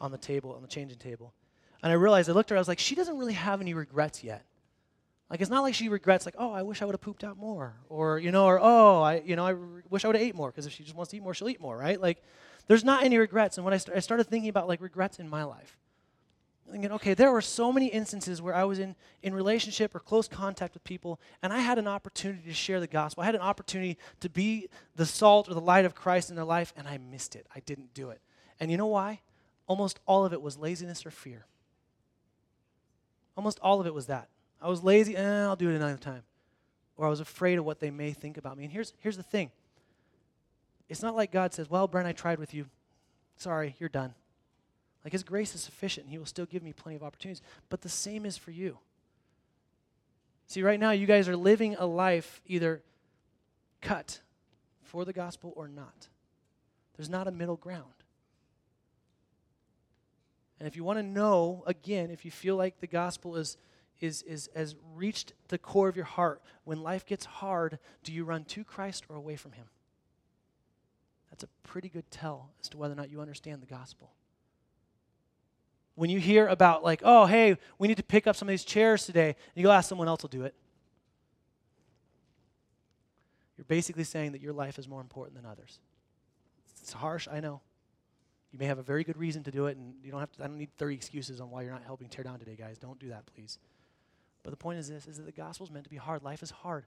on 0.00 0.10
the 0.10 0.18
table, 0.18 0.52
on 0.54 0.62
the 0.62 0.68
changing 0.68 0.98
table. 0.98 1.34
And 1.82 1.92
I 1.92 1.96
realized, 1.96 2.30
I 2.30 2.32
looked 2.32 2.50
at 2.50 2.54
her, 2.54 2.56
I 2.56 2.60
was 2.60 2.68
like, 2.68 2.78
she 2.78 2.94
doesn't 2.94 3.18
really 3.18 3.34
have 3.34 3.60
any 3.60 3.74
regrets 3.74 4.24
yet. 4.24 4.44
Like, 5.28 5.40
it's 5.40 5.50
not 5.50 5.62
like 5.62 5.74
she 5.74 5.88
regrets, 5.88 6.26
like, 6.26 6.36
oh, 6.38 6.52
I 6.52 6.62
wish 6.62 6.80
I 6.80 6.84
would 6.84 6.94
have 6.94 7.00
pooped 7.00 7.24
out 7.24 7.36
more. 7.36 7.74
Or, 7.88 8.18
you 8.18 8.30
know, 8.30 8.46
or, 8.46 8.58
oh, 8.60 9.02
I, 9.02 9.22
you 9.24 9.36
know, 9.36 9.46
I 9.46 9.54
wish 9.90 10.04
I 10.04 10.08
would 10.08 10.16
have 10.16 10.24
ate 10.24 10.34
more. 10.34 10.50
Because 10.50 10.66
if 10.66 10.72
she 10.72 10.82
just 10.82 10.94
wants 10.94 11.10
to 11.10 11.16
eat 11.16 11.22
more, 11.22 11.34
she'll 11.34 11.48
eat 11.48 11.60
more, 11.60 11.76
right? 11.76 12.00
Like, 12.00 12.22
there's 12.66 12.84
not 12.84 13.04
any 13.04 13.18
regrets. 13.18 13.58
And 13.58 13.64
when 13.64 13.74
I, 13.74 13.78
st- 13.78 13.96
I 13.96 14.00
started 14.00 14.24
thinking 14.24 14.48
about, 14.48 14.68
like, 14.68 14.80
regrets 14.80 15.18
in 15.18 15.28
my 15.28 15.44
life, 15.44 15.76
thinking, 16.70 16.92
okay, 16.92 17.14
there 17.14 17.30
were 17.30 17.42
so 17.42 17.72
many 17.72 17.86
instances 17.88 18.40
where 18.40 18.54
I 18.54 18.64
was 18.64 18.78
in, 18.78 18.96
in 19.22 19.34
relationship 19.34 19.94
or 19.94 20.00
close 20.00 20.28
contact 20.28 20.74
with 20.74 20.82
people, 20.84 21.20
and 21.42 21.52
I 21.52 21.60
had 21.60 21.78
an 21.78 21.86
opportunity 21.86 22.48
to 22.48 22.54
share 22.54 22.80
the 22.80 22.86
gospel. 22.86 23.22
I 23.22 23.26
had 23.26 23.34
an 23.34 23.42
opportunity 23.42 23.98
to 24.20 24.28
be 24.28 24.68
the 24.96 25.06
salt 25.06 25.48
or 25.48 25.54
the 25.54 25.60
light 25.60 25.84
of 25.84 25.94
Christ 25.94 26.30
in 26.30 26.36
their 26.36 26.44
life, 26.44 26.72
and 26.76 26.88
I 26.88 26.98
missed 26.98 27.36
it. 27.36 27.46
I 27.54 27.60
didn't 27.60 27.94
do 27.94 28.10
it. 28.10 28.20
And 28.58 28.70
you 28.70 28.76
know 28.76 28.86
why? 28.86 29.20
Almost 29.66 30.00
all 30.06 30.24
of 30.24 30.32
it 30.32 30.40
was 30.40 30.56
laziness 30.56 31.04
or 31.04 31.10
fear. 31.10 31.46
Almost 33.36 33.58
all 33.60 33.80
of 33.80 33.86
it 33.86 33.94
was 33.94 34.06
that. 34.06 34.28
I 34.60 34.68
was 34.68 34.82
lazy, 34.82 35.16
eh, 35.16 35.42
I'll 35.44 35.56
do 35.56 35.68
it 35.68 35.76
another 35.76 35.98
time. 35.98 36.22
Or 36.96 37.06
I 37.06 37.10
was 37.10 37.20
afraid 37.20 37.58
of 37.58 37.64
what 37.64 37.80
they 37.80 37.90
may 37.90 38.12
think 38.12 38.36
about 38.36 38.56
me. 38.56 38.64
And 38.64 38.72
here's, 38.72 38.94
here's 39.00 39.16
the 39.16 39.22
thing 39.22 39.50
it's 40.88 41.02
not 41.02 41.16
like 41.16 41.32
God 41.32 41.52
says, 41.52 41.70
Well, 41.70 41.86
Brent, 41.86 42.08
I 42.08 42.12
tried 42.12 42.38
with 42.38 42.54
you. 42.54 42.66
Sorry, 43.36 43.74
you're 43.78 43.88
done. 43.88 44.14
Like 45.04 45.12
His 45.12 45.22
grace 45.22 45.54
is 45.54 45.62
sufficient, 45.62 46.04
and 46.04 46.12
He 46.12 46.18
will 46.18 46.26
still 46.26 46.46
give 46.46 46.62
me 46.62 46.72
plenty 46.72 46.96
of 46.96 47.02
opportunities. 47.02 47.42
But 47.68 47.82
the 47.82 47.88
same 47.88 48.24
is 48.24 48.36
for 48.36 48.50
you. 48.50 48.78
See, 50.46 50.62
right 50.62 50.78
now, 50.78 50.90
you 50.90 51.06
guys 51.06 51.28
are 51.28 51.36
living 51.36 51.74
a 51.76 51.86
life 51.86 52.42
either 52.46 52.82
cut 53.80 54.20
for 54.82 55.04
the 55.04 55.12
gospel 55.12 55.52
or 55.56 55.68
not. 55.68 56.08
There's 56.96 57.08
not 57.08 57.26
a 57.26 57.32
middle 57.32 57.56
ground. 57.56 57.84
And 60.58 60.68
if 60.68 60.76
you 60.76 60.84
want 60.84 60.98
to 60.98 61.02
know, 61.02 61.64
again, 61.66 62.10
if 62.10 62.24
you 62.24 62.30
feel 62.30 62.56
like 62.56 62.80
the 62.80 62.86
gospel 62.86 63.36
is, 63.36 63.56
is, 64.00 64.22
is, 64.22 64.48
has 64.54 64.76
reached 64.94 65.32
the 65.48 65.58
core 65.58 65.88
of 65.88 65.96
your 65.96 66.04
heart, 66.04 66.40
when 66.64 66.82
life 66.82 67.04
gets 67.04 67.24
hard, 67.24 67.78
do 68.02 68.12
you 68.12 68.24
run 68.24 68.44
to 68.44 68.64
Christ 68.64 69.04
or 69.08 69.16
away 69.16 69.36
from 69.36 69.52
Him? 69.52 69.66
That's 71.34 71.42
a 71.42 71.68
pretty 71.68 71.88
good 71.88 72.08
tell 72.12 72.50
as 72.60 72.68
to 72.68 72.76
whether 72.76 72.92
or 72.92 72.96
not 72.96 73.10
you 73.10 73.20
understand 73.20 73.60
the 73.60 73.66
gospel. 73.66 74.12
When 75.96 76.08
you 76.08 76.20
hear 76.20 76.46
about, 76.46 76.84
like, 76.84 77.00
oh, 77.02 77.26
hey, 77.26 77.56
we 77.76 77.88
need 77.88 77.96
to 77.96 78.04
pick 78.04 78.28
up 78.28 78.36
some 78.36 78.46
of 78.46 78.52
these 78.52 78.62
chairs 78.62 79.04
today, 79.04 79.30
and 79.30 79.56
you 79.56 79.64
go 79.64 79.72
ask 79.72 79.88
someone 79.88 80.06
else 80.06 80.22
will 80.22 80.28
do 80.28 80.44
it, 80.44 80.54
you're 83.56 83.64
basically 83.64 84.04
saying 84.04 84.30
that 84.30 84.42
your 84.42 84.52
life 84.52 84.78
is 84.78 84.86
more 84.86 85.00
important 85.00 85.34
than 85.34 85.44
others. 85.44 85.80
It's 86.80 86.92
harsh, 86.92 87.26
I 87.28 87.40
know. 87.40 87.60
You 88.52 88.60
may 88.60 88.66
have 88.66 88.78
a 88.78 88.84
very 88.84 89.02
good 89.02 89.16
reason 89.16 89.42
to 89.42 89.50
do 89.50 89.66
it, 89.66 89.76
and 89.76 89.92
you 90.04 90.12
don't 90.12 90.20
have 90.20 90.30
to, 90.36 90.44
I 90.44 90.46
don't 90.46 90.58
need 90.58 90.70
30 90.76 90.94
excuses 90.94 91.40
on 91.40 91.50
why 91.50 91.62
you're 91.62 91.72
not 91.72 91.82
helping 91.82 92.08
tear 92.08 92.22
down 92.22 92.38
today, 92.38 92.54
guys. 92.56 92.78
Don't 92.78 93.00
do 93.00 93.08
that, 93.08 93.26
please. 93.34 93.58
But 94.44 94.50
the 94.50 94.56
point 94.56 94.78
is 94.78 94.88
this, 94.88 95.08
is 95.08 95.16
that 95.16 95.26
the 95.26 95.32
gospel 95.32 95.66
is 95.66 95.72
meant 95.72 95.82
to 95.82 95.90
be 95.90 95.96
hard. 95.96 96.22
Life 96.22 96.44
is 96.44 96.52
hard. 96.52 96.84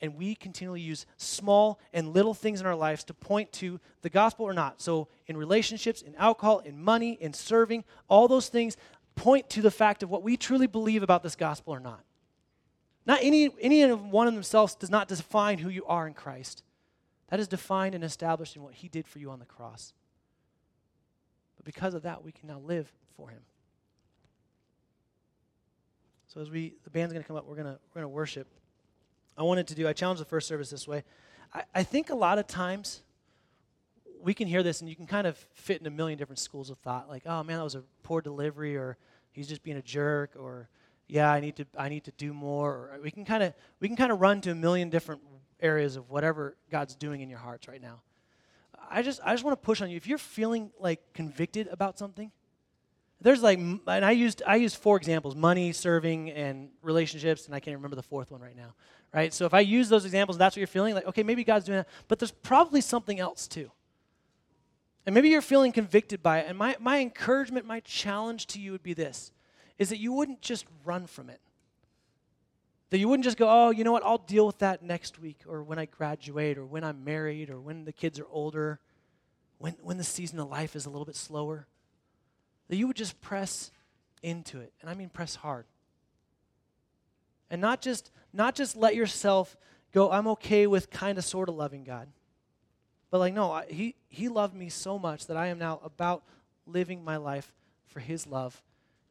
And 0.00 0.16
we 0.16 0.34
continually 0.34 0.80
use 0.80 1.04
small 1.16 1.78
and 1.92 2.14
little 2.14 2.32
things 2.32 2.60
in 2.60 2.66
our 2.66 2.74
lives 2.74 3.04
to 3.04 3.14
point 3.14 3.52
to 3.54 3.78
the 4.02 4.08
gospel 4.08 4.46
or 4.46 4.54
not. 4.54 4.80
So 4.80 5.08
in 5.26 5.36
relationships, 5.36 6.00
in 6.00 6.14
alcohol, 6.16 6.60
in 6.60 6.82
money, 6.82 7.18
in 7.20 7.32
serving, 7.32 7.84
all 8.08 8.26
those 8.26 8.48
things 8.48 8.76
point 9.14 9.50
to 9.50 9.62
the 9.62 9.70
fact 9.70 10.02
of 10.02 10.10
what 10.10 10.22
we 10.22 10.36
truly 10.36 10.66
believe 10.66 11.02
about 11.02 11.22
this 11.22 11.36
gospel 11.36 11.74
or 11.74 11.80
not. 11.80 12.00
Not 13.06 13.20
any, 13.22 13.50
any 13.60 13.90
one 13.90 14.26
of 14.26 14.34
themselves 14.34 14.74
does 14.74 14.90
not 14.90 15.08
define 15.08 15.58
who 15.58 15.68
you 15.68 15.84
are 15.84 16.06
in 16.06 16.14
Christ. 16.14 16.62
That 17.28 17.40
is 17.40 17.48
defined 17.48 17.94
and 17.94 18.02
established 18.02 18.56
in 18.56 18.62
what 18.62 18.74
he 18.74 18.88
did 18.88 19.06
for 19.06 19.18
you 19.18 19.30
on 19.30 19.38
the 19.38 19.44
cross. 19.44 19.92
But 21.56 21.64
because 21.64 21.94
of 21.94 22.02
that, 22.02 22.24
we 22.24 22.32
can 22.32 22.48
now 22.48 22.58
live 22.58 22.90
for 23.16 23.28
him. 23.28 23.40
So 26.28 26.40
as 26.40 26.50
we 26.50 26.74
the 26.84 26.90
band's 26.90 27.12
gonna 27.12 27.24
come 27.24 27.36
up, 27.36 27.46
we're 27.46 27.56
gonna 27.56 27.78
we're 27.92 28.02
gonna 28.02 28.08
worship. 28.08 28.46
I 29.36 29.42
wanted 29.42 29.66
to 29.68 29.74
do, 29.74 29.88
I 29.88 29.92
challenged 29.92 30.20
the 30.20 30.26
first 30.26 30.48
service 30.48 30.70
this 30.70 30.86
way. 30.86 31.04
I, 31.54 31.62
I 31.74 31.82
think 31.82 32.10
a 32.10 32.14
lot 32.14 32.38
of 32.38 32.46
times 32.46 33.02
we 34.22 34.34
can 34.34 34.46
hear 34.46 34.62
this 34.62 34.80
and 34.80 34.88
you 34.88 34.96
can 34.96 35.06
kind 35.06 35.26
of 35.26 35.36
fit 35.54 35.80
in 35.80 35.86
a 35.86 35.90
million 35.90 36.18
different 36.18 36.38
schools 36.38 36.70
of 36.70 36.78
thought, 36.78 37.08
like, 37.08 37.22
oh 37.26 37.42
man, 37.42 37.58
that 37.58 37.64
was 37.64 37.74
a 37.74 37.82
poor 38.02 38.20
delivery, 38.20 38.76
or 38.76 38.96
he's 39.32 39.48
just 39.48 39.62
being 39.62 39.76
a 39.76 39.82
jerk, 39.82 40.32
or 40.38 40.68
yeah, 41.08 41.30
I 41.30 41.40
need 41.40 41.56
to 41.56 41.66
I 41.76 41.88
need 41.88 42.04
to 42.04 42.12
do 42.12 42.32
more. 42.32 42.70
Or 42.70 43.00
we 43.02 43.10
can 43.10 43.24
kind 43.24 43.42
of 43.42 43.54
we 43.80 43.88
can 43.88 43.96
kind 43.96 44.12
of 44.12 44.20
run 44.20 44.40
to 44.42 44.50
a 44.50 44.54
million 44.54 44.90
different 44.90 45.22
areas 45.60 45.96
of 45.96 46.10
whatever 46.10 46.56
God's 46.70 46.94
doing 46.94 47.20
in 47.20 47.28
your 47.28 47.38
hearts 47.38 47.68
right 47.68 47.82
now. 47.82 48.00
I 48.90 49.02
just 49.02 49.20
I 49.24 49.32
just 49.32 49.44
want 49.44 49.60
to 49.60 49.64
push 49.64 49.80
on 49.80 49.90
you. 49.90 49.96
If 49.96 50.06
you're 50.06 50.18
feeling 50.18 50.70
like 50.78 51.00
convicted 51.14 51.68
about 51.68 51.98
something, 51.98 52.30
there's 53.20 53.42
like 53.42 53.58
and 53.58 53.80
I 53.86 54.12
used 54.12 54.42
I 54.46 54.56
used 54.56 54.76
four 54.76 54.96
examples: 54.96 55.34
money, 55.34 55.72
serving, 55.72 56.30
and 56.30 56.70
relationships, 56.82 57.46
and 57.46 57.54
I 57.54 57.60
can't 57.60 57.76
remember 57.76 57.96
the 57.96 58.02
fourth 58.02 58.30
one 58.30 58.40
right 58.40 58.56
now. 58.56 58.74
Right? 59.12 59.34
So 59.34 59.44
if 59.44 59.54
I 59.54 59.60
use 59.60 59.88
those 59.88 60.04
examples, 60.04 60.38
that's 60.38 60.54
what 60.54 60.60
you're 60.60 60.66
feeling 60.66 60.94
like. 60.94 61.06
Okay, 61.06 61.22
maybe 61.22 61.42
God's 61.42 61.64
doing 61.66 61.78
that, 61.78 61.88
but 62.06 62.18
there's 62.18 62.30
probably 62.30 62.80
something 62.80 63.18
else 63.18 63.48
too. 63.48 63.70
And 65.06 65.14
maybe 65.14 65.30
you're 65.30 65.42
feeling 65.42 65.72
convicted 65.72 66.22
by 66.22 66.40
it. 66.40 66.46
And 66.48 66.56
my, 66.56 66.76
my 66.78 67.00
encouragement, 67.00 67.66
my 67.66 67.80
challenge 67.80 68.46
to 68.48 68.60
you 68.60 68.72
would 68.72 68.82
be 68.82 68.94
this 68.94 69.32
is 69.78 69.88
that 69.88 69.98
you 69.98 70.12
wouldn't 70.12 70.42
just 70.42 70.66
run 70.84 71.06
from 71.06 71.30
it. 71.30 71.40
That 72.90 72.98
you 72.98 73.08
wouldn't 73.08 73.24
just 73.24 73.38
go, 73.38 73.48
oh, 73.48 73.70
you 73.70 73.82
know 73.82 73.92
what, 73.92 74.04
I'll 74.04 74.18
deal 74.18 74.46
with 74.46 74.58
that 74.58 74.82
next 74.82 75.18
week 75.18 75.38
or 75.48 75.62
when 75.62 75.78
I 75.78 75.86
graduate 75.86 76.58
or 76.58 76.66
when 76.66 76.84
I'm 76.84 77.02
married 77.02 77.50
or 77.50 77.60
when 77.60 77.84
the 77.84 77.92
kids 77.92 78.20
are 78.20 78.26
older, 78.30 78.78
when, 79.58 79.76
when 79.82 79.96
the 79.96 80.04
season 80.04 80.38
of 80.38 80.48
life 80.48 80.76
is 80.76 80.86
a 80.86 80.90
little 80.90 81.04
bit 81.04 81.16
slower. 81.16 81.66
That 82.68 82.76
you 82.76 82.86
would 82.86 82.96
just 82.96 83.20
press 83.20 83.70
into 84.22 84.60
it. 84.60 84.72
And 84.80 84.90
I 84.90 84.94
mean 84.94 85.08
press 85.08 85.34
hard. 85.34 85.64
And 87.50 87.60
not 87.60 87.80
just, 87.82 88.10
not 88.32 88.54
just 88.54 88.76
let 88.76 88.94
yourself 88.94 89.56
go, 89.92 90.10
I'm 90.10 90.28
okay 90.28 90.66
with 90.66 90.90
kind 90.90 91.18
of 91.18 91.24
sort 91.24 91.48
of 91.48 91.56
loving 91.56 91.84
God. 91.84 92.08
But 93.10 93.18
like, 93.18 93.34
no, 93.34 93.50
I, 93.50 93.66
he, 93.66 93.96
he 94.08 94.28
loved 94.28 94.54
me 94.54 94.68
so 94.68 94.98
much 94.98 95.26
that 95.26 95.36
I 95.36 95.48
am 95.48 95.58
now 95.58 95.80
about 95.82 96.22
living 96.66 97.04
my 97.04 97.16
life 97.16 97.52
for 97.86 98.00
his 98.00 98.26
love 98.26 98.62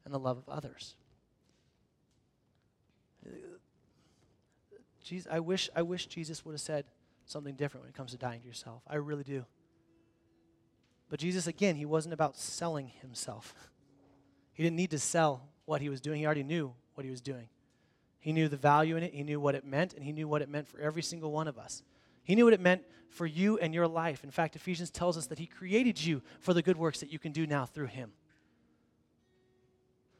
and 0.04 0.14
the 0.14 0.18
love 0.18 0.38
of 0.38 0.48
others. 0.48 0.94
Jesus, 5.04 5.30
I 5.30 5.40
wish, 5.40 5.68
I 5.74 5.82
wish 5.82 6.06
Jesus 6.06 6.44
would 6.44 6.52
have 6.52 6.60
said 6.60 6.84
something 7.26 7.54
different 7.54 7.84
when 7.84 7.90
it 7.90 7.96
comes 7.96 8.12
to 8.12 8.16
dying 8.16 8.40
to 8.40 8.46
yourself. 8.46 8.82
I 8.88 8.96
really 8.96 9.24
do. 9.24 9.44
But 11.10 11.20
Jesus, 11.20 11.46
again, 11.46 11.76
he 11.76 11.84
wasn't 11.84 12.14
about 12.14 12.36
selling 12.36 12.90
himself. 13.00 13.54
He 14.52 14.64
didn't 14.64 14.76
need 14.76 14.90
to 14.90 14.98
sell 14.98 15.48
what 15.64 15.80
he 15.80 15.88
was 15.88 16.02
doing. 16.02 16.18
He 16.18 16.26
already 16.26 16.42
knew 16.42 16.74
what 16.92 17.04
he 17.06 17.10
was 17.10 17.22
doing. 17.22 17.48
He 18.20 18.32
knew 18.32 18.48
the 18.48 18.56
value 18.56 18.96
in 18.96 19.02
it, 19.02 19.14
he 19.14 19.22
knew 19.22 19.40
what 19.40 19.54
it 19.54 19.64
meant, 19.64 19.94
and 19.94 20.04
he 20.04 20.12
knew 20.12 20.28
what 20.28 20.42
it 20.42 20.48
meant 20.48 20.68
for 20.68 20.78
every 20.78 21.02
single 21.02 21.32
one 21.32 21.48
of 21.48 21.58
us. 21.58 21.82
He 22.22 22.34
knew 22.34 22.44
what 22.44 22.54
it 22.54 22.60
meant 22.60 22.82
for 23.08 23.26
you 23.26 23.58
and 23.58 23.74
your 23.74 23.88
life. 23.88 24.22
In 24.22 24.30
fact, 24.30 24.56
Ephesians 24.56 24.90
tells 24.90 25.16
us 25.16 25.26
that 25.26 25.38
he 25.38 25.46
created 25.46 26.02
you 26.02 26.22
for 26.38 26.54
the 26.54 26.62
good 26.62 26.76
works 26.76 27.00
that 27.00 27.12
you 27.12 27.18
can 27.18 27.32
do 27.32 27.46
now 27.46 27.66
through 27.66 27.86
him. 27.86 28.12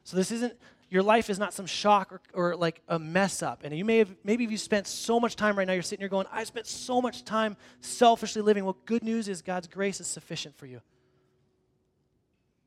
So 0.03 0.17
this 0.17 0.31
isn't 0.31 0.53
your 0.89 1.03
life 1.03 1.29
is 1.29 1.39
not 1.39 1.53
some 1.53 1.65
shock 1.65 2.11
or, 2.11 2.21
or 2.33 2.55
like 2.55 2.81
a 2.89 2.99
mess 2.99 3.41
up. 3.41 3.61
And 3.63 3.75
you 3.75 3.85
may 3.85 3.99
have 3.99 4.13
maybe 4.25 4.43
if 4.43 4.51
you 4.51 4.57
spent 4.57 4.87
so 4.87 5.21
much 5.21 5.37
time 5.37 5.57
right 5.57 5.65
now, 5.65 5.71
you're 5.71 5.83
sitting 5.83 6.01
here 6.01 6.09
going, 6.09 6.27
I 6.31 6.43
spent 6.43 6.67
so 6.67 7.01
much 7.01 7.23
time 7.23 7.55
selfishly 7.79 8.41
living. 8.41 8.65
Well, 8.65 8.77
good 8.85 9.01
news 9.01 9.29
is 9.29 9.41
God's 9.41 9.67
grace 9.67 10.01
is 10.01 10.07
sufficient 10.07 10.57
for 10.57 10.65
you. 10.65 10.81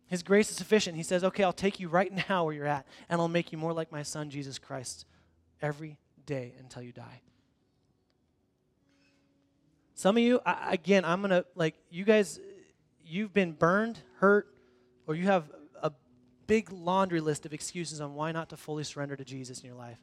His 0.07 0.23
grace 0.23 0.51
is 0.51 0.57
sufficient. 0.57 0.97
He 0.97 1.03
says, 1.03 1.23
Okay, 1.23 1.44
I'll 1.44 1.53
take 1.53 1.79
you 1.79 1.88
right 1.88 2.11
now 2.29 2.44
where 2.44 2.55
you're 2.55 2.66
at, 2.66 2.87
and 3.11 3.20
I'll 3.20 3.29
make 3.29 3.53
you 3.53 3.59
more 3.59 3.75
like 3.75 3.92
my 3.92 4.03
son, 4.03 4.31
Jesus 4.31 4.59
Christ, 4.59 5.05
every 5.64 5.96
day 6.27 6.53
until 6.59 6.83
you 6.83 6.92
die. 6.92 7.22
Some 9.94 10.17
of 10.19 10.23
you, 10.23 10.40
I, 10.44 10.75
again, 10.75 11.04
I'm 11.04 11.21
going 11.21 11.31
to, 11.31 11.46
like, 11.54 11.75
you 11.90 12.04
guys, 12.04 12.38
you've 13.06 13.33
been 13.33 13.52
burned, 13.52 13.98
hurt, 14.19 14.46
or 15.06 15.15
you 15.15 15.25
have 15.25 15.50
a 15.83 15.90
big 16.46 16.71
laundry 16.71 17.21
list 17.21 17.46
of 17.46 17.54
excuses 17.54 18.02
on 18.02 18.15
why 18.15 18.31
not 18.31 18.50
to 18.50 18.58
fully 18.58 18.85
surrender 18.85 19.17
to 19.17 19.25
Jesus 19.25 19.60
in 19.60 19.67
your 19.67 19.77
life. 19.77 19.98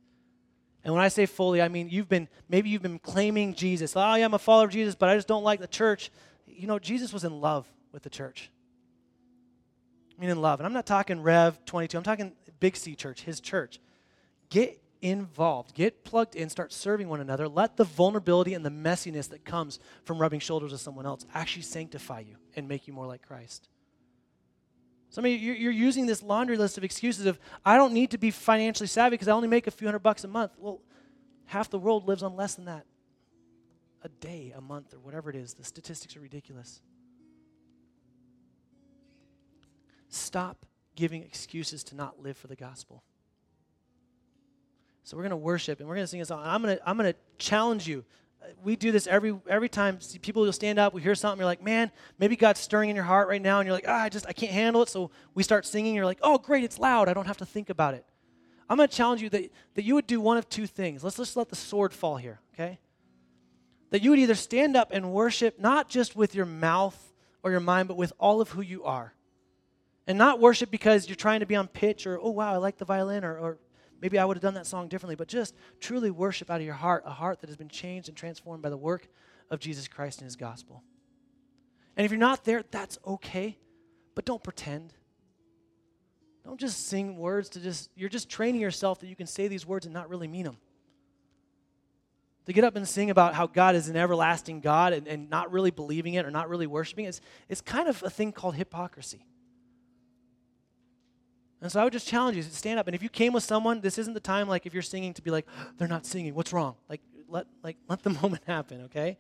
And 0.84 0.94
when 0.96 1.04
I 1.04 1.10
say 1.10 1.28
fully, 1.28 1.62
I 1.62 1.68
mean 1.68 1.90
you've 1.90 2.10
been, 2.10 2.28
maybe 2.50 2.70
you've 2.70 2.82
been 2.82 2.98
claiming 2.98 3.54
Jesus. 3.54 3.96
Oh, 3.96 4.16
yeah, 4.16 4.26
I'm 4.26 4.34
a 4.34 4.40
follower 4.40 4.66
of 4.66 4.72
Jesus, 4.72 4.96
but 4.96 5.10
I 5.10 5.16
just 5.16 5.28
don't 5.28 5.44
like 5.44 5.60
the 5.60 5.68
church. 5.68 6.10
You 6.48 6.66
know, 6.66 6.80
Jesus 6.80 7.14
was 7.14 7.24
in 7.24 7.40
love 7.40 7.68
with 7.92 8.02
the 8.02 8.10
church. 8.10 8.50
I 10.18 10.22
mean, 10.22 10.32
in 10.32 10.42
love. 10.42 10.60
And 10.60 10.66
I'm 10.66 10.74
not 10.74 10.88
talking 10.88 11.22
Rev 11.22 11.64
22, 11.66 11.98
I'm 11.98 12.04
talking 12.04 12.32
Big 12.60 12.76
C 12.76 12.96
Church, 12.96 13.22
his 13.22 13.40
church. 13.40 13.80
Get 14.50 14.81
involved. 15.02 15.74
Get 15.74 16.04
plugged 16.04 16.36
in, 16.36 16.50
start 16.50 16.72
serving 16.72 17.10
one 17.10 17.22
another. 17.22 17.48
Let 17.48 17.78
the 17.78 17.84
vulnerability 17.84 18.54
and 18.54 18.66
the 18.66 18.70
messiness 18.70 19.30
that 19.30 19.44
comes 19.44 19.80
from 20.06 20.20
rubbing 20.20 20.40
shoulders 20.40 20.72
with 20.72 20.82
someone 20.82 21.06
else 21.06 21.26
actually 21.34 21.64
sanctify 21.64 22.22
you 22.22 22.38
and 22.56 22.68
make 22.68 22.88
you 22.88 22.94
more 22.94 23.08
like 23.08 23.26
Christ. 23.26 23.68
Some 25.10 25.26
of 25.26 25.32
you, 25.32 25.54
you're 25.54 25.72
using 25.72 26.06
this 26.06 26.24
laundry 26.24 26.56
list 26.56 26.78
of 26.78 26.86
excuses 26.86 27.26
of, 27.26 27.38
I 27.66 27.76
don't 27.76 27.94
need 27.94 28.12
to 28.12 28.18
be 28.18 28.32
financially 28.32 28.88
savvy 28.88 29.16
because 29.16 29.28
I 29.28 29.34
only 29.34 29.50
make 29.50 29.68
a 29.68 29.72
few 29.72 29.88
hundred 29.88 30.00
bucks 30.00 30.24
a 30.24 30.28
month. 30.28 30.54
Well, 30.58 30.82
half 31.46 31.70
the 31.70 31.80
world 31.80 32.08
lives 32.08 32.24
on 32.24 32.38
less 32.38 32.56
than 32.56 32.66
that 32.66 32.86
a 34.04 34.10
day, 34.10 34.54
a 34.56 34.62
month, 34.62 34.94
or 34.94 35.00
whatever 35.00 35.30
it 35.30 35.36
is. 35.36 35.54
The 35.54 35.64
statistics 35.64 36.16
are 36.16 36.22
ridiculous. 36.22 36.82
Stop 40.10 40.66
giving 40.96 41.24
excuses 41.24 41.84
to 41.86 41.96
not 41.96 42.22
live 42.22 42.38
for 42.38 42.48
the 42.48 42.56
gospel. 42.56 43.04
So 45.04 45.18
we're 45.18 45.24
going 45.24 45.32
to 45.32 45.38
worship 45.38 45.80
and 45.80 45.90
we're 45.90 45.96
going 45.96 46.04
to 46.04 46.08
sing 46.08 46.22
a 46.22 46.26
song. 46.26 46.42
I'm 46.44 46.62
going 46.62 46.78
to 46.78 46.90
I'm 46.90 46.98
going 46.98 47.12
to 47.12 47.20
challenge 47.38 47.88
you. 47.88 48.06
We 48.64 48.76
do 48.76 48.92
this 48.92 49.08
every 49.08 49.38
every 49.48 49.70
time. 49.70 50.00
People 50.22 50.44
will 50.44 50.52
stand 50.54 50.80
up. 50.80 50.94
We 50.94 51.02
hear 51.02 51.16
something. 51.16 51.40
You're 51.40 51.46
like, 51.46 51.64
man, 51.64 51.92
maybe 52.18 52.36
God's 52.36 52.60
stirring 52.60 52.90
in 52.90 52.96
your 52.96 53.06
heart 53.06 53.28
right 53.28 53.42
now, 53.42 53.60
and 53.60 53.68
you're 53.68 53.76
like, 53.76 53.86
ah, 53.88 54.02
I 54.02 54.10
just 54.10 54.26
I 54.28 54.34
can't 54.34 54.52
handle 54.52 54.82
it. 54.82 54.90
So 54.90 55.12
we 55.34 55.44
start 55.44 55.66
singing. 55.66 55.96
You're 55.96 56.06
like, 56.06 56.20
oh, 56.22 56.38
great, 56.38 56.64
it's 56.64 56.80
loud. 56.80 57.08
I 57.08 57.14
don't 57.14 57.28
have 57.28 57.38
to 57.38 57.46
think 57.46 57.70
about 57.70 57.94
it. 57.94 58.06
I'm 58.72 58.78
going 58.78 58.88
to 58.88 58.96
challenge 58.96 59.22
you 59.22 59.30
that, 59.32 59.52
that 59.76 59.84
you 59.84 59.96
would 59.96 60.08
do 60.08 60.22
one 60.22 60.38
of 60.38 60.48
two 60.48 60.66
things. 60.66 61.04
Let's 61.04 61.18
just 61.18 61.36
let 61.36 61.50
the 61.50 61.58
sword 61.58 61.92
fall 61.94 62.16
here, 62.16 62.40
okay? 62.54 62.80
That 63.90 64.02
you 64.02 64.12
would 64.12 64.20
either 64.20 64.34
stand 64.34 64.78
up 64.78 64.92
and 64.94 65.12
worship 65.12 65.60
not 65.60 65.90
just 65.90 66.16
with 66.16 66.34
your 66.34 66.46
mouth 66.46 66.98
or 67.44 67.52
your 67.52 67.60
mind, 67.60 67.90
but 67.90 67.98
with 67.98 68.14
all 68.18 68.40
of 68.40 68.52
who 68.52 68.62
you 68.62 68.86
are. 68.86 69.14
And 70.08 70.18
not 70.18 70.40
worship 70.40 70.72
because 70.72 71.10
you're 71.10 71.18
trying 71.18 71.42
to 71.42 71.46
be 71.46 71.56
on 71.58 71.68
pitch 71.68 72.08
or, 72.08 72.18
oh, 72.18 72.30
wow, 72.30 72.54
I 72.54 72.58
like 72.58 72.78
the 72.78 72.86
violin, 72.86 73.26
or, 73.26 73.38
or 73.38 73.58
maybe 74.02 74.18
I 74.18 74.26
would 74.26 74.38
have 74.38 74.42
done 74.42 74.56
that 74.56 74.66
song 74.66 74.88
differently, 74.88 75.16
but 75.16 75.28
just 75.28 75.56
truly 75.80 76.12
worship 76.12 76.50
out 76.50 76.60
of 76.60 76.66
your 76.66 76.76
heart, 76.76 77.04
a 77.06 77.12
heart 77.12 77.40
that 77.42 77.48
has 77.48 77.58
been 77.58 77.70
changed 77.70 78.10
and 78.10 78.18
transformed 78.18 78.64
by 78.64 78.70
the 78.70 78.78
work 78.78 79.08
of 79.50 79.60
Jesus 79.60 79.88
Christ 79.88 80.20
and 80.20 80.26
his 80.26 80.36
gospel. 80.36 80.84
And 81.96 82.06
if 82.06 82.12
you're 82.12 82.20
not 82.20 82.44
there, 82.44 82.64
that's 82.72 82.98
okay, 83.06 83.58
but 84.16 84.26
don't 84.26 84.44
pretend. 84.44 84.94
Don't 86.44 86.60
just 86.60 86.88
sing 86.88 87.18
words 87.18 87.50
to 87.50 87.60
just, 87.60 87.92
you're 87.96 88.10
just 88.10 88.30
training 88.30 88.62
yourself 88.62 89.00
that 89.02 89.08
you 89.08 89.16
can 89.16 89.28
say 89.28 89.48
these 89.48 89.66
words 89.66 89.86
and 89.86 89.94
not 89.94 90.10
really 90.10 90.28
mean 90.28 90.46
them. 90.46 90.58
To 92.48 92.54
get 92.54 92.64
up 92.64 92.76
and 92.76 92.88
sing 92.88 93.12
about 93.12 93.36
how 93.36 93.46
God 93.46 93.76
is 93.76 93.88
an 93.88 93.96
everlasting 93.96 94.62
God 94.62 94.94
and, 94.94 95.08
and 95.08 95.30
not 95.30 95.52
really 95.52 95.70
believing 95.70 96.16
it 96.16 96.26
or 96.26 96.32
not 96.32 96.50
really 96.50 96.66
worshiping 96.66 97.06
it, 97.06 97.10
it's, 97.10 97.22
it's 97.50 97.62
kind 97.62 97.88
of 97.88 98.02
a 98.02 98.10
thing 98.10 98.32
called 98.32 98.56
hypocrisy. 98.56 99.26
And 101.62 101.72
so 101.72 101.80
I 101.80 101.84
would 101.84 101.94
just 101.94 102.08
challenge 102.08 102.38
you 102.38 102.44
to 102.44 102.50
stand 102.50 102.80
up. 102.80 102.88
And 102.88 102.96
if 102.96 103.04
you 103.04 103.10
came 103.10 103.34
with 103.34 103.44
someone, 103.44 103.82
this 103.82 103.98
isn't 104.00 104.14
the 104.14 104.20
time 104.20 104.48
like 104.48 104.66
if 104.66 104.74
you're 104.74 104.82
singing 104.82 105.14
to 105.14 105.22
be 105.22 105.30
like, 105.30 105.46
they're 105.78 105.88
not 105.88 106.06
singing, 106.06 106.34
what's 106.34 106.52
wrong? 106.52 106.76
Like 106.90 107.02
let 107.30 107.46
like 107.64 107.78
let 107.88 108.04
the 108.04 108.10
moment 108.10 108.44
happen, 108.48 108.82
okay? 108.86 109.18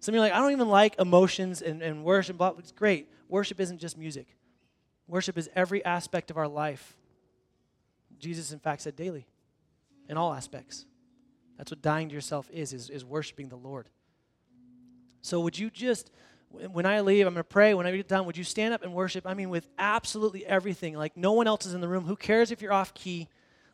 Some 0.00 0.12
of 0.12 0.16
you 0.16 0.20
are 0.20 0.24
like, 0.24 0.32
I 0.32 0.38
don't 0.38 0.52
even 0.52 0.68
like 0.68 0.98
emotions 0.98 1.62
and, 1.62 1.80
and 1.82 2.04
worship, 2.04 2.36
blah, 2.36 2.52
it's 2.58 2.72
great. 2.72 3.08
Worship 3.28 3.60
isn't 3.60 3.78
just 3.78 3.96
music. 3.96 4.26
Worship 5.06 5.38
is 5.38 5.48
every 5.54 5.84
aspect 5.84 6.30
of 6.30 6.36
our 6.36 6.48
life. 6.48 6.96
Jesus, 8.18 8.52
in 8.52 8.58
fact, 8.58 8.82
said 8.82 8.96
daily, 8.96 9.26
in 10.08 10.16
all 10.16 10.32
aspects. 10.34 10.84
That's 11.56 11.70
what 11.70 11.82
dying 11.82 12.08
to 12.08 12.14
yourself 12.14 12.50
is, 12.52 12.72
is, 12.72 12.90
is 12.90 13.04
worshiping 13.04 13.48
the 13.48 13.56
Lord. 13.56 13.88
So 15.22 15.40
would 15.40 15.58
you 15.58 15.70
just, 15.70 16.10
when 16.72 16.86
I 16.86 17.00
leave, 17.00 17.26
I'm 17.26 17.34
going 17.34 17.42
to 17.42 17.48
pray. 17.48 17.74
When 17.74 17.86
I 17.86 17.96
get 17.96 18.08
done, 18.08 18.26
would 18.26 18.36
you 18.36 18.44
stand 18.44 18.74
up 18.74 18.82
and 18.82 18.94
worship? 18.94 19.26
I 19.26 19.34
mean, 19.34 19.50
with 19.50 19.68
absolutely 19.78 20.46
everything. 20.46 20.94
Like 20.94 21.16
no 21.16 21.32
one 21.32 21.46
else 21.46 21.66
is 21.66 21.74
in 21.74 21.80
the 21.80 21.88
room. 21.88 22.04
Who 22.04 22.16
cares 22.16 22.50
if 22.50 22.62
you're 22.62 22.72
off 22.72 22.94
key? 22.94 23.28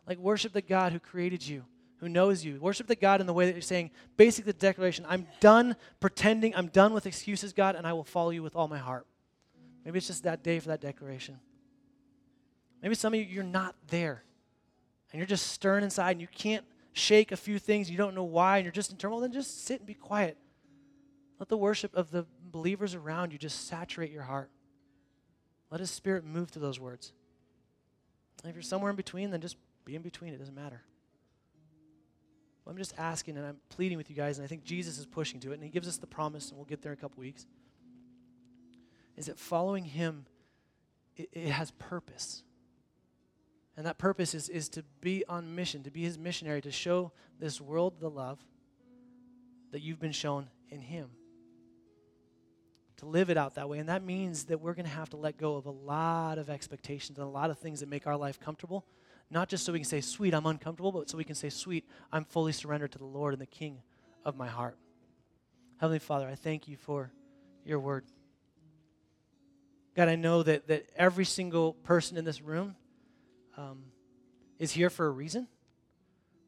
Like 0.07 0.19
worship 0.19 0.53
the 0.53 0.63
God 0.63 0.93
who 0.93 0.99
created 0.99 1.47
you, 1.47 1.65
who 1.99 2.09
knows 2.09 2.45
you. 2.45 2.59
Worship 2.61 2.87
the 2.87 2.97
God 2.97 3.21
in 3.21 3.27
the 3.27 3.33
way 3.33 3.47
that 3.47 3.53
you're 3.53 3.63
saying, 3.63 3.91
basically 4.17 4.53
the 4.53 4.59
declaration, 4.59 5.07
I'm 5.09 5.27
done 5.41 5.77
pretending, 6.01 6.55
I'm 6.57 6.69
done 6.69 6.93
with 6.93 7.07
excuses, 7.07 7.53
God, 7.53 7.77
and 7.77 7.87
I 7.87 7.93
will 7.93 8.05
follow 8.05 8.31
you 8.31 8.43
with 8.43 8.57
all 8.57 8.69
my 8.69 8.79
heart. 8.79 9.07
Maybe 9.85 9.99
it's 9.99 10.09
just 10.09 10.25
that 10.25 10.43
day 10.43 10.59
for 10.59 10.69
that 10.69 10.81
declaration. 10.81 11.39
Maybe 12.83 12.95
some 12.95 13.15
of 13.15 13.21
you, 13.21 13.27
you're 13.27 13.45
not 13.45 13.75
there. 13.89 14.25
And 15.13 15.19
you're 15.19 15.27
just 15.27 15.49
stirring 15.49 15.85
inside 15.85 16.13
and 16.13 16.21
you 16.21 16.29
can't 16.29 16.65
shake 16.93 17.33
a 17.33 17.37
few 17.37 17.59
things. 17.59 17.91
You 17.91 17.97
don't 17.97 18.15
know 18.15 18.25
why. 18.25 18.59
And 18.59 18.65
you're 18.65 18.73
just 18.73 18.91
in 18.91 18.97
turmoil. 18.97 19.21
Then 19.21 19.33
just 19.33 19.65
sit 19.67 19.81
and 19.81 19.87
be 19.87 19.95
quiet. 19.95 20.37
Let 21.39 21.49
the 21.49 21.57
worship 21.57 21.95
of 21.95 22.11
the 22.11 22.27
believers 22.51 22.95
around 22.95 23.33
you 23.33 23.39
just 23.39 23.69
saturate 23.69 24.11
your 24.11 24.23
heart. 24.23 24.51
Let 25.71 25.81
His 25.81 25.91
Spirit 25.91 26.25
move 26.25 26.51
through 26.51 26.63
those 26.63 26.81
words. 26.81 27.13
And 28.43 28.51
if 28.51 28.57
you're 28.57 28.63
somewhere 28.63 28.91
in 28.91 28.97
between, 28.97 29.31
then 29.31 29.41
just 29.41 29.57
be 29.85 29.95
in 29.95 30.03
between. 30.03 30.35
It 30.35 30.39
doesn't 30.39 30.55
matter. 30.55 30.83
I'm 32.67 32.77
just 32.77 32.95
asking 32.97 33.37
and 33.37 33.45
I'm 33.45 33.57
pleading 33.69 33.99
with 33.99 34.11
you 34.11 34.15
guys, 34.15 34.39
and 34.39 34.45
I 34.45 34.49
think 34.49 34.63
Jesus 34.63 34.97
is 34.97 35.05
pushing 35.05 35.41
to 35.41 35.51
it, 35.51 35.55
and 35.55 35.65
He 35.65 35.71
gives 35.71 35.89
us 35.89 35.97
the 35.97 36.07
promise, 36.07 36.51
and 36.51 36.57
we'll 36.57 36.67
get 36.67 36.83
there 36.83 36.93
in 36.93 36.99
a 36.99 37.01
couple 37.01 37.21
weeks 37.21 37.47
is 39.17 39.27
that 39.27 39.39
following 39.39 39.85
Him, 39.85 40.25
it, 41.17 41.29
it 41.33 41.51
has 41.51 41.73
purpose. 41.73 42.43
And 43.77 43.87
that 43.87 43.99
purpose 43.99 44.35
is, 44.35 44.49
is 44.49 44.69
to 44.71 44.83
be 45.01 45.25
on 45.29 45.55
mission, 45.55 45.83
to 45.83 45.91
be 45.91 46.03
His 46.03 46.19
missionary, 46.19 46.61
to 46.63 46.71
show 46.71 47.13
this 47.39 47.61
world 47.61 48.01
the 48.01 48.09
love 48.09 48.39
that 49.73 49.83
you've 49.83 50.01
been 50.01 50.13
shown 50.13 50.49
in 50.71 50.81
Him. 50.81 51.11
To 53.01 53.07
live 53.07 53.31
it 53.31 53.39
out 53.39 53.55
that 53.55 53.67
way. 53.69 53.79
And 53.79 53.89
that 53.89 54.05
means 54.05 54.45
that 54.45 54.61
we're 54.61 54.75
going 54.75 54.85
to 54.85 54.93
have 54.93 55.09
to 55.11 55.17
let 55.17 55.39
go 55.39 55.57
of 55.57 55.65
a 55.65 55.71
lot 55.71 56.37
of 56.37 56.51
expectations 56.51 57.19
and 57.19 57.27
a 57.27 57.31
lot 57.31 57.49
of 57.49 57.59
things 57.59 57.81
that 57.81 57.89
make 57.89 58.07
our 58.07 58.17
life 58.17 58.39
comfortable. 58.39 58.85
Not 59.31 59.49
just 59.49 59.65
so 59.65 59.73
we 59.73 59.79
can 59.79 59.89
say, 59.89 60.03
sweet, 60.03 60.35
I'm 60.35 60.45
uncomfortable, 60.45 60.93
but 60.93 61.09
so 61.09 61.17
we 61.17 61.25
can 61.25 61.35
say, 61.35 61.49
sweet, 61.49 61.89
I'm 62.13 62.27
fully 62.27 62.53
surrendered 62.53 62.93
to 62.93 62.99
the 62.99 63.07
Lord 63.07 63.33
and 63.33 63.41
the 63.41 63.47
King 63.47 63.81
of 64.23 64.37
my 64.37 64.49
heart. 64.49 64.77
Heavenly 65.79 65.99
Father, 65.99 66.29
I 66.29 66.35
thank 66.35 66.69
you 66.69 66.77
for 66.77 67.11
your 67.65 67.79
word. 67.79 68.05
God, 69.97 70.09
I 70.09 70.17
know 70.17 70.43
that, 70.43 70.69
that 70.69 70.91
every 70.95 71.25
single 71.25 71.73
person 71.73 72.19
in 72.19 72.27
this 72.27 72.43
room 72.43 72.77
um, 73.57 73.85
is 74.59 74.73
here 74.73 74.91
for 74.91 75.07
a 75.07 75.11
reason. 75.11 75.49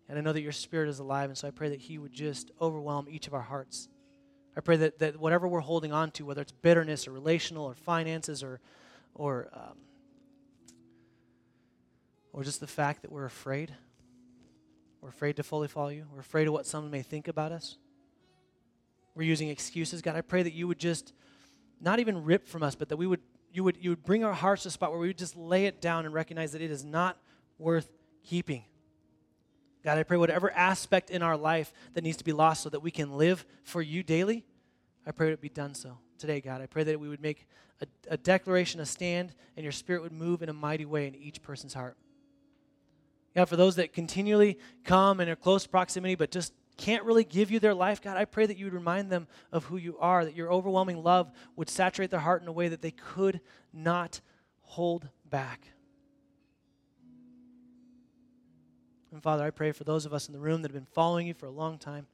And 0.06 0.18
I 0.18 0.20
know 0.20 0.34
that 0.34 0.42
your 0.42 0.52
spirit 0.52 0.90
is 0.90 0.98
alive, 0.98 1.30
and 1.30 1.38
so 1.38 1.48
I 1.48 1.50
pray 1.50 1.70
that 1.70 1.80
He 1.80 1.96
would 1.96 2.12
just 2.12 2.50
overwhelm 2.60 3.06
each 3.08 3.26
of 3.26 3.32
our 3.32 3.40
hearts. 3.40 3.88
I 4.56 4.60
pray 4.60 4.76
that, 4.76 4.98
that 4.98 5.18
whatever 5.18 5.48
we're 5.48 5.60
holding 5.60 5.92
on 5.92 6.10
to, 6.12 6.26
whether 6.26 6.42
it's 6.42 6.52
bitterness 6.52 7.08
or 7.08 7.12
relational 7.12 7.64
or 7.64 7.74
finances 7.74 8.42
or, 8.42 8.60
or, 9.14 9.48
um, 9.52 9.78
or 12.32 12.44
just 12.44 12.60
the 12.60 12.66
fact 12.66 13.02
that 13.02 13.10
we're 13.10 13.24
afraid, 13.24 13.72
we're 15.00 15.08
afraid 15.08 15.36
to 15.36 15.42
fully 15.42 15.68
follow 15.68 15.88
you, 15.88 16.06
we're 16.12 16.20
afraid 16.20 16.46
of 16.46 16.52
what 16.52 16.66
someone 16.66 16.90
may 16.90 17.02
think 17.02 17.28
about 17.28 17.52
us, 17.52 17.78
we're 19.14 19.22
using 19.22 19.48
excuses. 19.48 20.02
God, 20.02 20.16
I 20.16 20.20
pray 20.20 20.42
that 20.42 20.52
you 20.52 20.68
would 20.68 20.78
just 20.78 21.12
not 21.80 21.98
even 21.98 22.24
rip 22.24 22.46
from 22.46 22.62
us, 22.62 22.74
but 22.74 22.88
that 22.88 22.96
we 22.96 23.06
would 23.06 23.20
you 23.52 23.62
would 23.64 23.76
you 23.78 23.90
would 23.90 24.02
bring 24.02 24.24
our 24.24 24.32
hearts 24.32 24.62
to 24.62 24.68
a 24.68 24.70
spot 24.70 24.90
where 24.90 25.00
we 25.00 25.08
would 25.08 25.18
just 25.18 25.36
lay 25.36 25.66
it 25.66 25.80
down 25.82 26.06
and 26.06 26.14
recognize 26.14 26.52
that 26.52 26.62
it 26.62 26.70
is 26.70 26.84
not 26.84 27.18
worth 27.58 27.90
keeping. 28.24 28.64
God, 29.84 29.98
I 29.98 30.02
pray 30.04 30.16
whatever 30.16 30.50
aspect 30.52 31.10
in 31.10 31.22
our 31.22 31.36
life 31.36 31.72
that 31.94 32.04
needs 32.04 32.16
to 32.18 32.24
be 32.24 32.32
lost 32.32 32.62
so 32.62 32.68
that 32.70 32.80
we 32.80 32.90
can 32.90 33.16
live 33.16 33.44
for 33.64 33.82
you 33.82 34.02
daily, 34.02 34.44
I 35.06 35.10
pray 35.10 35.32
it 35.32 35.40
be 35.40 35.48
done 35.48 35.74
so 35.74 35.98
today, 36.18 36.40
God. 36.40 36.60
I 36.60 36.66
pray 36.66 36.84
that 36.84 37.00
we 37.00 37.08
would 37.08 37.20
make 37.20 37.48
a, 37.80 37.86
a 38.08 38.16
declaration, 38.16 38.80
a 38.80 38.86
stand, 38.86 39.34
and 39.56 39.64
your 39.64 39.72
spirit 39.72 40.02
would 40.02 40.12
move 40.12 40.42
in 40.42 40.48
a 40.48 40.52
mighty 40.52 40.84
way 40.84 41.08
in 41.08 41.16
each 41.16 41.42
person's 41.42 41.74
heart. 41.74 41.96
God, 43.34 43.48
for 43.48 43.56
those 43.56 43.76
that 43.76 43.92
continually 43.92 44.58
come 44.84 45.18
and 45.18 45.28
are 45.28 45.36
close 45.36 45.66
proximity 45.66 46.14
but 46.14 46.30
just 46.30 46.52
can't 46.76 47.04
really 47.04 47.24
give 47.24 47.50
you 47.50 47.58
their 47.58 47.74
life, 47.74 48.00
God, 48.00 48.16
I 48.16 48.24
pray 48.24 48.46
that 48.46 48.56
you 48.56 48.66
would 48.66 48.74
remind 48.74 49.10
them 49.10 49.26
of 49.50 49.64
who 49.64 49.76
you 49.76 49.98
are, 49.98 50.24
that 50.24 50.36
your 50.36 50.52
overwhelming 50.52 51.02
love 51.02 51.30
would 51.56 51.68
saturate 51.68 52.10
their 52.10 52.20
heart 52.20 52.42
in 52.42 52.48
a 52.48 52.52
way 52.52 52.68
that 52.68 52.82
they 52.82 52.90
could 52.92 53.40
not 53.72 54.20
hold 54.60 55.08
back. 55.28 55.72
And 59.12 59.22
Father, 59.22 59.44
I 59.44 59.50
pray 59.50 59.72
for 59.72 59.84
those 59.84 60.06
of 60.06 60.14
us 60.14 60.26
in 60.26 60.32
the 60.32 60.40
room 60.40 60.62
that 60.62 60.70
have 60.70 60.74
been 60.74 60.94
following 60.94 61.26
you 61.26 61.34
for 61.34 61.46
a 61.46 61.50
long 61.50 61.78
time. 61.78 62.06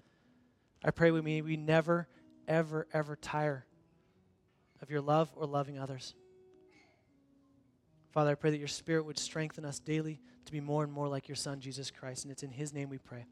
I 0.84 0.90
pray 0.90 1.10
we 1.10 1.20
may 1.20 1.40
we 1.40 1.56
never, 1.56 2.08
ever, 2.46 2.86
ever 2.92 3.16
tire 3.16 3.64
of 4.82 4.90
your 4.90 5.00
love 5.00 5.30
or 5.36 5.46
loving 5.46 5.78
others. 5.78 6.14
Father, 8.10 8.32
I 8.32 8.34
pray 8.34 8.50
that 8.50 8.58
your 8.58 8.68
Spirit 8.68 9.04
would 9.04 9.18
strengthen 9.18 9.64
us 9.64 9.78
daily 9.78 10.20
to 10.44 10.52
be 10.52 10.60
more 10.60 10.82
and 10.82 10.92
more 10.92 11.08
like 11.08 11.28
your 11.28 11.36
Son, 11.36 11.60
Jesus 11.60 11.90
Christ. 11.90 12.24
And 12.24 12.32
it's 12.32 12.42
in 12.42 12.50
his 12.50 12.72
name 12.72 12.88
we 12.88 12.98
pray. 12.98 13.26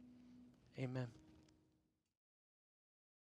Amen. 0.78 1.08